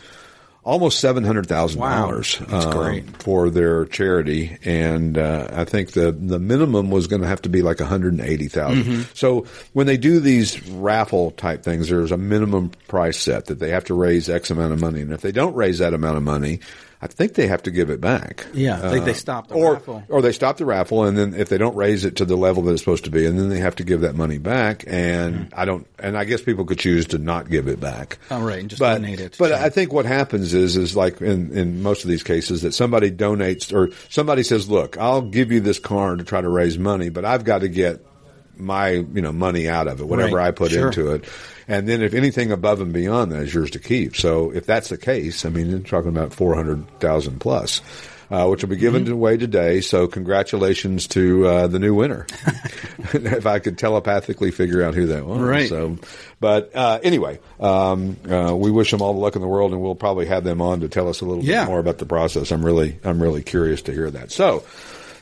almost 0.63 0.99
seven 0.99 1.23
hundred 1.23 1.47
thousand 1.47 1.81
dollars 1.81 2.39
um, 2.39 2.45
Wow. 2.51 2.59
That's 2.59 2.75
great. 2.75 3.23
for 3.23 3.49
their 3.49 3.85
charity, 3.85 4.57
and 4.63 5.17
uh, 5.17 5.47
I 5.51 5.65
think 5.65 5.93
the 5.93 6.11
the 6.11 6.37
minimum 6.37 6.91
was 6.91 7.07
going 7.07 7.23
to 7.23 7.27
have 7.27 7.41
to 7.43 7.49
be 7.49 7.61
like 7.63 7.79
one 7.79 7.89
hundred 7.89 8.13
and 8.13 8.21
eighty 8.21 8.47
Mm-hmm. 8.47 9.01
So 9.15 9.45
when 9.73 9.87
they 9.87 9.97
do 9.97 10.19
these 10.19 10.61
raffle 10.69 11.31
type 11.31 11.63
things, 11.63 11.89
there's 11.89 12.11
a 12.11 12.17
minimum 12.17 12.71
price 12.87 13.17
set 13.17 13.45
that 13.45 13.57
they 13.59 13.69
have 13.71 13.85
to 13.85 13.93
raise 13.95 14.29
X 14.29 14.51
amount 14.51 14.73
of 14.73 14.79
money, 14.79 15.01
and 15.01 15.11
if 15.13 15.21
they 15.21 15.31
don't 15.31 15.55
raise 15.55 15.79
that 15.79 15.93
amount 15.95 16.17
of 16.17 16.23
money. 16.23 16.59
I 17.04 17.08
think 17.08 17.34
they 17.34 17.47
have 17.47 17.64
to 17.64 17.72
give 17.72 17.89
it 17.89 17.99
back. 17.99 18.45
Yeah, 18.54 18.78
I 18.78 18.91
they- 18.91 18.99
uh, 18.99 19.06
they 19.06 19.14
stop 19.14 19.47
the 19.47 19.56
or, 19.56 19.74
raffle. 19.74 20.04
Or 20.08 20.22
they 20.22 20.32
stop 20.32 20.58
the 20.58 20.66
raffle, 20.66 21.04
and 21.04 21.18
then 21.18 21.34
if 21.34 21.49
they 21.49 21.58
don't 21.58 21.76
raise 21.76 22.06
it 22.06 22.18
to 22.18 22.26
the 22.26 22.36
level 22.36 22.62
that 22.64 22.74
it's 22.74 22.82
supposed 22.82 23.06
to 23.06 23.10
be, 23.10 23.26
and 23.26 23.39
then 23.39 23.49
they 23.49 23.60
have 23.60 23.76
to 23.78 23.84
give 23.84 24.02
that 24.02 24.16
money 24.16 24.38
back. 24.38 24.84
And 24.86 25.36
hmm. 25.36 25.43
I 25.54 25.66
don't. 25.66 25.88
And 25.97 26.18
I 26.18 26.26
guess 26.26 26.41
people 26.41 26.66
could 26.66 26.80
choose 26.80 27.08
to 27.08 27.18
not 27.18 27.49
give 27.49 27.68
it 27.68 27.80
back. 27.80 28.20
Oh, 28.30 28.41
right, 28.41 28.60
and 28.60 28.70
just 28.70 28.80
but, 28.80 28.95
donate 28.95 29.20
it. 29.20 29.36
But 29.39 29.49
Sure. 29.49 29.58
I 29.58 29.70
think 29.70 29.93
what 29.93 30.06
happens 30.06 30.54
is, 30.54 30.78
is 30.78 30.95
like 30.95 31.22
in 31.22 31.58
in 31.58 31.82
most 31.82 32.04
of 32.04 32.10
these 32.10 32.24
cases, 32.24 32.62
that 32.62 32.74
somebody 32.74 33.10
donates 33.10 33.74
or 33.74 33.91
somebody 34.10 34.43
says, 34.43 34.70
"Look, 34.70 34.97
I'll 34.97 35.22
give 35.24 35.52
you 35.52 35.60
this 35.60 35.80
car 35.80 36.16
to 36.16 36.24
try 36.24 36.41
to 36.41 36.49
raise 36.49 36.78
money, 36.78 37.10
but 37.10 37.26
I've 37.26 37.43
got 37.43 37.62
to 37.62 37.68
get 37.68 38.06
my 38.58 38.89
you 38.91 39.22
know 39.22 39.32
money 39.32 39.68
out 39.70 39.88
of 39.88 39.99
it, 40.02 40.08
whatever 40.08 40.38
Right, 40.38 40.47
I 40.47 40.52
put 40.52 40.72
sure. 40.72 40.88
into 40.88 41.12
it." 41.12 41.26
And 41.68 41.88
then 41.88 42.02
if 42.02 42.14
anything 42.14 42.52
above 42.52 42.82
and 42.82 42.91
beyond 42.91 43.32
that 43.32 43.43
is 43.43 43.54
yours 43.54 43.72
to 43.72 43.80
keep. 43.80 44.16
So 44.18 44.52
if 44.52 44.66
that's 44.66 44.89
the 44.89 44.97
case, 44.97 45.45
I 45.45 45.49
mean, 45.49 45.70
you're 45.70 45.80
talking 45.80 46.10
about 46.10 46.34
400,000 46.34 47.39
plus. 47.39 47.82
Uh, 48.30 48.47
which 48.47 48.62
will 48.62 48.70
be 48.70 48.78
given 48.78 49.04
Mm-hmm. 49.04 49.12
away 49.14 49.36
today. 49.36 49.82
So 49.82 50.08
congratulations 50.08 51.06
to 51.08 51.45
uh, 51.45 51.68
the 51.68 51.80
new 51.80 51.93
winner. 51.93 52.26
if 53.14 53.45
I 53.45 53.60
could 53.60 53.78
telepathically 53.78 54.52
figure 54.52 54.82
out 54.84 54.93
who 54.93 55.08
that 55.08 55.26
was. 55.26 55.41
Right. 55.41 55.68
So, 55.68 55.97
but 56.39 56.74
uh, 56.74 56.99
anyway, 57.04 57.39
um, 57.60 58.16
uh, 58.30 58.56
we 58.56 58.72
wish 58.72 58.89
them 58.91 59.02
all 59.02 59.14
the 59.14 59.20
luck 59.20 59.36
in 59.36 59.41
the 59.41 59.49
world, 59.49 59.74
and 59.74 59.82
we'll 59.82 59.95
probably 59.95 60.28
have 60.28 60.45
them 60.45 60.62
on 60.62 60.80
to 60.80 60.88
tell 60.88 61.10
us 61.10 61.20
a 61.20 61.26
little 61.26 61.43
Yeah. 61.43 61.66
bit 61.66 61.72
more 61.72 61.80
about 61.80 61.97
the 61.97 62.06
process. 62.06 62.52
I'm 62.54 62.64
really, 62.66 62.97
I'm 63.04 63.22
really 63.22 63.43
curious 63.43 63.82
to 63.82 63.91
hear 63.91 64.10
that. 64.10 64.32
So, 64.32 64.64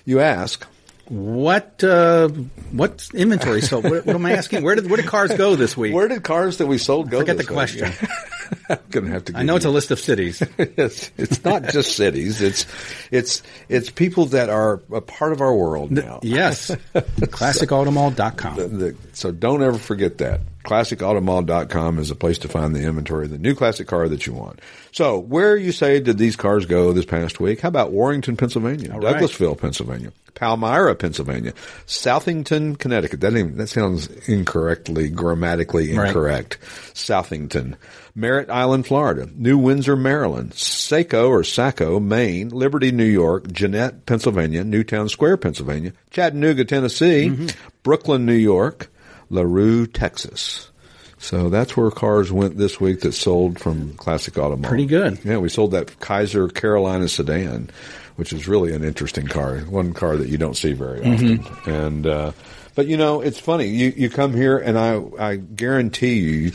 you 0.06 0.20
ask, 0.20 0.64
What 1.10 1.84
uh, 1.84 2.30
what 2.72 3.10
inventory? 3.16 3.62
So 3.62 3.80
what, 3.80 4.06
what 4.06 4.16
am 4.16 4.26
I 4.26 4.34
asking? 4.34 4.64
Where 4.64 4.76
did 4.76 4.88
where 4.88 4.98
did 4.98 5.08
cars 5.08 5.34
go 5.36 5.56
this 5.56 5.76
week? 5.76 5.94
where 5.94 6.08
did 6.08 6.24
cars 6.24 6.58
that 6.58 6.68
we 6.68 6.78
sold 6.78 7.10
go? 7.10 7.20
Forget 7.20 7.38
this 7.38 7.48
the 7.48 7.52
week? 7.52 7.56
question. 7.56 7.92
I'm 8.70 8.78
gonna 8.90 9.10
have 9.10 9.26
to. 9.26 9.38
I 9.38 9.44
know 9.44 9.56
it's 9.56 9.66
a 9.66 9.70
list 9.70 9.92
of 9.92 10.00
cities. 10.00 10.42
it's, 10.58 11.12
it's 11.18 11.44
not 11.44 11.64
just 11.70 11.96
cities. 11.96 12.42
It's 12.42 12.66
it's 13.12 13.44
it's 13.68 13.90
people 13.90 14.26
that 14.28 14.50
are 14.50 14.82
a 14.92 15.02
part 15.02 15.32
of 15.34 15.42
our 15.42 15.54
world 15.56 15.92
now. 15.92 16.20
yes, 16.24 16.70
classicautomall.com. 16.94 18.56
The- 18.80 18.96
so 19.14 19.32
don't 19.32 19.62
ever 19.64 19.78
forget 19.78 20.18
that. 20.20 20.42
ClassicAutomall.com 20.66 22.00
is 22.00 22.12
a 22.12 22.16
place 22.16 22.38
to 22.40 22.48
find 22.48 22.76
the 22.76 22.84
inventory 22.84 23.26
of 23.26 23.32
the 23.32 23.38
new 23.38 23.56
classic 23.56 23.88
car 23.88 24.08
that 24.10 24.28
you 24.28 24.34
want. 24.34 24.60
So 24.92 25.18
where 25.18 25.56
you 25.56 25.72
say 25.72 26.00
did 26.00 26.18
these 26.18 26.36
cars 26.36 26.66
go 26.66 26.92
this 26.94 27.06
past 27.06 27.40
week? 27.40 27.62
How 27.62 27.70
about 27.70 27.92
Warrington, 27.92 28.36
Pennsylvania, 28.38 28.92
All 28.94 29.00
right. 29.00 29.16
Douglasville, 29.16 29.58
Pennsylvania, 29.58 30.12
Palmyra, 30.36 30.96
Pennsylvania, 30.96 31.54
Southington, 31.88 32.78
Connecticut. 32.78 33.22
That 33.22 33.34
even, 33.36 33.58
that 33.58 33.68
sounds 33.68 34.08
incorrectly, 34.28 35.10
grammatically 35.10 35.96
Right. 35.96 36.08
incorrect. 36.10 36.60
Southington, 36.94 37.76
Merritt 38.16 38.50
Island, 38.50 38.88
Florida, 38.88 39.30
New 39.36 39.58
Windsor, 39.58 39.96
Maryland, 39.96 40.54
Saco 40.54 41.30
or 41.30 41.44
Saco, 41.44 42.00
Maine, 42.00 42.50
Liberty, 42.50 42.92
New 42.92 43.04
York, 43.06 43.52
Jeannette, 43.52 44.06
Pennsylvania, 44.06 44.64
Newtown 44.64 45.10
Square, 45.10 45.38
Pennsylvania, 45.38 45.94
Chattanooga, 46.12 46.66
Tennessee, 46.66 47.30
Mm-hmm. 47.30 47.48
Brooklyn, 47.84 48.26
New 48.26 48.34
York, 48.34 48.90
LaRue, 49.30 49.88
Texas. 49.88 50.70
So 51.18 51.50
that's 51.50 51.76
where 51.76 51.92
cars 51.92 52.32
went 52.32 52.58
this 52.58 52.80
week 52.80 53.02
that 53.02 53.12
sold 53.14 53.60
from 53.60 53.94
Classic 53.96 54.34
Automall. 54.36 54.64
Pretty 54.64 54.86
good. 54.86 55.20
Yeah, 55.26 55.38
we 55.38 55.50
sold 55.50 55.72
that 55.72 56.00
Kaiser 56.00 56.48
Carolina 56.48 57.08
sedan, 57.10 57.70
which 58.16 58.32
is 58.32 58.48
really 58.48 58.74
an 58.74 58.84
interesting 58.84 59.28
car. 59.28 59.58
One 59.60 59.94
car 59.94 60.16
that 60.18 60.30
you 60.30 60.38
don't 60.38 60.56
see 60.56 60.72
very 60.74 61.00
often. 61.02 61.46
And 61.66 62.08
uh, 62.08 62.32
but 62.76 62.88
you 62.88 62.96
know, 62.96 63.20
it's 63.22 63.40
funny. 63.40 63.68
You 63.68 63.94
you 63.96 64.10
come 64.10 64.34
here, 64.34 64.58
and 64.58 64.78
I 64.80 65.02
I 65.20 65.36
guarantee 65.36 66.20
you, 66.20 66.52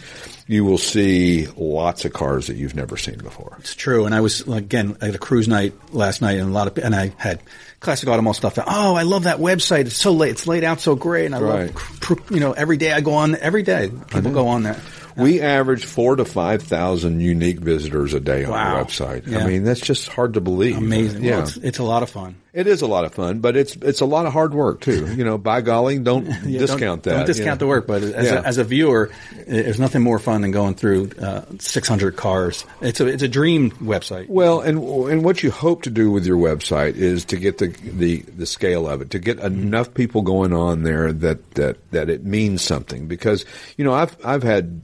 you 0.46 0.64
will 0.64 0.78
see 0.78 1.46
lots 1.56 2.04
of 2.04 2.12
cars 2.12 2.48
that 2.48 2.56
you've 2.56 2.74
never 2.74 2.96
seen 2.96 3.18
before. 3.18 3.56
It's 3.60 3.74
true. 3.74 4.04
And 4.06 4.14
I 4.14 4.20
was 4.20 4.40
again 4.42 4.96
at 5.00 5.14
a 5.14 5.18
cruise 5.18 5.48
night 5.48 5.72
last 5.92 6.20
night, 6.20 6.38
and 6.38 6.50
a 6.50 6.52
lot 6.52 6.66
of 6.66 6.76
and 6.84 6.94
I 6.94 7.12
had 7.16 7.40
classic 7.80 8.08
Automall 8.08 8.34
stuff. 8.34 8.58
Oh, 8.66 8.94
I 8.94 9.02
love 9.02 9.24
that 9.24 9.38
website. 9.38 9.86
It's 9.86 9.96
so 9.96 10.12
late. 10.12 10.30
It's 10.32 10.46
laid 10.46 10.64
out 10.64 10.80
so 10.80 10.94
great, 10.96 11.26
and 11.26 11.34
I 11.34 11.40
Right. 11.40 11.74
love 11.74 12.20
you 12.30 12.40
know 12.40 12.52
every 12.52 12.76
day 12.76 12.92
I 12.92 13.00
go 13.00 13.14
on. 13.14 13.34
Every 13.36 13.62
day 13.62 13.90
people 14.10 14.30
go 14.32 14.48
on 14.48 14.62
there. 14.64 14.80
We 15.16 15.40
average 15.40 15.84
four 15.84 16.16
to 16.16 16.24
five 16.24 16.62
thousand 16.62 17.20
unique 17.20 17.60
visitors 17.60 18.14
a 18.14 18.20
day 18.20 18.44
on 18.44 18.50
Wow. 18.52 18.76
our 18.76 18.84
website. 18.84 19.26
Yeah. 19.26 19.38
I 19.38 19.46
mean, 19.46 19.64
that's 19.64 19.80
just 19.80 20.08
hard 20.08 20.34
to 20.34 20.40
believe. 20.40 20.76
Amazing. 20.78 21.24
Yeah. 21.24 21.36
Well, 21.38 21.42
it's, 21.44 21.56
it's 21.58 21.78
a 21.78 21.84
lot 21.84 22.02
of 22.02 22.10
fun. 22.10 22.36
It 22.52 22.68
is 22.68 22.82
a 22.82 22.86
lot 22.86 23.04
of 23.04 23.12
fun, 23.12 23.40
but 23.40 23.56
it's 23.56 23.74
it's 23.74 24.00
a 24.00 24.04
lot 24.06 24.26
of 24.26 24.32
hard 24.32 24.54
work 24.54 24.80
too. 24.80 25.06
You 25.14 25.24
know, 25.24 25.38
by 25.38 25.60
golly, 25.60 25.98
don't 25.98 26.26
Yeah, 26.44 26.60
discount 26.60 27.02
don't, 27.02 27.02
that. 27.02 27.16
Don't 27.18 27.26
discount 27.26 27.46
you 27.46 27.50
know. 27.50 27.56
the 27.56 27.66
work, 27.66 27.86
but 27.88 28.02
as, 28.04 28.26
Yeah. 28.26 28.34
a, 28.38 28.42
as 28.42 28.58
a 28.58 28.64
viewer, 28.64 29.10
there's 29.46 29.80
nothing 29.80 30.02
more 30.02 30.18
fun 30.20 30.42
than 30.42 30.50
going 30.52 30.74
through 30.74 31.10
uh, 31.20 31.42
600 31.58 32.14
cars. 32.16 32.64
It's 32.80 33.00
a 33.00 33.06
it's 33.08 33.22
a 33.24 33.28
dream 33.28 33.72
website. 33.72 34.28
Well, 34.28 34.60
and 34.60 34.78
and 35.10 35.24
what 35.24 35.42
you 35.42 35.50
hope 35.50 35.82
to 35.82 35.90
do 35.90 36.10
with 36.12 36.26
your 36.26 36.36
website 36.38 36.94
is 36.94 37.24
to 37.26 37.36
get 37.36 37.58
the 37.58 37.68
the, 37.68 38.18
the 38.22 38.46
scale 38.46 38.88
of 38.88 39.00
it, 39.02 39.10
to 39.10 39.18
get 39.18 39.38
enough 39.40 39.92
people 39.94 40.22
going 40.22 40.52
on 40.52 40.82
there 40.84 41.12
that, 41.12 41.50
that 41.54 41.90
that 41.90 42.08
it 42.08 42.24
means 42.24 42.62
something. 42.62 43.08
Because 43.08 43.44
you 43.76 43.84
know, 43.84 43.92
I've 43.94 44.16
I've 44.24 44.42
had 44.44 44.80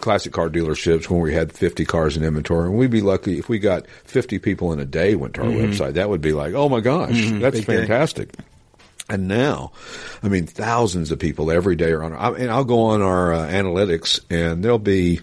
classic 0.00 0.32
car 0.32 0.48
dealerships 0.48 1.08
when 1.08 1.20
we 1.20 1.34
had 1.34 1.52
50 1.52 1.84
cars 1.84 2.16
in 2.16 2.22
inventory, 2.24 2.68
and 2.68 2.78
we'd 2.78 2.90
be 2.90 3.00
lucky 3.00 3.38
if 3.38 3.48
we 3.48 3.58
got 3.58 3.86
50 4.04 4.38
people 4.38 4.72
in 4.72 4.78
a 4.80 4.84
day 4.84 5.14
went 5.14 5.34
to 5.34 5.42
our 5.42 5.48
website. 5.48 5.94
That 5.94 6.08
would 6.08 6.20
be 6.20 6.32
like, 6.32 6.54
oh 6.54 6.68
my 6.68 6.80
gosh, 6.80 7.12
that's 7.32 7.58
Big 7.58 7.66
day. 7.66 7.76
fantastic. 7.78 8.34
And 9.10 9.26
now, 9.26 9.72
I 10.22 10.28
mean, 10.28 10.46
thousands 10.46 11.10
of 11.10 11.18
people 11.18 11.50
every 11.50 11.76
day 11.76 11.92
are 11.92 12.02
on. 12.02 12.12
I, 12.12 12.28
and 12.32 12.50
I'll 12.50 12.64
go 12.64 12.80
on 12.86 13.00
our 13.00 13.32
uh, 13.32 13.48
analytics, 13.48 14.20
and 14.30 14.62
there'll 14.62 14.78
be 14.78 15.20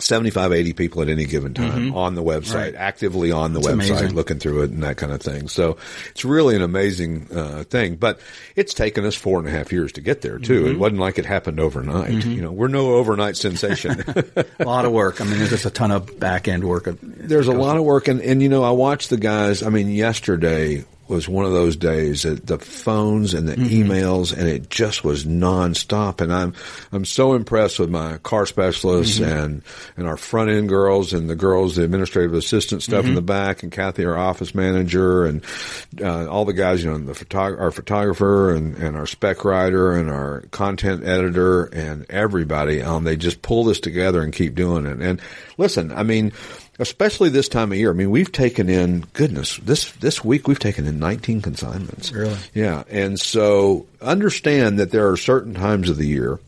75, 0.00 0.52
80 0.52 0.72
people 0.74 1.02
at 1.02 1.08
any 1.08 1.24
given 1.24 1.54
time 1.54 1.94
on 1.94 2.14
the 2.14 2.22
website, 2.22 2.38
Mm-hmm. 2.48 2.54
Right. 2.56 2.74
actively 2.76 3.32
on 3.32 3.52
the 3.52 3.60
That's 3.60 3.74
website, 3.74 3.90
amazing. 3.98 4.14
looking 4.14 4.38
through 4.38 4.62
it 4.62 4.70
and 4.70 4.82
that 4.82 4.96
kind 4.96 5.12
of 5.12 5.20
thing. 5.20 5.48
So 5.48 5.76
it's 6.10 6.24
really 6.24 6.54
an 6.56 6.62
amazing 6.62 7.26
uh, 7.34 7.64
thing. 7.64 7.96
But 7.96 8.20
it's 8.56 8.74
taken 8.74 9.04
us 9.04 9.14
four 9.14 9.38
and 9.38 9.48
a 9.48 9.50
half 9.50 9.72
years 9.72 9.92
to 9.92 10.00
get 10.00 10.22
there 10.22 10.38
too. 10.38 10.62
Mm-hmm. 10.64 10.70
It 10.74 10.78
wasn't 10.78 11.00
like 11.00 11.18
it 11.18 11.26
happened 11.26 11.58
overnight. 11.60 12.24
You 12.24 12.42
know, 12.42 12.52
we're 12.52 12.68
no 12.68 12.94
overnight 12.94 13.36
sensation. 13.36 14.02
a 14.58 14.64
lot 14.64 14.84
of 14.84 14.92
work. 14.92 15.20
I 15.20 15.24
mean, 15.24 15.38
there's 15.38 15.50
just 15.50 15.66
a 15.66 15.70
ton 15.70 15.90
of 15.90 16.18
back 16.20 16.48
end 16.48 16.64
work. 16.64 16.88
There's 17.02 17.48
a 17.48 17.52
lot 17.52 17.76
of 17.76 17.84
work, 17.84 18.08
and, 18.08 18.20
and 18.20 18.40
you 18.42 18.48
know, 18.48 18.62
I 18.62 18.70
watched 18.70 19.10
the 19.10 19.16
guys. 19.16 19.62
I 19.62 19.68
mean, 19.70 19.88
yesterday 19.90 20.84
was 21.08 21.28
one 21.28 21.44
of 21.46 21.52
those 21.52 21.76
days 21.76 22.22
that 22.22 22.46
the 22.46 22.58
phones 22.58 23.34
and 23.34 23.48
the 23.48 23.54
Mm-hmm. 23.56 23.90
emails, 23.90 24.36
and 24.36 24.46
it 24.48 24.70
just 24.70 25.04
was 25.04 25.24
nonstop. 25.24 26.20
And 26.20 26.32
I'm 26.32 26.54
I'm 26.92 27.04
so 27.04 27.34
impressed 27.34 27.78
with 27.78 27.90
my 27.90 28.18
car 28.18 28.46
specialists 28.46 29.18
Mm-hmm. 29.18 29.30
and 29.38 29.62
and 29.96 30.06
our 30.06 30.16
front 30.16 30.50
end 30.50 30.68
girls 30.68 31.12
and 31.12 31.28
the 31.28 31.36
girls, 31.36 31.76
the 31.76 31.84
administrative 31.84 32.34
assistant 32.34 32.82
stuff 32.82 33.00
Mm-hmm. 33.00 33.08
in 33.10 33.14
the 33.14 33.22
back, 33.22 33.62
and 33.62 33.72
Kathy, 33.72 34.04
our 34.04 34.16
office 34.16 34.54
manager, 34.54 35.24
and 35.26 35.42
uh, 36.00 36.26
all 36.28 36.44
the 36.44 36.52
guys, 36.52 36.84
you 36.84 36.90
know, 36.90 36.98
the 36.98 37.12
photog- 37.12 37.58
our 37.60 37.70
photographer 37.70 38.54
and 38.54 38.76
and 38.76 38.96
our 38.96 39.06
spec 39.06 39.44
writer 39.44 39.92
and 39.92 40.10
our 40.10 40.42
content 40.50 41.04
editor 41.04 41.64
and 41.64 42.06
everybody. 42.10 42.82
Um, 42.82 43.04
they 43.04 43.16
just 43.16 43.42
pull 43.42 43.64
this 43.64 43.80
together 43.80 44.22
and 44.22 44.32
keep 44.32 44.54
doing 44.54 44.86
it. 44.86 45.00
And 45.00 45.20
listen, 45.56 45.92
I 45.92 46.02
mean 46.02 46.32
especially 46.78 47.28
this 47.28 47.48
time 47.48 47.72
of 47.72 47.78
year. 47.78 47.90
I 47.90 47.94
mean, 47.94 48.10
we've 48.10 48.30
taken 48.30 48.68
in 48.68 49.06
goodness 49.12 49.56
this 49.58 49.92
this 49.92 50.24
week 50.24 50.48
we've 50.48 50.58
taken 50.58 50.86
in 50.86 50.98
19 50.98 51.42
consignments. 51.42 52.12
Really? 52.12 52.36
Yeah, 52.54 52.84
and 52.88 53.18
so 53.18 53.86
understand 54.00 54.78
that 54.78 54.90
there 54.90 55.10
are 55.10 55.16
certain 55.16 55.54
times 55.54 55.90
of 55.90 55.96
the 55.96 56.06
year 56.06 56.38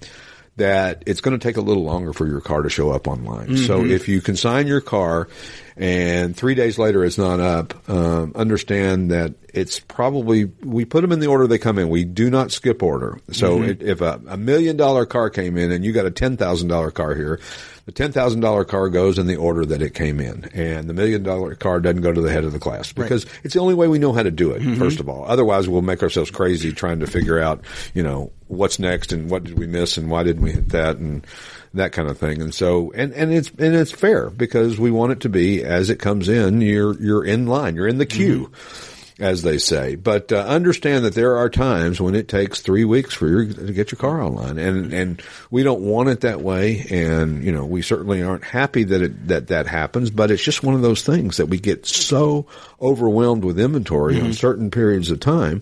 that 0.57 1.03
it's 1.07 1.21
going 1.23 1.39
to 1.39 1.43
take 1.43 1.57
a 1.57 1.61
little 1.61 1.85
longer 1.85 2.13
for 2.13 2.27
your 2.27 2.41
car 2.41 2.63
to 2.63 2.69
show 2.69 2.91
up 2.91 3.09
online. 3.09 3.57
So 3.57 3.85
if 3.85 4.09
you 4.09 4.21
consign 4.21 4.67
your 4.67 4.83
car 4.83 5.29
and 5.77 6.37
three 6.37 6.55
days 6.55 6.79
later 6.79 7.03
it's 7.03 7.17
not 7.17 7.41
up, 7.41 7.89
um, 7.89 8.33
understand 8.35 9.11
that 9.11 9.33
it's 9.55 9.81
probably 9.81 10.45
we 10.45 10.85
put 10.85 11.03
them 11.03 11.13
in 11.13 11.21
the 11.21 11.27
order 11.27 11.47
they 11.47 11.59
come 11.59 11.79
in. 11.79 11.89
We 11.89 12.05
do 12.05 12.31
not 12.31 12.53
skip 12.53 12.83
order. 12.83 13.21
So 13.33 13.59
mm-hmm. 13.59 13.71
it, 13.71 13.83
if 13.83 14.01
a, 14.01 14.21
a 14.29 14.37
million 14.37 14.77
dollar 14.77 15.07
car 15.07 15.31
came 15.31 15.57
in 15.57 15.73
and 15.73 15.85
you 15.85 15.93
got 15.93 16.07
a 16.07 16.11
ten 16.11 16.37
thousand 16.37 16.69
dollar 16.69 16.91
car 16.91 17.15
here, 17.15 17.41
the 17.87 17.93
ten 17.93 18.13
thousand 18.13 18.41
dollar 18.41 18.65
car 18.65 18.89
goes 18.89 19.19
in 19.19 19.27
the 19.27 19.37
order 19.37 19.65
that 19.67 19.83
it 19.83 19.95
came 19.95 20.21
in, 20.21 20.45
and 20.55 20.89
the 20.89 20.95
million 20.95 21.23
dollar 21.23 21.55
car 21.55 21.81
doesn't 21.81 22.03
go 22.03 22.13
to 22.13 22.21
the 22.21 22.31
head 22.31 22.45
of 22.45 22.53
the 22.53 22.59
class 22.59 22.93
because 22.93 23.27
it's 23.43 23.55
the 23.55 23.61
only 23.61 23.75
way 23.75 23.89
we 23.89 23.99
know 23.99 24.13
how 24.13 24.23
to 24.23 24.31
do 24.31 24.53
it. 24.53 24.63
Mm-hmm. 24.63 24.79
First 24.79 25.01
of 25.01 25.09
all, 25.09 25.25
otherwise 25.27 25.69
we'll 25.69 25.83
make 25.83 26.03
ourselves 26.03 26.31
crazy 26.31 26.73
trying 26.73 27.01
to 27.01 27.07
figure 27.07 27.41
out, 27.41 27.65
you 27.95 28.03
know, 28.03 28.33
what's 28.47 28.79
next 28.79 29.13
and 29.13 29.31
what 29.31 29.45
did 29.45 29.59
we 29.59 29.67
miss 29.67 29.97
and 29.97 30.11
why 30.11 30.23
didn't 30.23 30.43
we 30.43 30.53
hit 30.53 30.71
that 30.71 30.97
and 30.97 31.27
that 31.75 31.93
kind 31.93 32.09
of 32.09 32.19
thing. 32.19 32.43
And 32.43 32.53
so, 32.53 32.93
and, 32.93 33.13
and 33.13 33.33
it's, 33.33 33.49
and 33.51 33.75
it's 33.75 33.93
fair 33.93 34.29
because 34.29 34.79
we 34.79 34.91
want 34.91 35.13
it 35.13 35.21
to 35.21 35.29
be 35.29 35.63
as 35.63 35.89
it 35.89 36.01
comes 36.01 36.29
in, 36.29 36.61
you're, 36.61 37.01
you're 37.01 37.25
in 37.25 37.47
line, 37.47 37.77
you're 37.77 37.89
in 37.89 37.99
the 37.99 38.07
queue. 38.07 38.47
Mm-hmm. 38.47 39.00
As 39.21 39.43
they 39.43 39.59
say, 39.59 39.97
but 39.97 40.33
uh, 40.33 40.39
understand 40.39 41.05
that 41.05 41.15
there 41.15 41.37
are 41.37 41.51
times 41.51 42.01
when 42.01 42.15
it 42.15 42.27
takes 42.27 42.61
three 42.61 42.85
weeks 42.85 43.13
for 43.15 43.29
you 43.29 43.53
to 43.53 43.73
get 43.73 43.93
your 43.93 43.99
car 43.99 44.23
online, 44.23 44.59
and 44.59 44.93
and 44.95 45.23
we 45.51 45.63
don't 45.63 45.83
want 45.83 46.09
it 46.09 46.23
that 46.23 46.41
way, 46.41 46.87
and 46.91 47.45
you 47.45 47.53
know 47.53 47.67
we 47.67 47.83
certainly 47.83 48.23
aren't 48.23 48.45
happy 48.45 48.85
that 48.85 49.03
it 49.03 49.29
that 49.29 49.49
that 49.49 49.67
happens, 49.67 50.11
but 50.11 50.31
it's 50.31 50.43
just 50.43 50.63
one 50.63 50.75
of 50.75 50.83
those 50.83 51.03
things 51.03 51.37
that 51.37 51.47
we 51.47 51.59
get 51.59 51.87
so 51.87 52.47
overwhelmed 52.81 53.45
with 53.45 53.61
inventory 53.61 54.21
on 54.21 54.33
certain 54.33 54.71
periods 54.71 55.11
of 55.11 55.21
time, 55.21 55.61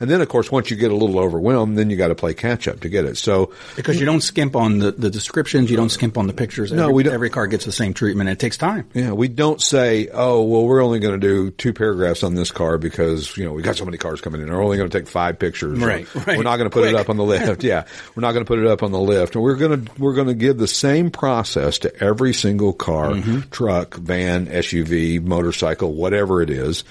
and 0.00 0.10
then 0.10 0.20
of 0.20 0.28
course 0.28 0.52
once 0.52 0.70
you 0.70 0.76
get 0.76 0.90
a 0.90 0.96
little 0.96 1.18
overwhelmed, 1.18 1.78
then 1.78 1.88
you 1.88 1.96
got 1.96 2.08
to 2.08 2.14
play 2.14 2.34
catch 2.34 2.68
up 2.68 2.80
to 2.80 2.88
get 2.88 3.04
it. 3.06 3.16
So 3.16 3.52
Because 3.76 3.98
you 3.98 4.06
don't 4.06 4.20
skimp 4.20 4.54
on 4.54 4.78
the, 4.78 4.92
the 4.92 5.10
descriptions, 5.10 5.70
you 5.70 5.76
don't 5.76 5.88
skimp 5.88 6.18
on 6.18 6.26
the 6.26 6.34
pictures. 6.34 6.72
No, 6.72 6.84
every, 6.84 6.94
we 6.94 7.02
don't. 7.04 7.14
Every 7.14 7.30
car 7.30 7.46
gets 7.46 7.64
the 7.64 7.72
same 7.72 7.94
treatment. 7.94 8.28
It 8.28 8.38
takes 8.38 8.56
time. 8.58 8.88
Yeah, 8.92 9.12
we 9.12 9.28
don't 9.28 9.62
say, 9.62 10.08
oh, 10.12 10.42
well, 10.42 10.64
we're 10.64 10.82
only 10.84 10.98
going 10.98 11.18
to 11.18 11.26
do 11.26 11.50
two 11.50 11.72
paragraphs 11.72 12.22
on 12.22 12.34
this 12.34 12.50
car 12.50 12.76
because, 12.78 12.97
you 12.98 13.44
know, 13.44 13.52
we 13.52 13.62
got 13.62 13.76
so 13.76 13.84
many 13.84 13.96
cars 13.98 14.20
coming 14.20 14.40
in. 14.40 14.48
We're 14.48 14.62
only 14.62 14.76
going 14.76 14.90
to 14.90 14.98
take 14.98 15.08
five 15.08 15.38
pictures. 15.38 15.78
Right, 15.78 16.12
right. 16.14 16.36
We're 16.36 16.42
not 16.42 16.56
going 16.56 16.68
to 16.68 16.74
put 16.74 16.88
it 16.88 16.94
up 16.94 17.08
on 17.08 17.16
the 17.16 17.24
lift. 17.24 17.62
Yeah. 17.64 17.84
We're 18.14 18.20
not 18.22 18.32
going 18.32 18.44
to 18.44 18.48
put 18.48 18.58
it 18.58 18.66
up 18.66 18.82
on 18.82 18.92
the 18.92 19.00
lift. 19.00 19.34
And 19.34 19.44
we're 19.44 19.56
going 19.56 19.84
to, 19.84 19.92
we're 20.00 20.14
going 20.14 20.26
to 20.28 20.34
give 20.34 20.58
the 20.58 20.66
same 20.68 21.10
process 21.10 21.78
to 21.80 21.96
every 22.02 22.32
single 22.34 22.72
car, 22.72 23.10
Mm-hmm. 23.10 23.50
truck, 23.50 23.94
van, 23.94 24.46
SUV, 24.46 25.22
motorcycle, 25.22 25.92
whatever 25.94 26.42
it 26.42 26.50
is. 26.50 26.84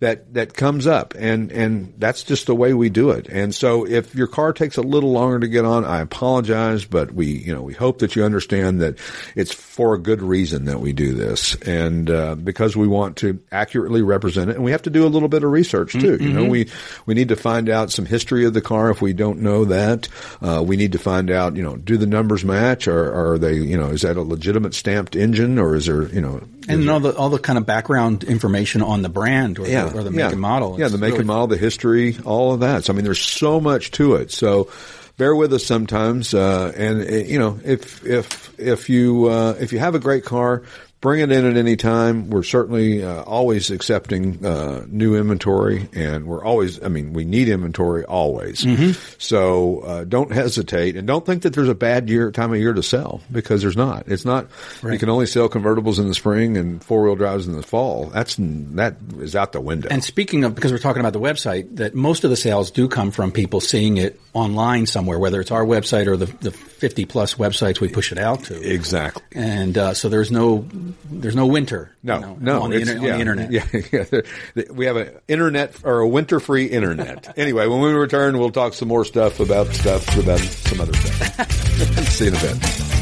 That, 0.00 0.34
that 0.34 0.54
comes 0.54 0.86
up 0.86 1.14
and, 1.16 1.50
and 1.50 1.94
that's 1.96 2.24
just 2.24 2.46
the 2.46 2.54
way 2.54 2.74
we 2.74 2.90
do 2.90 3.10
it. 3.10 3.26
And 3.28 3.54
so 3.54 3.86
if 3.86 4.14
your 4.14 4.26
car 4.26 4.52
takes 4.52 4.76
a 4.76 4.82
little 4.82 5.12
longer 5.12 5.38
to 5.38 5.48
get 5.48 5.64
on, 5.64 5.84
I 5.84 6.00
apologize, 6.00 6.84
but 6.84 7.12
we, 7.12 7.26
you 7.26 7.54
know, 7.54 7.62
we 7.62 7.72
hope 7.72 8.00
that 8.00 8.14
you 8.14 8.24
understand 8.24 8.80
that 8.82 8.98
it's 9.34 9.54
for 9.54 9.94
a 9.94 9.98
good 9.98 10.20
reason 10.20 10.66
that 10.66 10.80
we 10.80 10.92
do 10.92 11.14
this. 11.14 11.54
And, 11.62 12.10
uh, 12.10 12.34
because 12.34 12.76
we 12.76 12.86
want 12.86 13.18
to 13.18 13.40
accurately 13.50 14.02
represent 14.02 14.50
it 14.50 14.56
and 14.56 14.64
we 14.64 14.72
have 14.72 14.82
to 14.82 14.90
do 14.90 15.06
a 15.06 15.08
little 15.08 15.28
bit 15.28 15.42
of 15.44 15.50
research 15.50 15.92
too. 15.92 16.16
You 16.20 16.32
know, 16.32 16.44
we, 16.50 16.68
we 17.06 17.14
need 17.14 17.28
to 17.28 17.36
find 17.36 17.70
out 17.70 17.90
some 17.90 18.04
history 18.04 18.44
of 18.44 18.52
the 18.52 18.60
car 18.60 18.90
if 18.90 19.00
we 19.00 19.12
don't 19.14 19.40
know 19.40 19.64
that. 19.66 20.08
Uh, 20.42 20.62
we 20.66 20.76
need 20.76 20.92
to 20.92 20.98
find 20.98 21.30
out, 21.30 21.56
you 21.56 21.62
know, 21.62 21.76
do 21.76 21.96
the 21.96 22.06
numbers 22.06 22.44
match 22.44 22.88
or 22.88 23.32
are 23.32 23.38
they, 23.38 23.54
you 23.54 23.78
know, 23.78 23.90
is 23.90 24.02
that 24.02 24.16
a 24.16 24.22
legitimate 24.22 24.74
stamped 24.74 25.16
engine 25.16 25.58
or 25.58 25.76
is 25.76 25.86
there, 25.86 26.02
you 26.08 26.20
know, 26.20 26.42
And 26.68 26.88
all 26.90 27.00
the 27.00 27.14
all 27.14 27.28
the 27.30 27.38
kind 27.38 27.58
of 27.58 27.66
background 27.66 28.24
information 28.24 28.82
on 28.82 29.02
the 29.02 29.08
brand 29.08 29.58
or, 29.58 29.68
yeah, 29.68 29.83
the, 29.90 29.98
or 29.98 30.02
the 30.04 30.10
yeah. 30.10 30.24
make 30.24 30.32
and 30.32 30.40
model. 30.40 30.78
Yeah, 30.78 30.88
the 30.88 30.98
make 30.98 31.10
really- 31.10 31.20
and 31.20 31.26
model, 31.26 31.46
the 31.46 31.56
history, 31.56 32.16
all 32.24 32.52
of 32.52 32.60
that. 32.60 32.84
So 32.84 32.92
I 32.92 32.96
mean, 32.96 33.04
there's 33.04 33.20
so 33.20 33.60
much 33.60 33.90
to 33.92 34.14
it. 34.14 34.30
So 34.30 34.70
bear 35.16 35.34
with 35.34 35.52
us 35.52 35.64
sometimes. 35.64 36.34
Uh, 36.34 36.72
and 36.76 37.02
uh, 37.02 37.14
you 37.14 37.38
know, 37.38 37.58
if 37.64 38.04
if 38.04 38.58
if 38.58 38.88
you 38.88 39.26
uh, 39.26 39.56
if 39.60 39.72
you 39.72 39.78
have 39.78 39.94
a 39.94 40.00
great 40.00 40.24
car. 40.24 40.62
Bring 41.04 41.20
it 41.20 41.30
in 41.30 41.44
at 41.44 41.58
any 41.58 41.76
time. 41.76 42.30
We're 42.30 42.42
certainly 42.42 43.04
uh, 43.04 43.24
always 43.24 43.70
accepting 43.70 44.42
uh, 44.42 44.86
new 44.88 45.16
inventory, 45.16 45.86
and 45.92 46.26
we're 46.26 46.42
always. 46.42 46.82
I 46.82 46.88
mean, 46.88 47.12
we 47.12 47.26
need 47.26 47.50
inventory 47.50 48.06
always. 48.06 48.62
Mm-hmm. 48.62 48.98
So 49.18 49.80
uh, 49.80 50.04
don't 50.04 50.32
hesitate, 50.32 50.96
and 50.96 51.06
don't 51.06 51.26
think 51.26 51.42
that 51.42 51.52
there's 51.52 51.68
a 51.68 51.74
bad 51.74 52.08
year 52.08 52.32
time 52.32 52.54
of 52.54 52.58
year 52.58 52.72
to 52.72 52.82
sell 52.82 53.20
because 53.30 53.60
there's 53.60 53.76
not. 53.76 54.04
It's 54.08 54.24
not. 54.24 54.48
You 54.82 54.98
can 54.98 55.10
only 55.10 55.26
sell 55.26 55.50
convertibles 55.50 55.98
in 55.98 56.08
the 56.08 56.14
spring 56.14 56.56
and 56.56 56.82
four 56.82 57.02
wheel 57.02 57.16
drives 57.16 57.46
in 57.46 57.52
the 57.54 57.62
fall. 57.62 58.06
That's 58.06 58.36
that 58.38 58.96
is 59.18 59.36
out 59.36 59.52
the 59.52 59.60
window. 59.60 59.88
And 59.90 60.02
speaking 60.02 60.44
of, 60.44 60.54
because 60.54 60.72
we're 60.72 60.78
talking 60.78 61.00
about 61.00 61.12
the 61.12 61.20
website, 61.20 61.76
that 61.76 61.94
most 61.94 62.24
of 62.24 62.30
the 62.30 62.36
sales 62.36 62.70
do 62.70 62.88
come 62.88 63.10
from 63.10 63.30
people 63.30 63.60
seeing 63.60 63.98
it 63.98 64.18
online 64.32 64.86
somewhere, 64.86 65.18
whether 65.18 65.38
it's 65.38 65.50
our 65.50 65.66
website 65.66 66.06
or 66.06 66.16
the, 66.16 66.26
the 66.40 66.50
50 66.50 67.04
plus 67.04 67.34
websites 67.34 67.78
we 67.78 67.88
push 67.88 68.10
it 68.10 68.18
out 68.18 68.44
to. 68.44 68.58
Exactly. 68.58 69.22
And 69.32 69.76
uh, 69.76 69.92
so 69.92 70.08
there's 70.08 70.30
no 70.30 70.66
there's 71.04 71.36
no 71.36 71.46
winter. 71.46 71.94
No, 72.02 72.14
you 72.14 72.20
know, 72.20 72.36
no, 72.40 72.62
on 72.62 72.70
the, 72.70 72.76
it's- 72.76 72.88
inter- 72.90 73.00
on 73.00 73.06
yeah, 73.06 73.14
the 73.14 73.20
internet. 73.20 73.50
Yeah, 73.52 74.22
yeah. 74.64 74.64
We 74.72 74.86
have 74.86 74.96
an 74.96 75.10
internet 75.28 75.74
or 75.84 76.00
a 76.00 76.08
winter-free 76.08 76.66
internet. 76.66 77.36
anyway, 77.38 77.66
when 77.66 77.80
we 77.80 77.92
return, 77.92 78.38
we'll 78.38 78.50
talk 78.50 78.74
some 78.74 78.88
more 78.88 79.04
stuff 79.04 79.40
about 79.40 79.68
stuff 79.68 80.16
about 80.16 80.40
some 80.40 80.80
other 80.80 80.94
stuff. 80.94 81.50
See 82.08 82.24
you 82.26 82.30
in 82.30 82.36
a 82.36 82.40
bit. 82.40 82.94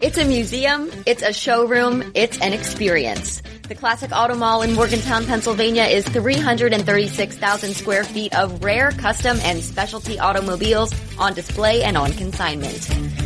It's 0.00 0.16
a 0.16 0.24
museum, 0.24 0.90
it's 1.06 1.22
a 1.22 1.32
showroom, 1.32 2.12
it's 2.14 2.40
an 2.40 2.52
experience. 2.52 3.42
The 3.68 3.74
Classic 3.74 4.10
Auto 4.12 4.36
Mall 4.36 4.62
in 4.62 4.74
Morgantown, 4.74 5.26
Pennsylvania 5.26 5.82
is 5.82 6.04
336,000 6.08 7.74
square 7.74 8.04
feet 8.04 8.32
of 8.34 8.62
rare, 8.62 8.92
custom, 8.92 9.38
and 9.42 9.60
specialty 9.60 10.18
automobiles 10.20 10.94
on 11.18 11.34
display 11.34 11.82
and 11.82 11.96
on 11.96 12.12
consignment. 12.12 12.78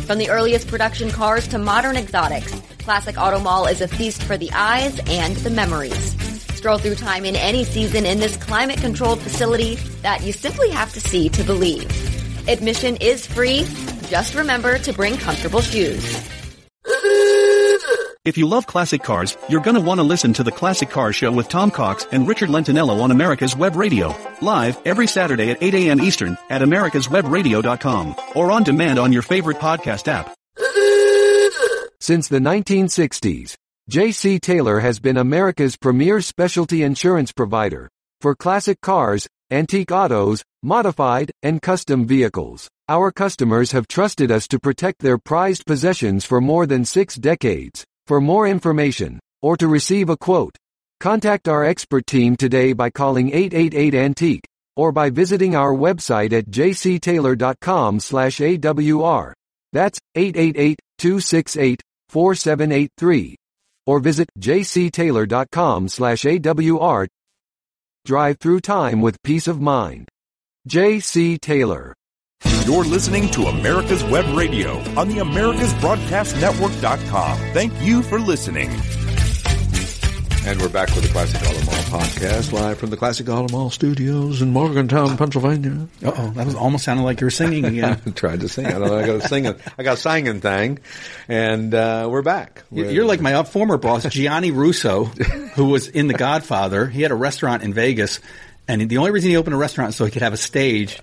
From 0.07 0.17
the 0.17 0.29
earliest 0.29 0.67
production 0.67 1.11
cars 1.11 1.47
to 1.49 1.59
modern 1.59 1.95
exotics, 1.95 2.51
Classic 2.83 3.17
Auto 3.17 3.39
Mall 3.39 3.65
is 3.67 3.79
a 3.79 3.87
feast 3.87 4.23
for 4.23 4.37
the 4.37 4.51
eyes 4.51 4.99
and 5.07 5.37
the 5.37 5.49
memories. 5.49 6.11
Stroll 6.57 6.77
through 6.77 6.95
time 6.95 7.23
in 7.23 7.35
any 7.35 7.63
season 7.63 8.05
in 8.05 8.19
this 8.19 8.35
climate 8.35 8.79
controlled 8.79 9.21
facility 9.21 9.75
that 10.01 10.21
you 10.21 10.33
simply 10.33 10.69
have 10.69 10.91
to 10.93 10.99
see 10.99 11.29
to 11.29 11.43
believe. 11.43 11.89
Admission 12.49 12.97
is 12.97 13.25
free. 13.25 13.65
Just 14.09 14.35
remember 14.35 14.77
to 14.79 14.91
bring 14.91 15.15
comfortable 15.15 15.61
shoes. 15.61 16.03
If 18.25 18.37
you 18.37 18.47
love 18.47 18.67
classic 18.67 19.01
cars, 19.01 19.37
you're 19.47 19.61
gonna 19.61 19.81
want 19.81 19.99
to 19.99 20.03
listen 20.03 20.33
to 20.33 20.43
the 20.43 20.51
Classic 20.51 20.89
Car 20.89 21.13
Show 21.13 21.31
with 21.31 21.47
Tom 21.47 21.71
Cox 21.71 22.05
and 22.11 22.27
Richard 22.27 22.49
Lentinello 22.49 23.01
on 23.01 23.11
America's 23.11 23.55
Web 23.55 23.75
Radio. 23.77 24.13
Live 24.41 24.77
every 24.85 25.07
Saturday 25.07 25.51
at 25.51 25.63
8 25.63 25.73
a.m. 25.73 26.01
Eastern 26.01 26.37
at 26.49 26.61
americaswebradio.com 26.61 28.15
or 28.35 28.51
on 28.51 28.63
demand 28.63 28.99
on 28.99 29.13
your 29.13 29.21
favorite 29.21 29.57
podcast 29.57 30.07
app. 30.09 30.33
Since 32.03 32.27
the 32.27 32.39
1960s, 32.39 33.55
J.C. 33.87 34.37
Taylor 34.37 34.81
has 34.81 34.99
been 34.99 35.15
America's 35.15 35.77
premier 35.77 36.19
specialty 36.19 36.83
insurance 36.83 37.31
provider 37.31 37.87
for 38.19 38.35
classic 38.35 38.81
cars, 38.81 39.25
antique 39.49 39.89
autos, 39.89 40.43
modified, 40.63 41.31
and 41.43 41.61
custom 41.61 42.05
vehicles. 42.05 42.67
Our 42.89 43.13
customers 43.13 43.71
have 43.71 43.87
trusted 43.87 44.31
us 44.31 44.49
to 44.49 44.59
protect 44.59 44.99
their 44.99 45.17
prized 45.17 45.65
possessions 45.65 46.25
for 46.25 46.41
more 46.41 46.65
than 46.65 46.83
six 46.83 47.15
decades. 47.15 47.85
For 48.05 48.19
more 48.19 48.49
information, 48.49 49.21
or 49.41 49.55
to 49.55 49.69
receive 49.69 50.09
a 50.09 50.17
quote, 50.17 50.57
contact 50.99 51.47
our 51.47 51.63
expert 51.63 52.05
team 52.05 52.35
today 52.35 52.73
by 52.73 52.89
calling 52.89 53.31
888-ANTIQUE, 53.31 54.43
or 54.75 54.91
by 54.91 55.09
visiting 55.09 55.55
our 55.55 55.73
website 55.73 56.33
at 56.33 56.47
jctaylor.com 56.47 58.01
slash 58.01 58.39
AWR. 58.39 59.31
That's 59.71 59.99
888-268-4783. 62.13 63.35
Or 63.85 63.99
visit 63.99 64.29
jctaylor.com 64.39 65.89
slash 65.89 66.21
AWR. 66.21 67.07
Drive 68.05 68.37
through 68.39 68.61
time 68.61 69.01
with 69.01 69.21
peace 69.23 69.47
of 69.47 69.59
mind. 69.61 70.07
J.C. 70.67 71.37
Taylor. 71.37 71.93
You're 72.65 72.85
listening 72.85 73.29
to 73.31 73.43
America's 73.43 74.03
Web 74.05 74.25
Radio 74.35 74.77
on 74.97 75.09
the 75.09 75.17
AmericasBroadcastNetwork.com. 75.17 77.37
Thank 77.53 77.73
you 77.81 78.01
for 78.01 78.19
listening. 78.19 78.69
And 80.45 80.59
we're 80.61 80.67
back 80.69 80.89
with 80.93 81.03
the 81.05 81.09
Classic 81.09 81.41
Auto 81.41 81.63
Mall 81.65 81.99
podcast, 82.01 82.51
live 82.51 82.77
from 82.77 82.89
the 82.89 82.97
Classic 82.97 83.27
Auto 83.29 83.47
Mall 83.55 83.69
studios 83.69 84.41
in 84.41 84.51
Morgantown, 84.51 85.15
Pennsylvania. 85.15 85.87
Uh 86.03 86.11
oh, 86.17 86.29
that 86.31 86.45
was 86.45 86.53
almost 86.53 86.83
sounded 86.83 87.03
like 87.03 87.21
you 87.21 87.27
were 87.27 87.31
singing 87.31 87.63
again. 87.63 88.01
I 88.05 88.09
tried 88.09 88.41
to 88.41 88.49
sing. 88.49 88.65
I, 88.65 88.71
don't 88.71 88.87
know, 88.87 88.97
I 88.99 89.05
got 89.05 89.15
a 89.23 89.27
singing. 89.27 89.55
I 89.77 89.83
got 89.83 89.93
a 89.93 90.01
singing 90.01 90.41
thing, 90.41 90.79
and 91.29 91.73
uh, 91.73 92.07
we're 92.11 92.23
back. 92.23 92.63
You- 92.71 92.89
You're 92.89 93.05
like 93.05 93.21
my 93.21 93.41
former 93.43 93.77
boss, 93.77 94.05
Gianni 94.05 94.51
Russo, 94.51 95.05
who 95.55 95.65
was 95.65 95.87
in 95.87 96.07
The 96.07 96.13
Godfather. 96.13 96.87
He 96.87 97.01
had 97.03 97.11
a 97.11 97.15
restaurant 97.15 97.63
in 97.63 97.73
Vegas, 97.73 98.19
and 98.67 98.89
the 98.89 98.97
only 98.97 99.11
reason 99.11 99.29
he 99.29 99.37
opened 99.37 99.53
a 99.55 99.57
restaurant 99.57 99.91
is 99.91 99.95
so 99.95 100.03
he 100.03 100.11
could 100.11 100.23
have 100.23 100.33
a 100.33 100.37
stage 100.37 101.01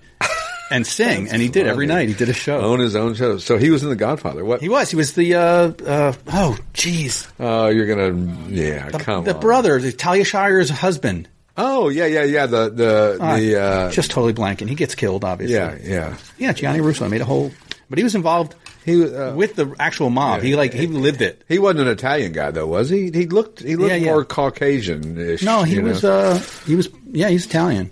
and 0.71 0.87
sing. 0.87 1.29
and 1.29 1.41
he 1.41 1.49
did 1.49 1.67
every 1.67 1.85
night. 1.85 2.07
He 2.09 2.15
did 2.15 2.29
a 2.29 2.33
show. 2.33 2.59
own 2.61 2.79
his 2.79 2.95
own 2.95 3.13
show. 3.15 3.37
So 3.37 3.57
he 3.57 3.69
was 3.69 3.83
in 3.83 3.89
The 3.89 3.95
Godfather. 3.95 4.43
What? 4.45 4.61
He 4.61 4.69
was. 4.69 4.89
He 4.89 4.95
was 4.95 5.13
the 5.13 5.35
uh, 5.35 5.41
uh, 5.85 6.13
oh, 6.27 6.57
jeez, 6.73 7.29
Oh, 7.39 7.67
you're 7.67 7.87
gonna. 7.87 8.47
Yeah, 8.49 8.89
come 8.91 9.19
on. 9.19 9.23
the 9.25 9.35
on. 9.35 9.41
brother, 9.41 9.79
the 9.79 9.91
Talia 9.91 10.23
Shire's 10.23 10.69
husband. 10.69 11.27
Oh, 11.57 11.89
yeah, 11.89 12.05
yeah, 12.05 12.23
yeah. 12.23 12.45
The 12.45 12.69
the 12.69 13.17
Ah, 13.19 13.35
the. 13.37 13.55
Uh, 13.61 13.91
just 13.91 14.09
totally 14.11 14.33
blanking. 14.33 14.69
He 14.69 14.75
gets 14.75 14.95
killed, 14.95 15.23
obviously. 15.23 15.55
yeah, 15.55 15.77
yeah. 15.83 16.17
yeah. 16.37 16.53
Gianni 16.53 16.81
Russo 16.81 17.07
made 17.09 17.21
a 17.21 17.25
whole, 17.25 17.51
but 17.89 17.97
he 17.99 18.03
was 18.03 18.15
involved. 18.15 18.55
He 18.85 19.03
uh, 19.13 19.35
with 19.35 19.55
the 19.55 19.75
actual 19.79 20.09
mob. 20.09 20.41
he 20.41 20.55
like 20.55 20.73
he 20.73 20.87
lived 20.87 21.21
it. 21.21 21.43
He 21.47 21.59
wasn't 21.59 21.81
an 21.81 21.87
Italian 21.89 22.31
guy 22.31 22.49
though, 22.49 22.65
was 22.65 22.89
he? 22.89 23.11
He 23.11 23.27
looked 23.27 23.59
he 23.61 23.75
looked 23.75 23.91
Yeah, 23.91 23.97
yeah. 23.97 24.05
more 24.11 24.25
Caucasian-ish. 24.25 25.43
No, 25.43 25.61
he 25.63 25.75
know? 25.75 25.83
was. 25.89 26.03
uh 26.03 26.41
He 26.65 26.75
was. 26.75 26.89
Yeah, 27.11 27.29
he's 27.29 27.45
Italian. 27.45 27.91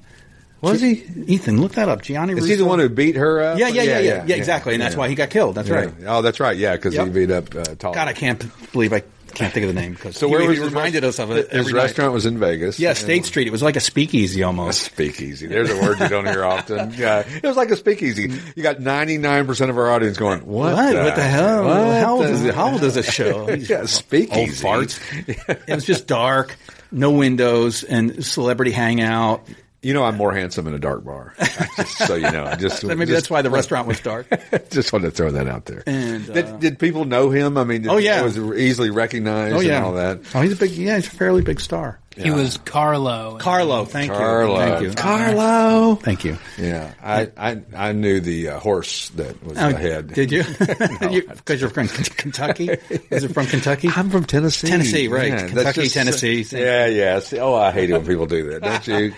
Was 0.62 0.82
he? 0.82 1.04
Ethan, 1.28 1.62
look 1.62 1.74
that 1.74 1.88
up. 1.90 2.02
Gianni. 2.02 2.34
Was. 2.36 2.44
Is 2.44 2.50
Russo. 2.50 2.58
he 2.58 2.64
the 2.64 2.70
one 2.70 2.80
who 2.80 2.90
beat 2.90 3.16
her 3.16 3.42
up? 3.42 3.60
Yeah, 3.60 3.68
yeah, 3.70 3.84
yeah, 3.84 4.00
yeah, 4.00 4.26
yeah, 4.28 4.36
exactly. 4.36 4.74
And 4.74 4.82
that's 4.84 4.96
why 4.96 5.08
he 5.08 5.16
got 5.16 5.30
killed. 5.30 5.56
That's 5.56 5.70
right. 5.70 5.92
Oh, 6.06 6.22
that's 6.22 6.40
right. 6.40 6.58
Yeah, 6.58 6.76
because 6.76 6.94
Yep. 6.96 7.08
he 7.08 7.12
beat 7.14 7.32
up 7.32 7.56
uh, 7.56 7.64
Tall. 7.76 7.94
God, 7.94 8.08
I 8.08 8.14
can't 8.14 8.44
believe 8.74 8.92
I 8.92 9.04
can't 9.34 9.54
think 9.54 9.68
of 9.70 9.74
the 9.74 9.80
name. 9.80 9.96
'cause 9.96 10.18
So 10.18 10.28
he, 10.28 10.32
where 10.34 10.42
he 10.42 10.48
was 10.50 10.58
his 10.58 10.68
reminded 10.68 11.04
rest- 11.04 11.20
us 11.20 11.24
of 11.24 11.32
it. 11.32 11.50
His 11.52 11.60
every 11.62 11.74
night. 11.74 11.84
restaurant 11.84 12.14
was 12.14 12.26
in 12.26 12.40
Vegas. 12.40 12.80
Yeah, 12.80 12.94
State 12.94 13.26
Street. 13.26 13.48
It 13.48 13.52
was 13.52 13.62
like 13.62 13.76
a 13.76 13.80
speakeasy 13.80 14.42
A 14.42 14.48
almost. 14.48 14.82
speakeasy. 14.82 15.46
There's 15.48 15.70
a 15.70 15.78
word 15.78 16.00
you 16.00 16.10
don't 16.10 16.26
hear 16.26 16.44
often. 16.44 16.94
Yeah, 16.98 17.20
it 17.26 17.44
was 17.44 17.56
like 17.56 17.70
a 17.70 17.76
speakeasy. 17.78 18.34
You 18.56 18.64
got 18.64 18.82
99 18.82 19.46
percent 19.46 19.70
of 19.70 19.78
our 19.78 19.90
audience 19.92 20.18
going, 20.18 20.40
"What? 20.42 20.74
What? 20.74 20.96
What 20.96 21.16
the 21.16 21.22
hell? 21.24 21.64
What 21.64 22.02
how 22.02 22.16
old 22.18 22.26
the- 22.26 22.32
is 22.32 22.44
it? 22.44 22.56
How 22.56 22.72
old 22.72 22.84
is 22.84 22.96
this 22.96 23.10
show? 23.10 23.48
Yeah, 23.56 23.86
speakeasy. 23.86 24.68
Old 24.68 24.88
farts. 24.88 25.00
it 25.68 25.74
was 25.76 25.86
just 25.86 26.08
dark, 26.08 26.58
no 26.92 27.12
windows, 27.12 27.84
and 27.84 28.26
celebrity 28.26 28.72
hangout. 28.72 29.48
You 29.82 29.94
know, 29.94 30.04
I'm 30.04 30.18
more 30.18 30.34
handsome 30.34 30.68
in 30.68 30.74
a 30.74 30.80
dark 30.80 31.06
bar. 31.06 31.34
Just 31.78 31.98
so 32.00 32.16
you 32.16 32.30
know, 32.32 32.44
I 32.46 32.56
just 32.56 32.84
Maybe 32.84 33.06
just- 33.06 33.12
that's 33.12 33.30
why 33.30 33.42
the 33.42 33.50
restaurant 33.50 33.88
was 33.88 34.00
dark. 34.02 34.28
just 34.72 34.92
wanted 34.92 35.06
to 35.06 35.12
throw 35.12 35.32
that 35.32 35.48
out 35.48 35.66
there. 35.66 35.84
And, 35.88 36.30
uh, 36.30 36.34
did, 36.34 36.60
did 36.60 36.80
people 36.80 37.06
know 37.06 37.30
him? 37.30 37.58
I 37.58 37.64
mean, 37.64 37.84
did, 37.84 37.92
Oh, 37.92 37.96
yeah. 37.98 38.22
was 38.22 38.38
easily 38.38 38.90
recognized 38.90 39.56
Oh 39.56 39.62
yeah, 39.62 39.78
and 39.78 39.86
all 39.86 39.94
that. 39.94 40.20
Oh, 40.36 40.42
he's 40.42 40.52
a 40.52 40.56
big. 40.58 40.72
Yeah, 40.72 40.96
he's 40.98 41.08
a 41.08 41.12
fairly 41.12 41.42
big 41.44 41.62
star. 41.62 42.00
He 42.18 42.32
was 42.32 42.58
Carlo. 42.58 43.38
Carlo, 43.40 43.86
thank 43.86 44.12
Carlo, 44.12 44.56
you, 44.56 44.58
thank 44.60 44.82
you, 44.82 44.94
Carlo. 44.94 45.96
thank 45.96 46.26
you. 46.26 46.38
Yeah, 46.58 46.94
I, 47.02 47.32
I 47.38 47.62
I 47.74 47.92
knew 47.94 48.20
the 48.20 48.50
uh, 48.50 48.60
horse 48.60 49.08
that 49.12 49.42
was 49.42 49.58
Oh, 49.58 49.70
ahead. 49.70 50.14
Did 50.14 50.30
you? 50.34 50.44
Because 50.60 51.62
you're 51.62 51.70
from 51.70 51.88
Kentucky. 51.88 52.70
Is 53.10 53.24
it 53.24 53.34
from 53.34 53.46
Kentucky? 53.46 53.90
I'm 53.96 54.10
from 54.10 54.26
Tennessee. 54.26 54.68
Tennessee, 54.68 55.08
right. 55.08 55.32
that's 55.32 55.54
Kentucky, 55.54 55.88
Tennessee, 55.90 56.42
Yeah, 56.52 56.88
yeah. 56.88 57.20
See, 57.20 57.40
Oh, 57.40 57.56
I 57.56 57.72
hate 57.72 57.90
it 57.90 57.94
when 57.94 58.06
people 58.06 58.26
do 58.26 58.50
that, 58.52 58.64
don't 58.64 58.88
you? 58.88 59.14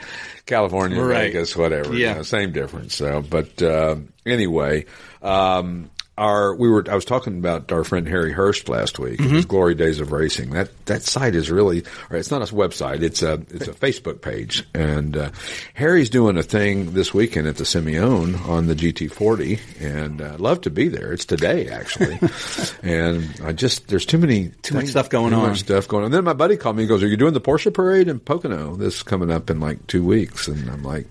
California, 0.45 1.01
Right. 1.01 1.31
Vegas, 1.31 1.55
whatever. 1.55 1.93
Yeah. 1.93 2.09
you 2.09 2.15
know, 2.15 2.21
same 2.23 2.51
difference. 2.51 2.95
So, 2.95 3.21
but 3.21 3.61
uh, 3.61 3.95
anyway, 4.25 4.85
um, 5.21 5.89
our 6.21 6.55
we 6.55 6.69
were. 6.69 6.85
I 6.89 6.95
was 6.95 7.05
talking 7.05 7.37
about 7.39 7.71
our 7.71 7.83
friend 7.83 8.07
Harry 8.07 8.31
Hurst 8.31 8.69
last 8.69 8.99
week. 8.99 9.19
Mm-hmm. 9.19 9.35
His 9.35 9.45
Glory 9.45 9.75
Days 9.75 9.99
of 9.99 10.11
Racing. 10.11 10.51
That 10.51 10.69
that 10.85 11.01
site 11.03 11.35
is 11.35 11.49
really. 11.49 11.83
Or 12.09 12.17
it's 12.17 12.29
not 12.31 12.41
a 12.41 12.53
website. 12.53 13.01
It's 13.01 13.21
a 13.23 13.33
it's 13.49 13.67
a 13.67 13.73
Facebook 13.73 14.21
page. 14.21 14.63
And 14.73 15.17
uh, 15.17 15.31
Harry's 15.73 16.09
doing 16.09 16.37
a 16.37 16.43
thing 16.43 16.93
this 16.93 17.13
weekend 17.13 17.47
at 17.47 17.57
the 17.57 17.63
Simeone 17.63 18.47
on 18.47 18.67
the 18.67 18.75
GT40, 18.75 19.59
and 19.81 20.21
uh, 20.21 20.33
I'd 20.33 20.39
love 20.39 20.61
to 20.61 20.69
be 20.69 20.87
there. 20.87 21.11
It's 21.13 21.25
today 21.25 21.69
actually, 21.69 22.19
and 22.83 23.27
I 23.43 23.51
just 23.53 23.87
there's 23.87 24.05
too 24.05 24.17
many 24.19 24.49
Too 24.61 24.75
much 24.75 24.87
stuff 24.87 25.09
going 25.09 25.31
too 25.31 25.37
on. 25.37 25.49
much 25.49 25.59
stuff 25.61 25.87
going 25.87 26.01
on. 26.03 26.05
And 26.05 26.13
Then 26.13 26.23
my 26.23 26.33
buddy 26.33 26.57
called 26.57 26.75
me. 26.75 26.83
and 26.83 26.89
goes, 26.89 27.01
"Are 27.03 27.07
you 27.07 27.17
doing 27.17 27.33
the 27.33 27.41
Porsche 27.41 27.73
parade 27.73 28.07
in 28.07 28.19
Pocono? 28.19 28.75
This 28.75 29.01
coming 29.03 29.31
up 29.31 29.49
in 29.49 29.59
like 29.59 29.87
two 29.87 30.03
weeks?" 30.05 30.47
And 30.47 30.69
I'm 30.69 30.83
like, 30.83 31.07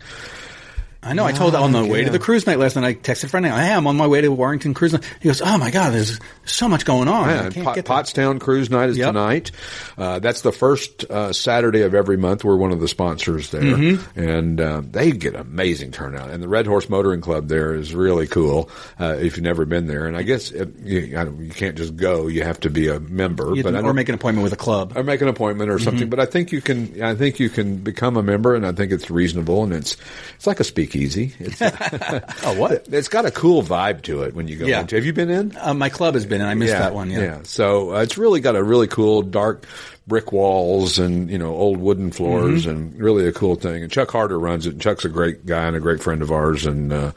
I 1.02 1.14
know. 1.14 1.24
I 1.24 1.32
told 1.32 1.54
on 1.54 1.72
the 1.72 1.84
way 1.86 2.04
to 2.04 2.10
the 2.10 2.18
cruise 2.18 2.46
night 2.46 2.58
last 2.58 2.76
night. 2.76 2.84
I 2.84 2.92
texted 2.94 3.24
a 3.24 3.28
friend. 3.28 3.46
Hey, 3.46 3.52
I'm 3.72 3.86
on 3.86 3.96
my 3.96 4.06
way 4.06 4.20
to 4.20 4.28
Warrington 4.30 4.74
cruise 4.74 4.92
night. 4.92 5.02
He 5.22 5.28
goes, 5.30 5.40
"Oh 5.40 5.56
my 5.56 5.70
god, 5.70 5.94
there's 5.94 6.20
so 6.44 6.68
much 6.68 6.84
going 6.84 7.08
on. 7.08 7.28
Yeah, 7.28 7.46
I 7.46 7.48
can't 7.50 7.64
Pot- 7.64 7.74
get. 7.76 7.84
Pottstown 7.86 8.38
Cruise 8.38 8.68
Night 8.68 8.90
is 8.90 8.98
Yep. 8.98 9.06
tonight. 9.08 9.50
Uh, 9.96 10.18
that's 10.18 10.42
the 10.42 10.52
first 10.52 11.04
uh, 11.10 11.32
Saturday 11.32 11.82
of 11.82 11.94
every 11.94 12.18
month. 12.18 12.44
We're 12.44 12.56
one 12.56 12.70
of 12.70 12.80
the 12.80 12.88
sponsors 12.88 13.50
there, 13.50 13.62
Mm-hmm. 13.62 14.20
and 14.20 14.60
uh, 14.60 14.82
they 14.84 15.12
get 15.12 15.34
amazing 15.36 15.92
turnout. 15.92 16.28
And 16.28 16.42
the 16.42 16.48
Red 16.48 16.66
Horse 16.66 16.90
Motoring 16.90 17.22
Club 17.22 17.48
there 17.48 17.74
is 17.74 17.94
really 17.94 18.26
cool. 18.26 18.68
Uh, 18.98 19.16
if 19.18 19.36
you've 19.38 19.44
never 19.44 19.64
been 19.64 19.86
there, 19.86 20.06
and 20.06 20.16
I 20.18 20.22
guess 20.22 20.50
it, 20.50 20.68
you, 20.84 21.16
I 21.16 21.24
you 21.24 21.50
can't 21.50 21.76
just 21.78 21.96
go; 21.96 22.26
you 22.26 22.42
have 22.42 22.60
to 22.60 22.68
be 22.70 22.88
a 22.88 23.00
member. 23.00 23.54
But 23.62 23.74
or 23.74 23.94
make 23.94 24.10
an 24.10 24.14
appointment 24.16 24.42
with 24.42 24.52
a 24.52 24.56
club. 24.56 24.92
or 24.96 25.02
make 25.02 25.22
an 25.22 25.28
appointment 25.28 25.70
or 25.70 25.78
something. 25.78 26.02
Mm-hmm. 26.02 26.10
But 26.10 26.20
I 26.20 26.26
think 26.26 26.52
you 26.52 26.60
can. 26.60 27.02
I 27.02 27.14
think 27.14 27.40
you 27.40 27.48
can 27.48 27.76
become 27.78 28.18
a 28.18 28.22
member, 28.22 28.54
and 28.54 28.66
I 28.66 28.72
think 28.72 28.92
it's 28.92 29.10
reasonable, 29.10 29.64
and 29.64 29.72
it's 29.72 29.96
it's 30.36 30.46
like 30.46 30.60
a 30.60 30.64
speakeasy. 30.90 31.32
It's, 31.38 31.60
Oh, 32.44 32.54
what? 32.58 32.86
it's 32.90 33.08
got 33.08 33.24
a 33.26 33.30
cool 33.30 33.62
vibe 33.62 34.02
to 34.02 34.22
it 34.22 34.34
when 34.34 34.48
you 34.48 34.56
go 34.56 34.66
Yeah. 34.66 34.80
into. 34.80 34.96
Have 34.96 35.04
you 35.04 35.12
been 35.12 35.30
in? 35.30 35.56
Uh, 35.56 35.74
my 35.74 35.88
club 35.88 36.14
has 36.14 36.26
been, 36.26 36.40
and 36.40 36.50
I 36.50 36.54
missed 36.54 36.72
that 36.72 36.94
one. 36.94 37.10
Yeah. 37.10 37.40
So 37.44 37.94
uh, 37.94 38.02
it's 38.02 38.18
really 38.18 38.40
got 38.40 38.56
a 38.56 38.62
really 38.62 38.88
cool 38.88 39.22
dark 39.22 39.64
brick 40.10 40.32
walls 40.32 40.98
and 40.98 41.30
you 41.30 41.38
know 41.38 41.54
old 41.54 41.78
wooden 41.78 42.10
floors 42.10 42.66
Mm-hmm. 42.66 42.70
and 42.70 43.00
really 43.00 43.26
a 43.26 43.32
cool 43.32 43.54
thing. 43.54 43.82
And 43.82 43.90
Chuck 43.90 44.10
Harder 44.10 44.38
runs 44.38 44.66
it. 44.66 44.72
And 44.72 44.82
Chuck's 44.82 45.04
a 45.06 45.08
great 45.08 45.46
guy 45.46 45.64
and 45.66 45.76
a 45.76 45.80
great 45.80 46.02
friend 46.02 46.20
of 46.20 46.30
ours. 46.32 46.66
And 46.66 46.92
uh, 46.92 47.12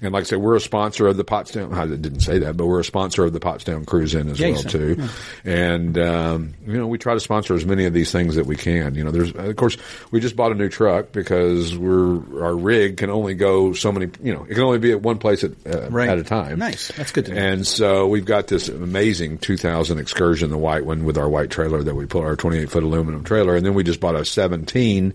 and 0.00 0.12
like 0.12 0.22
I 0.22 0.24
said, 0.24 0.38
we're 0.38 0.56
a 0.56 0.60
sponsor 0.60 1.06
of 1.06 1.16
the 1.16 1.24
Pottstown. 1.24 1.74
I 1.76 1.86
didn't 1.86 2.20
say 2.20 2.38
that, 2.40 2.56
but 2.56 2.66
we're 2.66 2.80
a 2.80 2.84
sponsor 2.84 3.24
of 3.24 3.32
the 3.32 3.38
Pottstown 3.40 3.86
Cruise 3.86 4.14
In 4.14 4.28
as 4.30 4.40
Yeah, 4.40 4.52
well 4.52 4.62
too. 4.62 5.08
And 5.44 5.98
um, 5.98 6.54
you 6.66 6.72
know 6.78 6.86
we 6.86 6.98
try 6.98 7.14
to 7.14 7.20
sponsor 7.20 7.54
as 7.54 7.64
many 7.66 7.84
of 7.84 7.92
these 7.92 8.10
things 8.10 8.36
that 8.36 8.46
we 8.46 8.56
can. 8.56 8.94
You 8.94 9.04
know, 9.04 9.10
there's 9.10 9.30
of 9.32 9.54
course 9.56 9.76
we 10.10 10.18
just 10.20 10.34
bought 10.34 10.50
a 10.50 10.54
new 10.54 10.68
truck 10.70 11.12
because 11.12 11.76
we're 11.76 12.42
our 12.42 12.56
rig 12.56 12.96
can 12.96 13.10
only 13.10 13.34
go 13.34 13.74
so 13.74 13.92
many. 13.92 14.10
You 14.22 14.32
know, 14.34 14.44
it 14.44 14.54
can 14.54 14.62
only 14.62 14.78
be 14.78 14.92
at 14.92 15.02
one 15.02 15.18
place 15.18 15.44
at 15.44 15.52
uh, 15.66 15.90
Right. 15.90 16.08
at 16.08 16.18
a 16.18 16.24
time. 16.24 16.58
Nice. 16.58 16.88
That's 16.96 17.12
good 17.12 17.26
to 17.26 17.34
know. 17.34 17.40
And 17.40 17.66
so 17.66 18.06
we've 18.08 18.24
got 18.24 18.46
this 18.46 18.68
amazing 18.68 19.38
2000 19.38 19.98
excursion, 19.98 20.50
the 20.50 20.56
white 20.58 20.86
one 20.86 21.04
with 21.04 21.18
our 21.18 21.28
white 21.28 21.50
trailer 21.50 21.82
that 21.82 21.94
we 21.94 22.06
pull 22.06 22.22
our 22.22 22.36
28 22.38 22.70
foot 22.70 22.82
aluminum 22.82 23.24
trailer. 23.24 23.54
And 23.56 23.64
then 23.66 23.74
we 23.74 23.82
just 23.84 24.00
bought 24.00 24.14
a 24.14 24.24
17, 24.24 25.14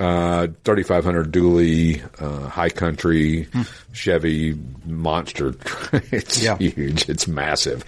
uh, 0.00 0.48
3500 0.64 1.32
dually, 1.32 2.02
uh, 2.20 2.48
high 2.48 2.70
country 2.70 3.48
Chevy 3.92 4.58
monster. 4.86 5.54
it's 6.10 6.42
Yeah. 6.42 6.56
huge. 6.58 7.08
It's 7.08 7.28
massive. 7.28 7.84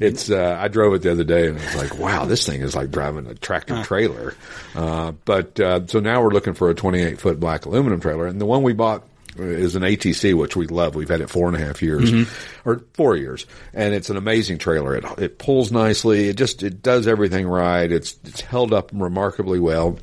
It's, 0.00 0.30
uh, 0.30 0.58
I 0.60 0.68
drove 0.68 0.94
it 0.94 1.02
the 1.02 1.12
other 1.12 1.24
day 1.24 1.48
and 1.48 1.58
I 1.58 1.64
was 1.64 1.76
like, 1.76 1.98
wow, 1.98 2.24
this 2.24 2.44
thing 2.46 2.60
is 2.62 2.74
like 2.74 2.90
driving 2.90 3.26
a 3.26 3.34
tractor 3.34 3.82
trailer. 3.84 4.34
Uh, 4.74 5.12
but, 5.24 5.58
uh, 5.60 5.86
so 5.86 6.00
now 6.00 6.22
we're 6.22 6.30
looking 6.30 6.54
for 6.54 6.68
a 6.70 6.74
28 6.74 7.18
foot 7.20 7.38
black 7.40 7.64
aluminum 7.66 8.00
trailer. 8.00 8.26
And 8.26 8.40
the 8.40 8.46
one 8.46 8.62
we 8.62 8.72
bought 8.72 9.04
is 9.38 9.76
an 9.76 9.82
ATC, 9.82 10.34
which 10.34 10.56
we 10.56 10.66
love. 10.66 10.94
We've 10.94 11.08
had 11.08 11.20
it 11.20 11.30
four 11.30 11.48
and 11.48 11.56
a 11.56 11.60
half 11.60 11.82
years 11.82 12.10
mm-hmm. 12.10 12.68
or 12.68 12.82
four 12.94 13.16
years, 13.16 13.46
and 13.72 13.94
it's 13.94 14.10
an 14.10 14.16
amazing 14.16 14.58
trailer. 14.58 14.96
It 14.96 15.04
it 15.18 15.38
pulls 15.38 15.72
nicely. 15.72 16.28
It 16.28 16.36
just 16.36 16.62
it 16.62 16.82
does 16.82 17.06
everything 17.06 17.46
right. 17.46 17.90
It's 17.90 18.16
it's 18.24 18.40
held 18.40 18.72
up 18.72 18.90
remarkably 18.92 19.60
well, 19.60 19.98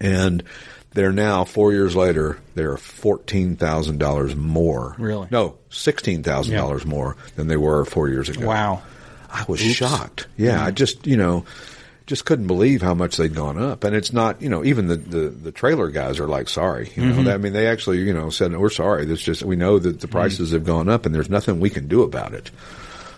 and 0.00 0.42
they're 0.92 1.12
now 1.12 1.44
four 1.44 1.72
years 1.72 1.94
later. 1.94 2.38
They're 2.54 2.76
fourteen 2.76 3.56
thousand 3.56 3.98
dollars 3.98 4.34
more. 4.34 4.94
Really? 4.98 5.28
No, 5.30 5.58
sixteen 5.70 6.22
thousand 6.22 6.56
dollars 6.56 6.86
more 6.86 7.16
than 7.36 7.48
they 7.48 7.56
were 7.56 7.84
four 7.84 8.08
years 8.08 8.28
ago. 8.28 8.46
Wow. 8.46 8.82
I 9.30 9.44
was 9.48 9.60
shocked. 9.60 10.28
Yeah, 10.36 10.62
I 10.62 10.68
mm-hmm. 10.68 10.76
just 10.76 11.06
you 11.06 11.16
know 11.16 11.44
just 12.06 12.24
couldn't 12.24 12.46
believe 12.46 12.82
how 12.82 12.94
much 12.94 13.16
they'd 13.16 13.34
gone 13.34 13.58
up. 13.58 13.84
And 13.84 13.94
it's 13.94 14.12
not 14.12 14.40
you 14.40 14.48
know 14.48 14.64
even 14.64 14.86
the 14.86 14.96
the, 14.96 15.28
the 15.28 15.52
trailer 15.52 15.90
guys 15.90 16.18
are 16.18 16.28
like 16.28 16.48
sorry. 16.48 16.90
You 16.94 17.06
know 17.06 17.14
mm-hmm. 17.16 17.28
I 17.28 17.36
mean 17.36 17.52
they 17.52 17.66
actually 17.66 17.98
you 17.98 18.14
know 18.14 18.30
said 18.30 18.56
we're 18.56 18.70
sorry. 18.70 19.04
This 19.04 19.20
just 19.20 19.42
we 19.42 19.56
know 19.56 19.78
that 19.78 20.00
the 20.00 20.06
mm-hmm. 20.06 20.12
prices 20.12 20.52
have 20.52 20.64
gone 20.64 20.88
up 20.88 21.06
and 21.06 21.14
there's 21.14 21.30
nothing 21.30 21.60
we 21.60 21.70
can 21.70 21.88
do 21.88 22.02
about 22.02 22.32
it. 22.32 22.50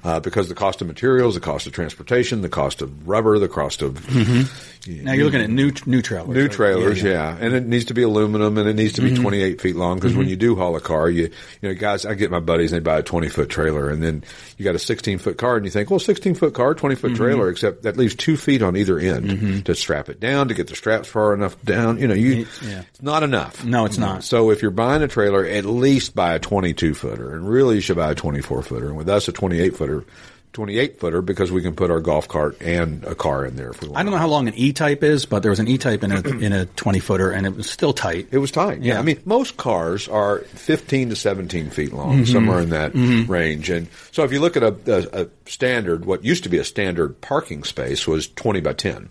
Uh, 0.05 0.21
because 0.21 0.49
the 0.49 0.55
cost 0.55 0.81
of 0.81 0.87
materials, 0.87 1.35
the 1.35 1.41
cost 1.41 1.67
of 1.67 1.73
transportation, 1.73 2.41
the 2.41 2.49
cost 2.49 2.83
of 2.83 3.09
rubber, 3.09 3.37
the 3.41 3.49
cost 3.49 3.83
of 3.83 3.95
mm-hmm. 3.95 4.78
Now 4.87 5.13
you're 5.13 5.25
looking 5.25 5.41
at 5.41 5.51
new 5.51 5.73
new 5.87 6.03
trailers. 6.03 6.35
New 6.35 6.43
right? 6.43 6.53
trailers, 6.53 7.03
yeah, 7.03 7.37
and 7.39 7.55
it 7.55 7.67
needs 7.67 7.87
to 7.87 7.95
be 7.95 8.03
aluminum, 8.03 8.59
and 8.59 8.69
it 8.69 8.75
needs 8.75 8.95
to 8.95 9.03
be 9.03 9.11
mm-hmm. 9.11 9.23
28 9.23 9.61
feet 9.61 9.77
long. 9.77 9.97
Because 9.97 10.15
when 10.15 10.25
mm-hmm. 10.25 10.31
you 10.31 10.37
do 10.37 10.57
haul 10.57 10.77
a 10.77 10.81
car, 10.81 11.11
you 11.11 11.31
you 11.61 11.69
know, 11.69 11.75
guys, 11.75 12.07
I 12.07 12.15
get 12.15 12.31
my 12.31 12.41
buddies, 12.41 12.73
and 12.73 12.81
they 12.81 12.85
buy 12.85 12.99
a 12.99 13.03
20 13.03 13.29
foot 13.29 13.49
trailer, 13.49 13.91
and 13.91 14.03
then 14.03 14.25
you 14.57 14.65
got 14.65 14.75
a 14.75 14.79
16 14.79 15.19
foot 15.19 15.39
car, 15.39 15.57
and 15.57 15.65
you 15.65 15.71
think, 15.71 15.91
well, 15.91 15.99
16 15.99 16.35
foot 16.35 16.55
car, 16.55 16.75
20 16.75 16.95
foot 16.95 17.13
mm-hmm. 17.13 17.17
trailer, 17.17 17.49
except 17.51 17.83
that 17.83 17.97
leaves 17.97 18.15
two 18.15 18.37
feet 18.37 18.63
on 18.63 18.77
either 18.77 18.99
end 18.99 19.67
to 19.67 19.75
strap 19.75 20.09
it 20.09 20.21
down, 20.21 20.49
to 20.49 20.55
get 20.55 20.69
the 20.69 20.77
straps 20.77 21.09
far 21.09 21.35
enough 21.35 21.61
down. 21.63 21.99
You 21.99 22.09
know, 22.09 22.15
you 22.15 22.47
Yeah. 22.63 22.83
it's 22.89 23.03
not 23.03 23.23
enough. 23.23 23.65
No, 23.65 23.85
it's 23.85 23.99
not. 23.99 24.25
So 24.25 24.51
if 24.51 24.63
you're 24.63 24.71
buying 24.71 25.03
a 25.03 25.09
trailer, 25.09 25.45
at 25.45 25.65
least 25.65 26.15
buy 26.15 26.35
a 26.35 26.39
22 26.39 26.95
footer, 26.95 27.35
and 27.35 27.49
really 27.49 27.77
you 27.77 27.81
should 27.81 27.97
buy 27.97 28.13
a 28.13 28.15
24 28.15 28.63
footer, 28.63 28.87
and 28.87 28.97
with 28.97 29.09
us 29.09 29.29
a 29.29 29.33
28 29.33 29.77
footer. 29.77 30.05
28 30.53 30.99
footer 30.99 31.23
because 31.23 31.53
we 31.53 31.63
can 31.63 31.75
put 31.75 31.91
our 31.91 32.01
golf 32.01 32.29
cart 32.29 32.61
and 32.61 33.05
a 33.05 33.15
car 33.15 33.45
in 33.47 33.57
there 33.57 33.71
if 33.71 33.81
we 33.81 33.89
want. 33.89 33.99
I 33.99 34.03
don't 34.03 34.13
know 34.13 34.19
how 34.19 34.29
long 34.29 34.49
an 34.49 34.55
E 34.55 34.73
type 34.73 35.03
is, 35.03 35.27
but 35.27 35.43
there 35.43 35.51
was 35.51 35.61
an 35.61 35.69
E 35.69 35.79
type 35.79 36.03
in 36.03 36.13
a 36.13 36.21
in 36.41 36.53
a 36.53 36.67
20 36.67 36.99
footer, 37.01 37.31
and 37.31 37.47
it 37.47 37.55
was 37.55 37.71
still 37.71 37.93
tight. 37.93 38.29
It 38.31 38.39
was 38.39 38.51
tight. 38.51 38.83
Yeah. 38.83 38.95
Yeah. 38.95 38.99
I 38.99 39.03
mean, 39.03 39.21
most 39.25 39.57
cars 39.57 40.09
are 40.09 40.41
15 40.41 41.11
to 41.11 41.17
17 41.17 41.71
feet 41.71 41.93
long, 41.93 42.17
mm-hmm. 42.17 42.25
somewhere 42.25 42.61
in 42.61 42.71
that 42.71 42.93
mm-hmm. 42.93 43.31
range. 43.31 43.71
And 43.71 43.89
so 44.13 44.25
if 44.25 44.33
you 44.33 44.41
look 44.41 44.57
at 44.57 44.63
a, 44.63 44.75
a, 44.87 45.23
a 45.23 45.29
standard, 45.47 46.05
what 46.05 46.25
used 46.25 46.43
to 46.45 46.49
be 46.49 46.59
a 46.59 46.65
standard 46.65 47.21
parking 47.21 47.65
space 47.65 48.07
was 48.07 48.29
20 48.29 48.61
by 48.61 48.73
10. 48.73 49.09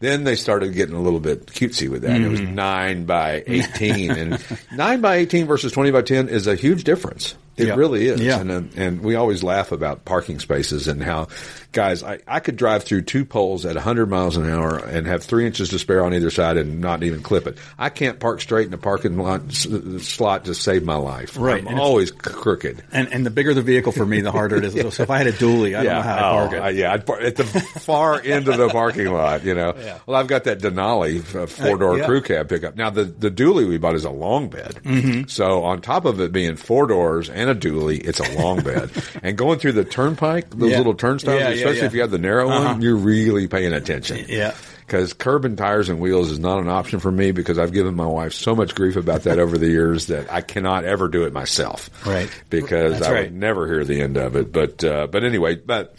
Then 0.00 0.24
they 0.24 0.34
started 0.34 0.74
getting 0.74 0.96
a 0.96 1.00
little 1.00 1.20
bit 1.20 1.46
cutesy 1.46 1.88
with 1.88 2.02
that. 2.02 2.20
It 2.20 2.28
was 2.28 2.40
mm-hmm. 2.40 2.56
9 2.56 3.04
by 3.04 3.44
18. 3.46 4.10
and 4.10 4.44
9 4.72 5.00
by 5.00 5.16
18 5.16 5.46
versus 5.46 5.70
20 5.70 5.92
by 5.92 6.02
10 6.02 6.28
is 6.28 6.48
a 6.48 6.56
huge 6.56 6.82
difference. 6.82 7.36
It 7.56 7.66
Yeah. 7.68 7.74
really 7.74 8.06
is. 8.06 8.20
Yeah. 8.20 8.40
And, 8.40 8.50
uh, 8.50 8.62
and 8.76 9.00
we 9.02 9.14
always 9.14 9.42
laugh 9.42 9.72
about 9.72 10.04
parking 10.04 10.38
spaces 10.38 10.88
and 10.88 11.02
how, 11.02 11.28
guys, 11.72 12.02
I, 12.02 12.18
I 12.26 12.40
could 12.40 12.56
drive 12.56 12.84
through 12.84 13.02
two 13.02 13.24
poles 13.26 13.66
at 13.66 13.74
100 13.74 14.06
miles 14.06 14.36
an 14.38 14.48
hour 14.48 14.78
and 14.78 15.06
have 15.06 15.22
three 15.22 15.46
inches 15.46 15.68
to 15.70 15.78
spare 15.78 16.02
on 16.04 16.14
either 16.14 16.30
side 16.30 16.56
and 16.56 16.80
not 16.80 17.02
even 17.02 17.22
clip 17.22 17.46
it. 17.46 17.58
I 17.78 17.90
can't 17.90 18.18
park 18.18 18.40
straight 18.40 18.66
in 18.68 18.72
a 18.74 18.78
parking 18.78 19.18
lot 19.18 19.42
s- 19.48 19.66
slot 20.00 20.46
to 20.46 20.54
save 20.54 20.82
my 20.84 20.94
life. 20.96 21.36
Right. 21.38 21.62
I'm 21.66 21.78
always 21.78 22.10
crooked. 22.10 22.82
And 22.90 23.12
and 23.12 23.26
the 23.26 23.30
bigger 23.30 23.52
the 23.54 23.62
vehicle 23.62 23.92
for 23.92 24.06
me, 24.06 24.20
the 24.22 24.32
harder 24.32 24.56
it 24.56 24.64
is. 24.64 24.72
So 24.94 25.02
if 25.02 25.10
I 25.10 25.18
had 25.18 25.26
a 25.26 25.32
dually, 25.32 25.76
I 25.76 25.84
don't 25.84 25.92
know 25.94 26.02
how 26.02 26.16
to 26.16 26.24
oh, 26.26 26.48
park 26.48 26.52
uh, 26.52 26.66
it. 26.68 26.76
yeah, 26.76 26.92
I'd 26.92 27.06
par- 27.06 27.20
at 27.20 27.36
the 27.36 27.44
far 27.44 28.20
end 28.20 28.48
of 28.48 28.56
the 28.56 28.68
parking 28.70 29.12
lot, 29.12 29.44
you 29.44 29.54
know. 29.54 29.74
Well, 30.06 30.16
I've 30.18 30.26
got 30.26 30.44
that 30.44 30.58
Denali 30.60 31.22
four 31.48 31.76
door 31.78 31.92
Uh, 31.94 31.96
yeah. 31.96 32.06
crew 32.06 32.20
cab 32.22 32.48
pickup. 32.48 32.76
Now, 32.76 32.90
the, 32.90 33.04
the 33.04 33.30
dually 33.30 33.68
we 33.68 33.78
bought 33.78 33.94
is 33.94 34.04
a 34.04 34.10
long 34.10 34.48
bed. 34.48 34.80
Mm-hmm. 34.84 35.28
So 35.28 35.64
on 35.64 35.80
top 35.82 36.04
of 36.04 36.20
it 36.20 36.32
being 36.32 36.56
four 36.56 36.86
doors 36.86 37.28
and 37.30 37.41
a 37.48 37.54
dually, 37.54 38.00
it's 38.06 38.20
a 38.20 38.38
long 38.38 38.60
bed. 38.64 38.90
and 39.22 39.36
going 39.36 39.58
through 39.58 39.72
the 39.72 39.84
turnpike, 39.84 40.50
those 40.50 40.70
Yeah. 40.72 40.78
little 40.78 40.94
turnstiles, 40.94 41.40
yeah, 41.40 41.48
especially 41.50 41.78
yeah. 41.80 41.84
if 41.86 41.94
you 41.94 42.00
have 42.02 42.10
the 42.10 42.18
narrow 42.18 42.48
Uh-huh. 42.50 42.64
one, 42.72 42.82
you're 42.82 42.96
really 42.96 43.48
paying 43.48 43.72
attention. 43.72 44.24
Yeah. 44.28 44.54
Because 44.86 45.12
curb 45.14 45.44
and 45.44 45.56
tires 45.56 45.88
and 45.88 46.00
wheels 46.00 46.30
is 46.30 46.38
not 46.38 46.58
an 46.58 46.68
option 46.68 46.98
for 47.00 47.10
me 47.10 47.30
because 47.32 47.58
I've 47.58 47.72
given 47.72 47.94
my 47.94 48.04
wife 48.04 48.34
so 48.34 48.54
much 48.54 48.74
grief 48.74 48.96
about 48.96 49.22
that 49.22 49.38
over 49.38 49.56
the 49.56 49.68
years 49.68 50.08
that 50.08 50.30
I 50.30 50.40
cannot 50.42 50.84
ever 50.84 51.08
do 51.08 51.24
it 51.24 51.32
myself. 51.32 51.88
Right. 52.06 52.28
Because 52.50 52.94
That's 52.94 53.06
I 53.06 53.12
right. 53.12 53.22
would 53.30 53.34
never 53.34 53.66
hear 53.66 53.84
the 53.84 54.00
end 54.02 54.16
of 54.18 54.36
it. 54.36 54.52
But 54.52 54.84
uh, 54.84 55.06
but 55.06 55.24
anyway, 55.24 55.54
but 55.56 55.94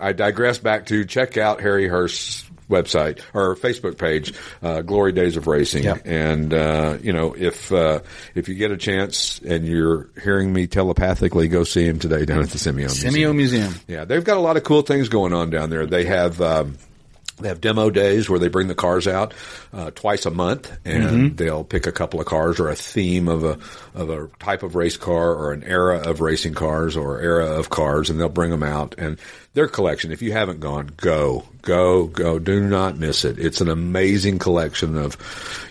I 0.00 0.12
digress 0.12 0.58
back 0.58 0.86
to 0.86 1.04
check 1.04 1.36
out 1.36 1.60
Harry 1.60 1.86
Hurst's 1.86 2.44
website 2.68 3.20
or 3.34 3.54
Facebook 3.56 3.98
page, 3.98 4.34
uh, 4.62 4.82
Glory 4.82 5.12
Days 5.12 5.36
of 5.36 5.46
Racing. 5.46 5.84
Yep. 5.84 6.02
And 6.04 6.54
uh, 6.54 6.98
you 7.02 7.12
know, 7.12 7.34
if 7.36 7.72
uh, 7.72 8.00
if 8.34 8.48
you 8.48 8.54
get 8.54 8.70
a 8.70 8.76
chance 8.76 9.40
and 9.40 9.66
you're 9.66 10.08
hearing 10.22 10.52
me 10.52 10.66
telepathically, 10.66 11.48
go 11.48 11.64
see 11.64 11.84
him 11.84 11.98
today 11.98 12.24
down 12.24 12.40
at 12.40 12.50
the 12.50 12.58
Simeone 12.58 12.74
Museum. 12.74 13.14
Simeo 13.14 13.36
Museum. 13.36 13.74
Yeah, 13.86 14.04
they've 14.04 14.24
got 14.24 14.36
a 14.36 14.40
lot 14.40 14.56
of 14.56 14.64
cool 14.64 14.82
things 14.82 15.08
going 15.08 15.32
on 15.32 15.50
down 15.50 15.70
there. 15.70 15.86
They 15.86 16.04
have 16.04 16.40
um, 16.40 16.78
they 17.40 17.48
have 17.48 17.60
demo 17.60 17.90
days 17.90 18.28
where 18.28 18.38
they 18.38 18.48
bring 18.48 18.68
the 18.68 18.74
cars 18.74 19.06
out 19.06 19.34
uh, 19.72 19.90
twice 19.94 20.26
a 20.26 20.30
month, 20.30 20.70
and 20.84 21.02
Mm-hmm. 21.04 21.36
they'll 21.36 21.64
pick 21.64 21.86
a 21.86 21.92
couple 21.92 22.20
of 22.20 22.26
cars 22.26 22.60
or 22.60 22.68
a 22.68 22.74
theme 22.76 23.28
of 23.28 23.42
a 23.44 23.58
of 23.94 24.10
a 24.10 24.28
type 24.38 24.62
of 24.62 24.74
race 24.74 24.96
car 24.96 25.34
or 25.34 25.52
an 25.52 25.62
era 25.64 25.98
of 26.08 26.20
racing 26.20 26.54
cars 26.54 26.96
or 26.96 27.20
era 27.20 27.46
of 27.58 27.70
cars, 27.70 28.10
and 28.10 28.18
they'll 28.20 28.28
bring 28.28 28.50
them 28.50 28.62
out 28.62 28.94
and 28.98 29.18
their 29.54 29.68
collection. 29.68 30.12
If 30.12 30.22
you 30.22 30.32
haven't 30.32 30.60
gone, 30.60 30.90
go, 30.96 31.44
go, 31.60 32.06
go! 32.06 32.38
Do 32.38 32.60
not 32.60 32.96
miss 32.98 33.24
it. 33.26 33.38
It's 33.38 33.60
an 33.60 33.68
amazing 33.68 34.38
collection 34.38 34.96
of, 34.96 35.16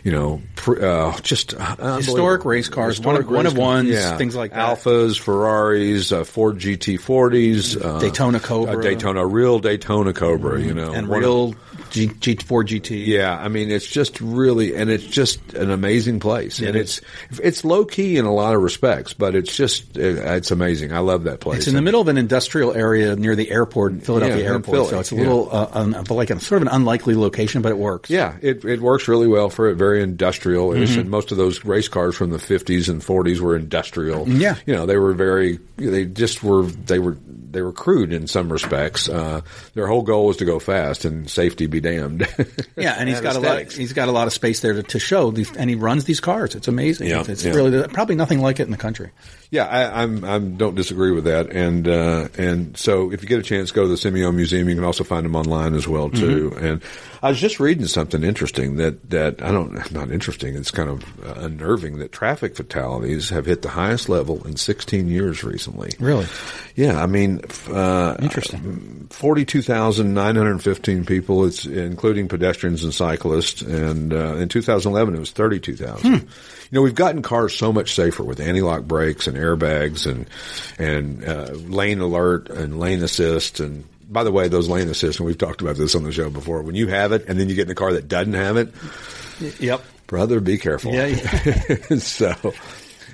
you 0.04 0.12
know, 0.12 0.41
uh, 0.68 1.18
just 1.22 1.52
Historic 1.54 2.45
race 2.45 2.70
cars, 2.70 2.99
one 2.99 3.16
of- 3.18 3.28
one 3.30 3.45
of 3.47 3.58
ones, 3.58 3.89
things 4.18 4.36
like 4.36 4.52
that. 4.52 4.78
Alfas, 4.78 5.20
Ferraris, 5.20 6.12
uh, 6.12 6.24
Ford 6.24 6.60
GT40s, 6.60 7.84
uh, 7.84 7.99
Daytona 7.99 8.39
Cobra. 8.39 8.78
a 8.78 8.82
Daytona, 8.82 9.26
real 9.26 9.60
Daytona 9.60 10.14
Cobra, 10.14 10.62
you 10.62 10.74
know, 10.74 10.91
and 10.93 11.08
real 11.10 11.54
G, 11.89 12.08
G4 12.08 12.64
GT. 12.64 13.06
yeah, 13.08 13.36
I 13.38 13.47
mean, 13.47 13.70
it's 13.72 13.88
just 13.91 14.19
really, 14.21 14.75
and 14.75 14.89
it's 14.89 15.03
just 15.05 15.53
an 15.53 15.69
amazing 15.69 16.19
place, 16.19 16.59
and 16.59 16.75
it's 16.75 17.01
it's 17.31 17.63
low 17.63 17.85
key 17.85 18.17
in 18.17 18.25
a 18.25 18.33
lot 18.33 18.55
of 18.55 18.61
respects, 18.63 19.13
but 19.13 19.35
it's 19.35 19.55
just 19.55 19.97
uh, 19.97 20.01
it's 20.01 20.51
amazing. 20.51 20.93
I 20.93 20.99
love 20.99 21.25
that 21.25 21.39
place. 21.41 21.59
It's 21.59 21.67
in 21.67 21.75
the 21.75 21.81
middle 21.81 22.01
of 22.01 22.07
an 22.07 22.17
industrial 22.17 22.73
area 22.73 23.15
near 23.15 23.35
the 23.35 23.51
airport, 23.51 24.01
Philadelphia 24.03 24.43
Yeah, 24.43 24.49
Airport. 24.51 24.75
Philly, 24.77 24.89
so 24.89 24.99
it's 24.99 25.11
a 25.11 25.15
yeah. 25.15 25.21
little 25.21 25.49
uh, 25.55 25.67
un, 25.73 26.03
like 26.09 26.29
a 26.29 26.39
sort 26.39 26.61
of 26.61 26.67
an 26.67 26.73
unlikely 26.73 27.15
location, 27.15 27.61
but 27.61 27.71
it 27.71 27.77
works. 27.77 28.09
Yeah, 28.09 28.37
it 28.41 28.65
it 28.65 28.81
works 28.81 29.07
really 29.07 29.27
well 29.27 29.49
for 29.49 29.69
it. 29.69 29.75
Very 29.75 30.01
industrial. 30.01 30.69
Mm-hmm. 30.69 30.99
And 31.01 31.09
most 31.09 31.31
of 31.31 31.37
those 31.37 31.63
race 31.65 31.87
cars 31.87 32.15
from 32.15 32.31
the 32.31 32.39
fifties 32.39 32.89
and 32.89 33.03
forties 33.03 33.41
were 33.41 33.55
industrial. 33.55 34.27
Yeah. 34.27 34.55
you 34.65 34.73
know 34.73 34.85
they 34.85 34.97
were 34.97 35.13
very. 35.13 35.59
They 35.77 36.05
just 36.05 36.41
were. 36.43 36.63
They 36.63 36.99
were. 36.99 37.17
They 37.51 37.61
were 37.61 37.73
crude 37.73 38.13
in 38.13 38.27
some 38.27 38.49
respects. 38.49 39.09
Uh, 39.09 39.41
their 39.73 39.85
whole 39.85 40.03
goal 40.03 40.27
was 40.27 40.37
to 40.37 40.45
go 40.45 40.57
fast 40.57 41.03
and 41.03 41.29
safety 41.29 41.67
be 41.67 41.81
damned. 41.81 42.25
Yeah, 42.77 42.95
and 42.97 43.09
he's 43.09 43.19
got 43.19 43.35
a 43.35 43.39
lot. 43.39 43.45
aesthetics. 43.61 43.75
He's 43.82 43.93
got 43.93 44.07
a 44.07 44.11
lot 44.11 44.27
of 44.27 44.34
space 44.34 44.61
there 44.61 44.73
to, 44.73 44.84
to 44.84 44.99
show 44.99 45.32
these, 45.32 45.55
and 45.55 45.69
he 45.69 45.75
runs 45.75 46.05
these 46.05 46.19
cars. 46.19 46.55
It's 46.55 46.67
amazing. 46.67 47.09
Yeah, 47.09 47.23
it's 47.27 47.43
yeah. 47.43 47.53
really 47.53 47.88
probably 47.89 48.15
nothing 48.15 48.39
like 48.39 48.59
it 48.59 48.63
in 48.63 48.71
the 48.71 48.77
country. 48.77 49.11
Yeah, 49.52 49.66
I, 49.66 50.02
I'm 50.02 50.24
I'm 50.24 50.56
don't 50.56 50.76
disagree 50.76 51.12
with 51.12 51.26
that, 51.26 51.52
and 51.52 51.86
uh, 51.86 52.30
and 52.38 52.78
so 52.78 53.12
if 53.12 53.22
you 53.22 53.28
get 53.28 53.38
a 53.38 53.43
chance, 53.43 53.72
go 53.72 53.84
to 53.84 53.89
the 53.89 53.95
Simeone 53.95 54.34
Museum. 54.34 54.70
You 54.70 54.76
can 54.76 54.86
also 54.86 55.04
find 55.04 55.26
them 55.26 55.36
online 55.36 55.76
as 55.76 55.86
well 55.86 56.10
too. 56.10 56.56
And 56.58 56.82
I 57.22 57.28
was 57.28 57.38
just 57.38 57.60
reading 57.60 57.86
something 57.88 58.24
interesting 58.24 58.78
that 58.78 59.10
that 59.10 59.43
I 59.43 59.52
don't 59.52 59.91
not 59.91 60.10
interesting. 60.10 60.56
It's 60.56 60.72
kind 60.72 60.89
of 60.89 61.04
uh, 61.26 61.41
unnerving 61.41 61.99
that 61.99 62.14
traffic 62.14 62.56
fatalities 62.56 63.30
have 63.32 63.45
hit 63.45 63.62
the 63.62 63.68
highest 63.70 64.08
level 64.08 64.47
in 64.47 64.56
16 64.56 65.10
years 65.10 65.43
recently. 65.43 65.91
Really? 65.99 66.28
Yeah, 66.76 67.04
I 67.04 67.06
mean, 67.08 67.41
uh, 67.70 68.16
Interesting. 68.22 69.08
Forty-two 69.10 69.62
thousand 69.62 70.14
nine 70.14 70.38
hundred 70.38 70.64
fifteen 70.64 71.06
people. 71.06 71.43
It's 71.43 71.66
including 71.66 72.30
pedestrians 72.30 72.86
and 72.86 72.93
cyclists. 72.93 73.62
And 73.62 74.14
uh, 74.14 74.36
in 74.36 74.47
2011, 74.47 75.14
it 75.14 75.20
was 75.20 75.32
thirty-two 75.32 75.76
thousand. 75.76 76.20
Hmm. 76.20 76.28
You 76.72 76.78
know, 76.78 76.82
we've 76.84 76.95
gotten 76.95 77.22
cars 77.22 77.53
so 77.53 77.74
much 77.74 77.93
safer 77.95 78.24
with 78.24 78.39
anti-lock 78.39 78.84
brakes 78.84 79.28
and 79.28 79.38
airbags 79.38 80.09
and 80.09 80.26
and 80.80 81.24
uh, 81.24 81.51
lane 81.53 81.99
alert 81.99 82.49
and 82.49 82.80
lane 82.80 83.03
assist 83.03 83.59
and. 83.59 83.84
By 84.09 84.26
the 84.26 84.32
way, 84.34 84.49
those 84.49 84.67
lane 84.67 84.89
assist, 84.89 85.19
and 85.19 85.26
we've 85.26 85.38
talked 85.38 85.61
about 85.61 85.78
this 85.78 85.95
on 85.95 86.03
the 86.03 86.11
show 86.11 86.30
before. 86.30 86.63
When 86.63 86.76
you 86.76 86.88
have 86.89 87.13
it, 87.13 87.30
and 87.30 87.39
then 87.39 87.47
you 87.47 87.55
get 87.55 87.67
in 87.67 87.72
a 87.72 87.76
car 87.76 87.93
that 87.93 88.09
doesn't 88.09 88.34
have 88.34 88.57
it, 88.57 88.74
Yep. 89.61 89.82
brother, 90.05 90.41
be 90.41 90.57
careful. 90.57 90.91
Yeah, 90.93 91.15
so 91.97 92.36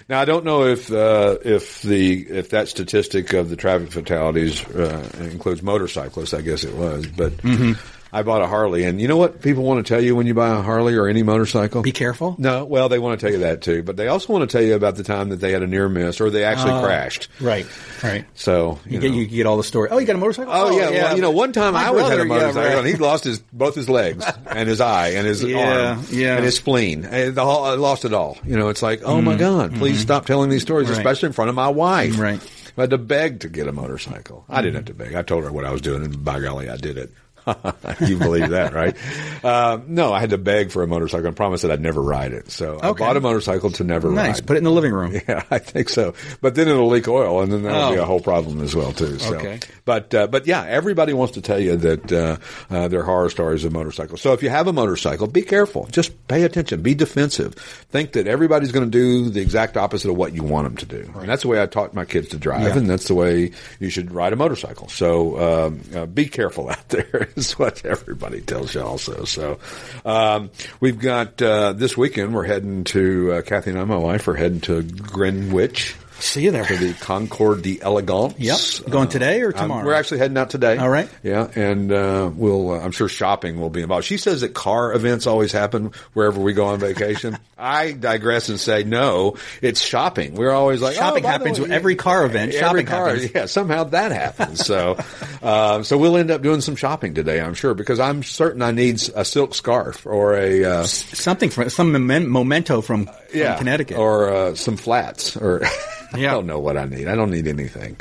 now 0.09 0.19
I 0.19 0.25
don't 0.25 0.43
know 0.43 0.65
if 0.65 0.91
uh, 0.91 1.37
if 1.45 1.83
the 1.83 2.21
if 2.23 2.49
that 2.49 2.67
statistic 2.67 3.33
of 3.33 3.51
the 3.51 3.55
traffic 3.55 3.91
fatalities 3.91 4.65
uh, 4.69 5.07
includes 5.19 5.61
motorcyclists. 5.61 6.33
I 6.33 6.41
guess 6.41 6.63
it 6.63 6.73
was, 6.73 7.05
but 7.05 7.33
Mm-hmm. 7.37 7.73
I 8.17 8.23
bought 8.23 8.41
a 8.41 8.47
Harley, 8.47 8.83
and 8.83 8.99
you 8.99 9.07
know 9.07 9.17
what 9.17 9.41
people 9.41 9.63
want 9.63 9.85
to 9.85 9.93
tell 9.93 10.03
you 10.03 10.15
when 10.15 10.25
you 10.27 10.33
buy 10.33 10.49
a 10.49 10.61
Harley 10.61 10.95
or 10.95 11.07
any 11.07 11.21
motorcycle? 11.23 11.81
Be 11.83 11.91
careful. 11.91 12.35
No, 12.39 12.65
well, 12.65 12.89
they 12.89 12.99
want 12.99 13.19
to 13.19 13.23
tell 13.25 13.31
you 13.33 13.41
that 13.41 13.61
too, 13.61 13.83
but 13.83 13.95
they 13.97 14.07
also 14.07 14.33
want 14.33 14.49
to 14.49 14.57
tell 14.57 14.65
you 14.65 14.73
about 14.75 14.95
the 14.95 15.03
time 15.03 15.29
that 15.29 15.35
they 15.37 15.51
had 15.51 15.61
a 15.61 15.67
near 15.67 15.87
miss 15.87 16.19
or 16.19 16.29
they 16.29 16.43
actually 16.43 16.71
Oh. 16.73 16.83
crashed. 16.83 17.27
Right. 17.39 17.65
Right. 18.03 18.25
So 18.35 18.79
You, 18.85 18.93
you, 18.93 18.99
get 18.99 19.11
know. 19.11 19.17
you 19.17 19.25
get 19.27 19.45
all 19.45 19.57
the 19.57 19.63
story. 19.63 19.89
Oh, 19.91 19.97
you 19.99 20.05
got 20.07 20.15
a 20.15 20.19
motorcycle? 20.19 20.51
Oh, 20.53 20.71
yeah, 20.77 20.89
well, 20.89 21.15
you 21.15 21.21
know, 21.21 21.31
one 21.31 21.51
time 21.53 21.75
I 21.75 21.91
was 21.91 22.03
had 22.09 22.19
a 22.19 22.23
yeah, 22.23 22.27
motorcycle 22.27 22.61
right. 22.61 22.77
and 22.79 22.87
he 22.87 22.95
lost 22.95 23.23
his 23.23 23.39
both 23.39 23.75
his 23.75 23.87
legs 23.89 24.25
and 24.49 24.67
his 24.67 24.81
eye 24.81 25.09
and 25.09 25.25
his 25.27 25.43
Yeah, 25.43 25.89
arm 25.95 26.03
yeah. 26.11 26.35
and 26.37 26.45
his 26.45 26.55
spleen. 26.55 27.05
And 27.05 27.35
the 27.35 27.45
whole, 27.45 27.63
I 27.65 27.73
lost 27.75 28.03
it 28.05 28.13
all. 28.13 28.37
You 28.43 28.57
know, 28.57 28.69
it's 28.69 28.81
like, 28.81 29.01
oh 29.03 29.21
my 29.21 29.35
god, 29.35 29.75
please 29.75 29.99
stop 29.99 30.25
telling 30.25 30.49
these 30.49 30.61
stories, 30.63 30.87
Mm-hmm. 30.87 30.93
Right. 30.97 31.05
especially 31.05 31.27
in 31.27 31.33
front 31.33 31.49
of 31.49 31.55
my 31.55 31.69
wife. 31.69 32.17
Right. 32.19 32.41
I 32.77 32.81
had 32.81 32.91
to 32.91 32.99
beg 32.99 33.39
to 33.39 33.49
get 33.49 33.67
a 33.67 33.71
motorcycle. 33.71 34.45
I 34.47 34.61
didn't 34.61 34.75
have 34.75 34.85
to 34.85 34.93
beg. 34.93 35.15
I 35.15 35.23
told 35.23 35.43
her 35.43 35.51
what 35.51 35.65
I 35.65 35.71
was 35.71 35.81
doing, 35.81 36.03
and 36.03 36.23
by 36.23 36.39
golly, 36.39 36.69
I 36.69 36.77
did 36.77 36.97
it. 36.99 37.11
you 38.01 38.17
believe 38.17 38.49
that, 38.49 38.73
right? 38.73 38.95
Uh, 39.43 39.79
no, 39.87 40.13
I 40.13 40.19
had 40.19 40.31
to 40.31 40.37
beg 40.37 40.71
for 40.71 40.83
a 40.83 40.87
motorcycle 40.87 41.27
and 41.27 41.35
promise 41.35 41.61
that 41.61 41.71
I'd 41.71 41.81
never 41.81 42.01
ride 42.01 42.33
it. 42.33 42.51
So 42.51 42.79
I 42.81 42.91
bought 42.91 43.17
a 43.17 43.21
motorcycle 43.21 43.71
to 43.71 43.83
never 43.83 44.09
ride 44.09 44.13
it. 44.13 44.27
Nice. 44.27 44.39
ride. 44.41 44.47
Put 44.47 44.55
it 44.55 44.59
in 44.59 44.63
the 44.65 44.71
living 44.71 44.93
room. 44.93 45.13
Yeah, 45.27 45.43
I 45.49 45.57
think 45.59 45.89
so. 45.89 46.13
But 46.41 46.55
then 46.55 46.67
it'll 46.67 46.87
leak 46.87 47.07
oil, 47.07 47.41
and 47.41 47.51
then 47.51 47.63
that'll 47.63 47.91
be 47.91 47.97
Oh. 47.99 48.03
a 48.03 48.05
whole 48.05 48.19
problem 48.19 48.61
as 48.61 48.75
well 48.75 48.91
too. 48.93 49.17
So. 49.19 49.35
Okay. 49.35 49.59
But 49.85 50.13
uh, 50.13 50.27
but 50.27 50.45
yeah, 50.47 50.63
everybody 50.65 51.13
wants 51.13 51.33
to 51.35 51.41
tell 51.41 51.59
you 51.59 51.75
that 51.77 52.11
uh, 52.11 52.37
uh, 52.69 52.87
their 52.87 53.03
horror 53.03 53.29
stories 53.29 53.65
of 53.65 53.71
motorcycles. 53.73 54.21
So 54.21 54.33
if 54.33 54.43
you 54.43 54.49
have 54.49 54.67
a 54.67 54.73
motorcycle, 54.73 55.27
be 55.27 55.41
careful. 55.41 55.87
Just 55.91 56.27
pay 56.27 56.43
attention. 56.43 56.81
Be 56.81 56.93
defensive. 56.95 57.53
Think 57.89 58.11
that 58.13 58.27
everybody's 58.27 58.71
going 58.71 58.85
to 58.85 58.91
do 58.91 59.29
the 59.29 59.41
exact 59.41 59.77
opposite 59.77 60.09
of 60.09 60.17
what 60.17 60.33
you 60.33 60.43
want 60.43 60.65
them 60.65 60.77
to 60.77 60.85
do. 61.03 61.11
And 61.15 61.27
that's 61.29 61.41
the 61.43 61.47
way 61.47 61.61
I 61.61 61.65
taught 61.65 61.93
my 61.93 62.05
kids 62.05 62.27
to 62.29 62.37
drive, 62.37 62.61
Yeah. 62.61 62.77
and 62.77 62.89
that's 62.89 63.07
the 63.07 63.15
way 63.15 63.51
you 63.79 63.89
should 63.89 64.11
ride 64.11 64.33
a 64.33 64.35
motorcycle. 64.35 64.87
So 64.89 65.67
um, 65.67 65.81
uh, 65.95 66.05
be 66.05 66.25
careful 66.27 66.69
out 66.69 66.89
there. 66.89 67.29
Is 67.37 67.57
what 67.57 67.85
everybody 67.85 68.41
tells 68.41 68.75
you. 68.75 68.81
Also, 68.81 69.23
so 69.23 69.59
um, 70.05 70.49
we've 70.79 70.99
got 70.99 71.41
uh, 71.41 71.73
this 71.73 71.95
weekend. 71.95 72.33
We're 72.33 72.45
heading 72.45 72.83
to 72.85 73.33
uh, 73.33 73.41
Kathy 73.43 73.71
and 73.71 73.79
I, 73.79 73.83
my 73.85 73.97
wife, 73.97 74.27
are 74.27 74.35
heading 74.35 74.61
to 74.61 74.83
Greenwich. 74.83 75.95
See 76.19 76.43
you 76.43 76.51
there. 76.51 76.63
For 76.65 76.75
the 76.75 76.93
Concours 76.93 77.61
d'Elegance. 77.61 78.35
Yep. 78.81 78.89
Going 78.89 79.07
today 79.07 79.41
or 79.41 79.47
Um, 79.49 79.53
tomorrow? 79.53 79.85
we're 79.85 79.93
actually 79.93 80.17
heading 80.19 80.37
out 80.37 80.49
today. 80.49 80.77
All 80.77 80.89
right. 80.89 81.07
Yeah, 81.23 81.47
and 81.55 81.91
uh, 81.91 82.29
we'll. 82.35 82.71
Uh, 82.71 82.79
I'm 82.79 82.91
sure 82.91 83.07
shopping 83.07 83.59
will 83.59 83.69
be 83.69 83.81
involved. 83.81 84.05
She 84.05 84.17
says 84.17 84.41
that 84.41 84.53
car 84.53 84.93
events 84.93 85.27
always 85.27 85.51
happen 85.51 85.91
wherever 86.13 86.39
we 86.41 86.53
go 86.53 86.65
on 86.65 86.79
vacation. 86.79 87.37
I 87.57 87.91
digress 87.91 88.49
and 88.49 88.59
say 88.59 88.83
no. 88.83 89.37
It's 89.61 89.81
shopping. 89.81 90.35
We're 90.35 90.51
always 90.51 90.81
like 90.81 90.95
Shopping 90.95 91.25
oh, 91.25 91.27
happens 91.27 91.59
with 91.59 91.71
every 91.71 91.95
car 91.95 92.25
event. 92.25 92.53
Every 92.53 92.59
Shopping 92.59 92.85
car, 92.85 93.07
happens. 93.09 93.31
yeah. 93.33 93.45
Somehow 93.45 93.83
that 93.85 94.11
happens. 94.11 94.65
So, 94.65 94.97
uh, 95.41 95.81
so 95.83 95.97
we'll 95.97 96.17
end 96.17 96.29
up 96.31 96.41
doing 96.41 96.61
some 96.61 96.75
shopping 96.75 97.13
today. 97.15 97.39
I'm 97.41 97.53
sure 97.55 97.73
because 97.73 97.99
I'm 97.99 98.21
certain 98.23 98.61
I 98.61 98.71
need 98.71 99.01
a 99.15 99.25
silk 99.25 99.55
scarf 99.55 100.05
or 100.05 100.35
a 100.35 100.63
uh, 100.63 100.83
Something 100.83 101.49
from 101.49 101.69
some 101.69 101.91
memento 101.91 102.81
from, 102.81 103.05
from 103.05 103.15
yeah, 103.33 103.57
Connecticut. 103.57 103.97
or 103.97 104.29
uh, 104.33 104.55
some 104.55 104.77
flats 104.77 105.35
or. 105.37 105.61
I 106.13 106.21
don't 106.21 106.47
know 106.47 106.59
what 106.59 106.77
I 106.77 106.85
need. 106.85 107.07
I 107.07 107.15
don't 107.15 107.31
need 107.31 107.47
anything. 107.47 107.97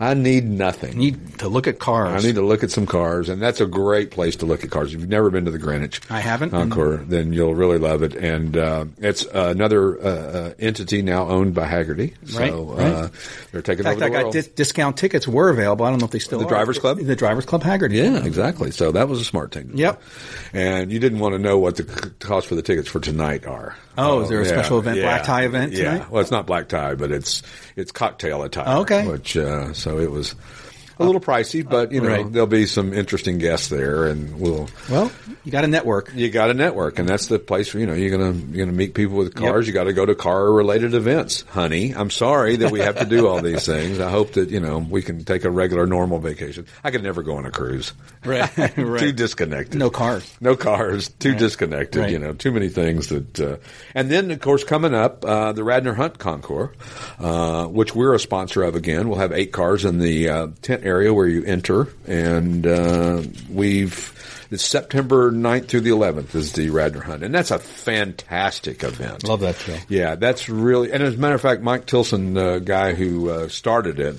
I 0.00 0.14
need 0.14 0.44
nothing. 0.44 0.96
need 0.96 1.40
to 1.40 1.48
look 1.48 1.66
at 1.66 1.80
cars. 1.80 2.22
I 2.24 2.24
need 2.24 2.36
to 2.36 2.42
look 2.46 2.62
at 2.62 2.70
some 2.70 2.86
cars, 2.86 3.28
and 3.28 3.42
that's 3.42 3.60
a 3.60 3.66
great 3.66 4.12
place 4.12 4.36
to 4.36 4.46
look 4.46 4.62
at 4.62 4.70
cars. 4.70 4.94
If 4.94 5.00
you've 5.00 5.08
never 5.08 5.28
been 5.28 5.44
to 5.46 5.50
the 5.50 5.58
Greenwich 5.58 6.00
I 6.08 6.20
haven't. 6.20 6.54
Encore, 6.54 6.98
then 6.98 7.32
you'll 7.32 7.56
really 7.56 7.78
love 7.78 8.04
it. 8.04 8.14
And 8.14 8.56
uh, 8.56 8.84
it's 8.98 9.24
another 9.24 9.98
uh, 10.00 10.04
uh, 10.08 10.54
entity 10.60 11.02
now 11.02 11.26
owned 11.28 11.52
by 11.54 11.66
Hagerty. 11.68 12.14
Right, 12.38 12.50
So 12.52 12.62
right. 12.64 12.86
Uh, 12.86 13.08
they're 13.50 13.60
taking 13.62 13.80
In 13.80 13.84
fact, 13.84 13.96
over 13.96 14.04
I 14.04 14.08
the 14.08 14.12
got 14.14 14.22
world. 14.26 14.32
dis- 14.34 14.46
discount 14.48 14.96
tickets 14.96 15.26
were 15.26 15.48
available. 15.50 15.84
I 15.84 15.90
don't 15.90 15.98
know 15.98 16.04
if 16.06 16.12
they 16.12 16.20
still 16.20 16.38
The 16.38 16.44
are. 16.46 16.48
Drivers 16.48 16.78
Club? 16.78 16.98
The 17.00 17.16
Drivers 17.16 17.44
Club 17.44 17.62
Hagerty. 17.64 17.94
yeah, 17.96 18.24
exactly. 18.24 18.70
So 18.70 18.92
that 18.92 19.08
was 19.08 19.20
a 19.20 19.24
smart 19.24 19.50
thing. 19.52 19.66
do. 19.68 19.78
Yep. 19.82 20.00
And 20.52 20.92
you 20.92 21.00
didn't 21.00 21.18
want 21.18 21.32
to 21.34 21.40
know 21.40 21.58
what 21.58 21.74
the 21.74 21.82
cost 22.20 22.46
for 22.46 22.54
the 22.54 22.62
tickets 22.62 22.88
for 22.88 23.00
tonight 23.00 23.46
are. 23.46 23.74
Oh, 23.98 24.20
is 24.22 24.28
there 24.28 24.40
a 24.40 24.44
yeah, 24.44 24.50
special 24.50 24.78
event, 24.78 24.96
yeah, 24.98 25.02
black 25.02 25.24
tie 25.24 25.44
event 25.44 25.72
Yeah. 25.72 25.92
tonight? 25.92 26.10
Well, 26.10 26.20
it's 26.22 26.30
not 26.30 26.46
black 26.46 26.68
tie, 26.68 26.94
but 26.94 27.10
it's 27.10 27.42
it's 27.76 27.92
cocktail 27.92 28.42
attire. 28.42 28.64
Oh, 28.66 28.80
okay. 28.82 29.06
Which 29.06 29.36
uh, 29.36 29.72
so 29.74 29.98
it 29.98 30.10
was 30.10 30.34
a 30.98 31.04
little 31.04 31.20
pricey, 31.20 31.68
but 31.68 31.92
you 31.92 32.00
know 32.00 32.08
Right. 32.08 32.32
there'll 32.32 32.46
be 32.46 32.66
some 32.66 32.92
interesting 32.92 33.38
guests 33.38 33.68
there, 33.68 34.06
and 34.06 34.40
we'll 34.40 34.68
Well, 34.90 35.10
you 35.44 35.52
got 35.52 35.64
a 35.64 35.68
network. 35.68 36.10
you 36.14 36.28
got 36.30 36.50
a 36.50 36.54
network, 36.54 36.98
and 36.98 37.08
that's 37.08 37.26
the 37.28 37.38
place. 37.38 37.72
where, 37.72 37.80
You 37.80 37.86
know, 37.86 37.94
you're 37.94 38.10
gonna 38.16 38.36
you're 38.50 38.66
gonna 38.66 38.76
meet 38.76 38.94
people 38.94 39.16
with 39.16 39.34
cars. 39.34 39.66
You 39.66 39.72
got 39.72 39.84
to 39.84 39.92
go 39.92 40.04
to 40.06 40.14
car 40.14 40.50
related 40.52 40.94
events, 40.94 41.44
honey. 41.50 41.94
I'm 41.96 42.10
sorry 42.10 42.56
that 42.56 42.70
we 42.72 42.80
have 42.80 42.98
to 42.98 43.04
do 43.04 43.26
all 43.28 43.40
these 43.42 43.64
things. 43.74 44.00
I 44.00 44.10
hope 44.10 44.32
that 44.32 44.50
you 44.50 44.60
know 44.60 44.78
we 44.78 45.02
can 45.02 45.24
take 45.24 45.44
a 45.44 45.50
regular 45.50 45.86
normal 45.86 46.18
vacation. 46.18 46.66
I 46.82 46.90
could 46.90 47.02
never 47.02 47.22
go 47.22 47.36
on 47.36 47.46
a 47.46 47.50
cruise. 47.50 47.92
Right, 48.24 48.50
right. 48.76 49.00
Too 49.00 49.12
disconnected. 49.12 49.78
No 49.78 49.90
cars. 49.90 50.28
No 50.40 50.56
cars. 50.56 51.08
Too 51.08 51.34
disconnected. 51.34 52.02
Right. 52.02 52.10
You 52.12 52.18
know, 52.18 52.32
too 52.32 52.50
many 52.52 52.68
things 52.68 53.08
that. 53.08 53.38
Uh, 53.40 53.56
and 53.94 54.10
then, 54.10 54.30
of 54.30 54.40
course, 54.40 54.64
coming 54.64 54.94
up, 54.94 55.24
uh, 55.24 55.52
the 55.52 55.62
Radnor 55.64 55.94
Hunt 55.94 56.18
Concours, 56.18 56.70
uh, 57.18 57.66
which 57.66 57.94
we're 57.94 58.14
a 58.14 58.18
sponsor 58.20 58.62
of 58.62 58.74
again. 58.74 59.08
We'll 59.08 59.18
have 59.18 59.32
eight 59.32 59.52
cars 59.52 59.84
in 59.84 59.98
the 59.98 60.28
uh, 60.28 60.46
tent 60.62 60.82
area 60.88 61.12
where 61.12 61.26
you 61.26 61.44
enter, 61.44 61.88
and 62.06 62.66
uh, 62.66 63.22
we've. 63.50 64.14
It's 64.50 64.64
September 64.64 65.30
9th 65.30 65.68
through 65.68 65.82
the 65.82 65.90
11th 65.90 66.34
is 66.34 66.54
the 66.54 66.70
Radnor 66.70 67.02
Hunt, 67.02 67.22
and 67.22 67.34
that's 67.34 67.50
a 67.50 67.58
fantastic 67.58 68.82
event. 68.82 69.24
Love 69.24 69.40
that 69.40 69.56
show. 69.56 69.76
Yeah, 69.90 70.14
that's 70.14 70.48
really, 70.48 70.90
and 70.90 71.02
as 71.02 71.16
a 71.16 71.18
matter 71.18 71.34
of 71.34 71.42
fact, 71.42 71.60
Mike 71.60 71.84
Tilson, 71.84 72.32
the 72.32 72.58
guy 72.58 72.94
who 72.94 73.28
uh, 73.28 73.48
started 73.48 74.00
it 74.00 74.16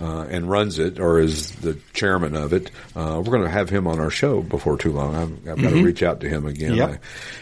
uh, 0.00 0.20
and 0.30 0.48
runs 0.48 0.78
it, 0.78 1.00
or 1.00 1.18
is 1.18 1.50
the 1.56 1.76
chairman 1.94 2.36
of 2.36 2.52
it, 2.52 2.70
uh, 2.94 3.20
we're 3.24 3.32
going 3.32 3.42
to 3.42 3.50
have 3.50 3.70
him 3.70 3.88
on 3.88 3.98
our 3.98 4.10
show 4.10 4.40
before 4.40 4.78
too 4.78 4.92
long. 4.92 5.16
I've, 5.16 5.48
I've 5.48 5.60
got 5.60 5.70
to 5.70 5.82
reach 5.82 6.04
out 6.04 6.20
to 6.20 6.28
him 6.28 6.46
again. 6.46 6.76
Yep. 6.76 6.88
I 6.88 6.98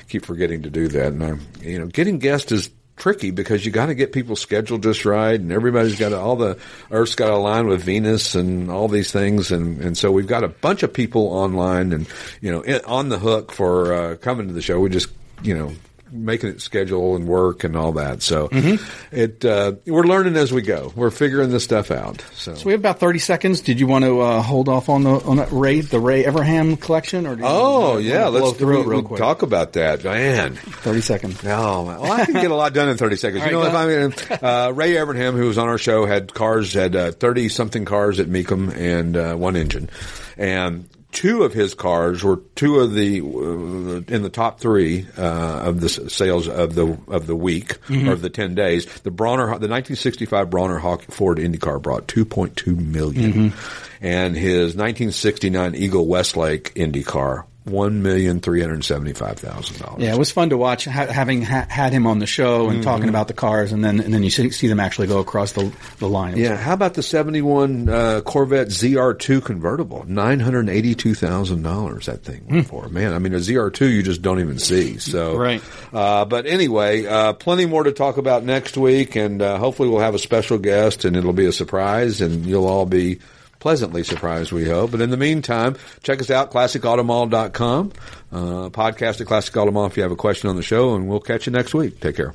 keep 0.09 0.25
forgetting 0.25 0.63
to 0.63 0.71
do 0.71 0.89
that, 0.89 1.09
and 1.09 1.23
I'm, 1.23 1.41
you 1.61 1.79
know, 1.79 1.89
getting 1.89 2.19
guests 2.19 2.53
is 2.53 2.71
tricky 3.01 3.33
because 3.33 3.67
you 3.67 3.73
got 3.73 3.87
to 3.87 3.95
get 3.95 4.13
people 4.13 4.37
scheduled 4.37 4.85
just 4.85 5.05
right, 5.05 5.41
and 5.41 5.51
everybody's 5.51 5.99
got 5.99 6.11
to, 6.11 6.19
all 6.19 6.37
the 6.37 6.59
Earth's 6.91 7.17
got 7.17 7.27
to 7.27 7.35
align 7.35 7.67
with 7.67 7.83
Venus 7.83 8.37
and 8.37 8.71
all 8.71 8.87
these 8.87 9.11
things, 9.11 9.51
and 9.51 9.81
and 9.81 9.99
so 9.99 10.13
we've 10.13 10.29
got 10.29 10.45
a 10.45 10.49
bunch 10.49 10.85
of 10.85 10.93
people 10.93 11.29
online 11.29 11.93
and 11.93 12.07
you 12.41 12.53
know 12.53 12.63
on 12.87 13.09
the 13.09 13.19
hook 13.19 13.51
for 13.51 13.93
uh, 13.93 14.17
coming 14.17 14.47
to 14.47 14.53
the 14.53 14.63
show. 14.63 14.79
We 14.79 14.91
just 14.91 15.09
you 15.43 15.57
know 15.57 15.73
making 16.13 16.51
it 16.51 16.61
schedule 16.61 17.17
and 17.17 17.27
work 17.29 17.65
and 17.65 17.77
all 17.77 17.93
that. 17.93 18.23
So 18.23 18.49
Mm-hmm. 18.49 19.15
it 19.17 19.45
uh, 19.45 19.73
we're 19.87 20.05
learning 20.05 20.37
as 20.37 20.53
we 20.53 20.63
go. 20.63 20.93
We're 20.97 21.11
figuring 21.11 21.51
this 21.51 21.65
stuff 21.65 21.91
out. 21.91 22.25
So. 22.35 22.55
So 22.55 22.67
we 22.67 22.73
have 22.73 22.81
about 22.81 22.99
thirty 23.01 23.19
seconds. 23.19 23.61
Did 23.61 23.79
you 23.81 23.87
want 23.87 24.05
to 24.05 24.21
uh, 24.21 24.43
hold 24.43 24.69
off 24.69 24.89
on 24.89 25.05
the 25.05 25.11
on 25.21 25.37
that 25.37 25.49
Ray 25.53 25.81
the 25.81 26.01
Ray 26.01 26.25
Evernham 26.25 26.81
collection, 26.81 27.27
or 27.27 27.39
Oh 27.43 27.91
wanna 27.95 28.01
yeah, 28.01 28.27
let's 28.29 28.57
through 28.59 28.83
it 28.83 28.87
real 28.87 29.03
quick? 29.03 29.19
talk 29.19 29.43
about 29.43 29.75
that, 29.75 30.05
man. 30.05 30.55
Thirty 30.57 31.01
seconds. 31.01 31.41
Oh, 31.45 31.85
man. 31.85 32.01
well, 32.01 32.13
I 32.13 32.25
can 32.25 32.35
get 32.35 32.51
a 32.51 32.55
lot 32.55 32.73
done 32.75 32.89
in 32.89 32.97
30 32.97 33.17
seconds. 33.17 33.45
you 33.45 33.51
know, 33.53 33.61
All 33.63 33.67
if 33.67 33.75
I 33.75 33.87
mean, 33.87 34.41
uh, 34.43 34.73
Ray 34.73 34.93
Evernham, 34.95 35.33
who 35.37 35.47
was 35.47 35.59
on 35.59 35.69
our 35.69 35.79
show, 35.79 36.07
had 36.07 36.33
cars, 36.35 36.73
had 36.73 36.95
uh, 36.97 37.13
30 37.13 37.49
something 37.49 37.85
cars 37.85 38.21
at 38.21 38.27
Mecum 38.27 38.75
and 38.77 39.17
uh, 39.17 39.35
one 39.35 39.57
engine. 39.57 39.89
And 40.37 40.89
two 41.13 41.43
of 41.43 41.53
his 41.53 41.75
cars 41.75 42.23
were 42.23 42.41
two 42.55 42.81
of 42.81 42.95
the, 42.95 43.21
uh, 43.21 44.15
in 44.15 44.23
the 44.23 44.31
top 44.31 44.61
three, 44.61 45.07
uh, 45.19 45.23
of 45.23 45.81
the 45.81 45.89
sales 45.89 46.49
of 46.49 46.75
the, 46.75 46.97
of 47.09 47.27
the 47.27 47.37
week, 47.37 47.79
or 48.09 48.13
of 48.13 48.23
the 48.23 48.31
10 48.31 48.55
days. 48.55 48.87
The 49.01 49.11
Brawner, 49.11 49.47
the 49.47 49.69
1965 49.69 50.49
Brawner 50.49 50.81
Hawk 50.81 51.03
Ford 51.11 51.39
Indy 51.39 51.59
car 51.59 51.79
brought 51.79 52.07
2.2 52.07 52.77
million. 52.77 53.53
And 54.01 54.37
his 54.37 54.75
1969 54.77 55.75
Eagle 55.75 56.07
Weslake 56.07 56.73
Indy 56.75 57.03
car, 57.03 57.47
one 57.71 58.03
million 58.03 58.41
three 58.41 58.61
hundred 58.61 58.85
seventy-five 58.85 59.39
thousand 59.39 59.79
dollars. 59.81 60.03
Yeah, 60.03 60.13
it 60.15 60.19
was 60.19 60.31
fun 60.31 60.51
to 60.51 60.57
watch 60.57 60.85
ha- 60.85 61.07
having 61.07 61.43
ha- 61.43 61.67
had 61.69 61.93
him 61.93 62.07
on 62.07 62.19
the 62.19 62.27
show 62.27 62.67
Mm-hmm. 62.67 62.75
and 62.77 62.83
talking 62.83 63.09
about 63.09 63.29
the 63.29 63.35
cars, 63.35 63.73
and 63.73 63.85
then 63.85 64.01
and 64.01 64.13
then 64.13 64.23
you 64.23 64.31
see, 64.31 64.51
see 64.51 64.67
them 64.69 64.81
actually 64.81 65.07
go 65.07 65.19
across 65.21 65.53
the 65.53 65.73
the 65.99 66.09
line. 66.09 66.37
Yeah, 66.37 66.57
how 66.57 66.75
about 66.75 66.95
the 66.95 67.03
'71 67.03 67.89
uh, 67.89 68.21
Corvette 68.23 68.69
ZR2 68.69 69.45
convertible? 69.45 70.05
Nine 70.07 70.41
hundred 70.41 70.69
eighty-two 70.69 71.15
thousand 71.15 71.63
dollars 71.63 72.07
that 72.07 72.23
thing 72.25 72.47
went 72.49 72.67
for. 72.67 72.89
Man, 72.89 73.13
I 73.13 73.19
mean 73.19 73.35
a 73.35 73.39
ZR2 73.39 73.91
you 73.93 74.03
just 74.03 74.23
don't 74.23 74.41
even 74.41 74.59
see. 74.59 74.99
So 74.99 75.37
Right. 75.37 75.63
Uh, 75.93 76.25
but 76.25 76.47
anyway, 76.47 77.07
uh, 77.07 77.33
plenty 77.35 77.67
more 77.67 77.85
to 77.85 77.93
talk 77.93 78.17
about 78.17 78.45
next 78.45 78.77
week, 78.77 79.17
and 79.17 79.41
uh, 79.43 79.59
hopefully 79.59 79.89
we'll 79.89 80.01
have 80.01 80.15
a 80.15 80.19
special 80.19 80.59
guest, 80.59 81.05
and 81.05 81.17
it'll 81.17 81.33
be 81.33 81.47
a 81.47 81.53
surprise, 81.53 82.21
and 82.21 82.45
you'll 82.47 82.67
all 82.67 82.87
be 82.87 83.19
pleasantly 83.61 84.03
surprised, 84.03 84.51
we 84.51 84.65
hope. 84.65 84.91
But 84.91 85.01
in 85.01 85.11
the 85.11 85.17
meantime, 85.17 85.77
check 86.03 86.21
us 86.21 86.31
out, 86.31 86.51
classicautomall.com, 86.51 87.93
uh, 88.33 88.71
podcast 88.71 89.21
at 89.21 89.27
Classic 89.29 89.55
Automall 89.55 89.87
if 89.87 89.97
you 89.97 90.03
have 90.03 90.13
a 90.13 90.17
question 90.17 90.51
on 90.51 90.57
the 90.57 90.63
show, 90.63 90.95
and 90.95 91.09
we'll 91.09 91.21
catch 91.21 91.47
you 91.47 91.53
next 91.53 91.73
week. 91.75 92.01
Take 92.01 92.17
care. 92.17 92.35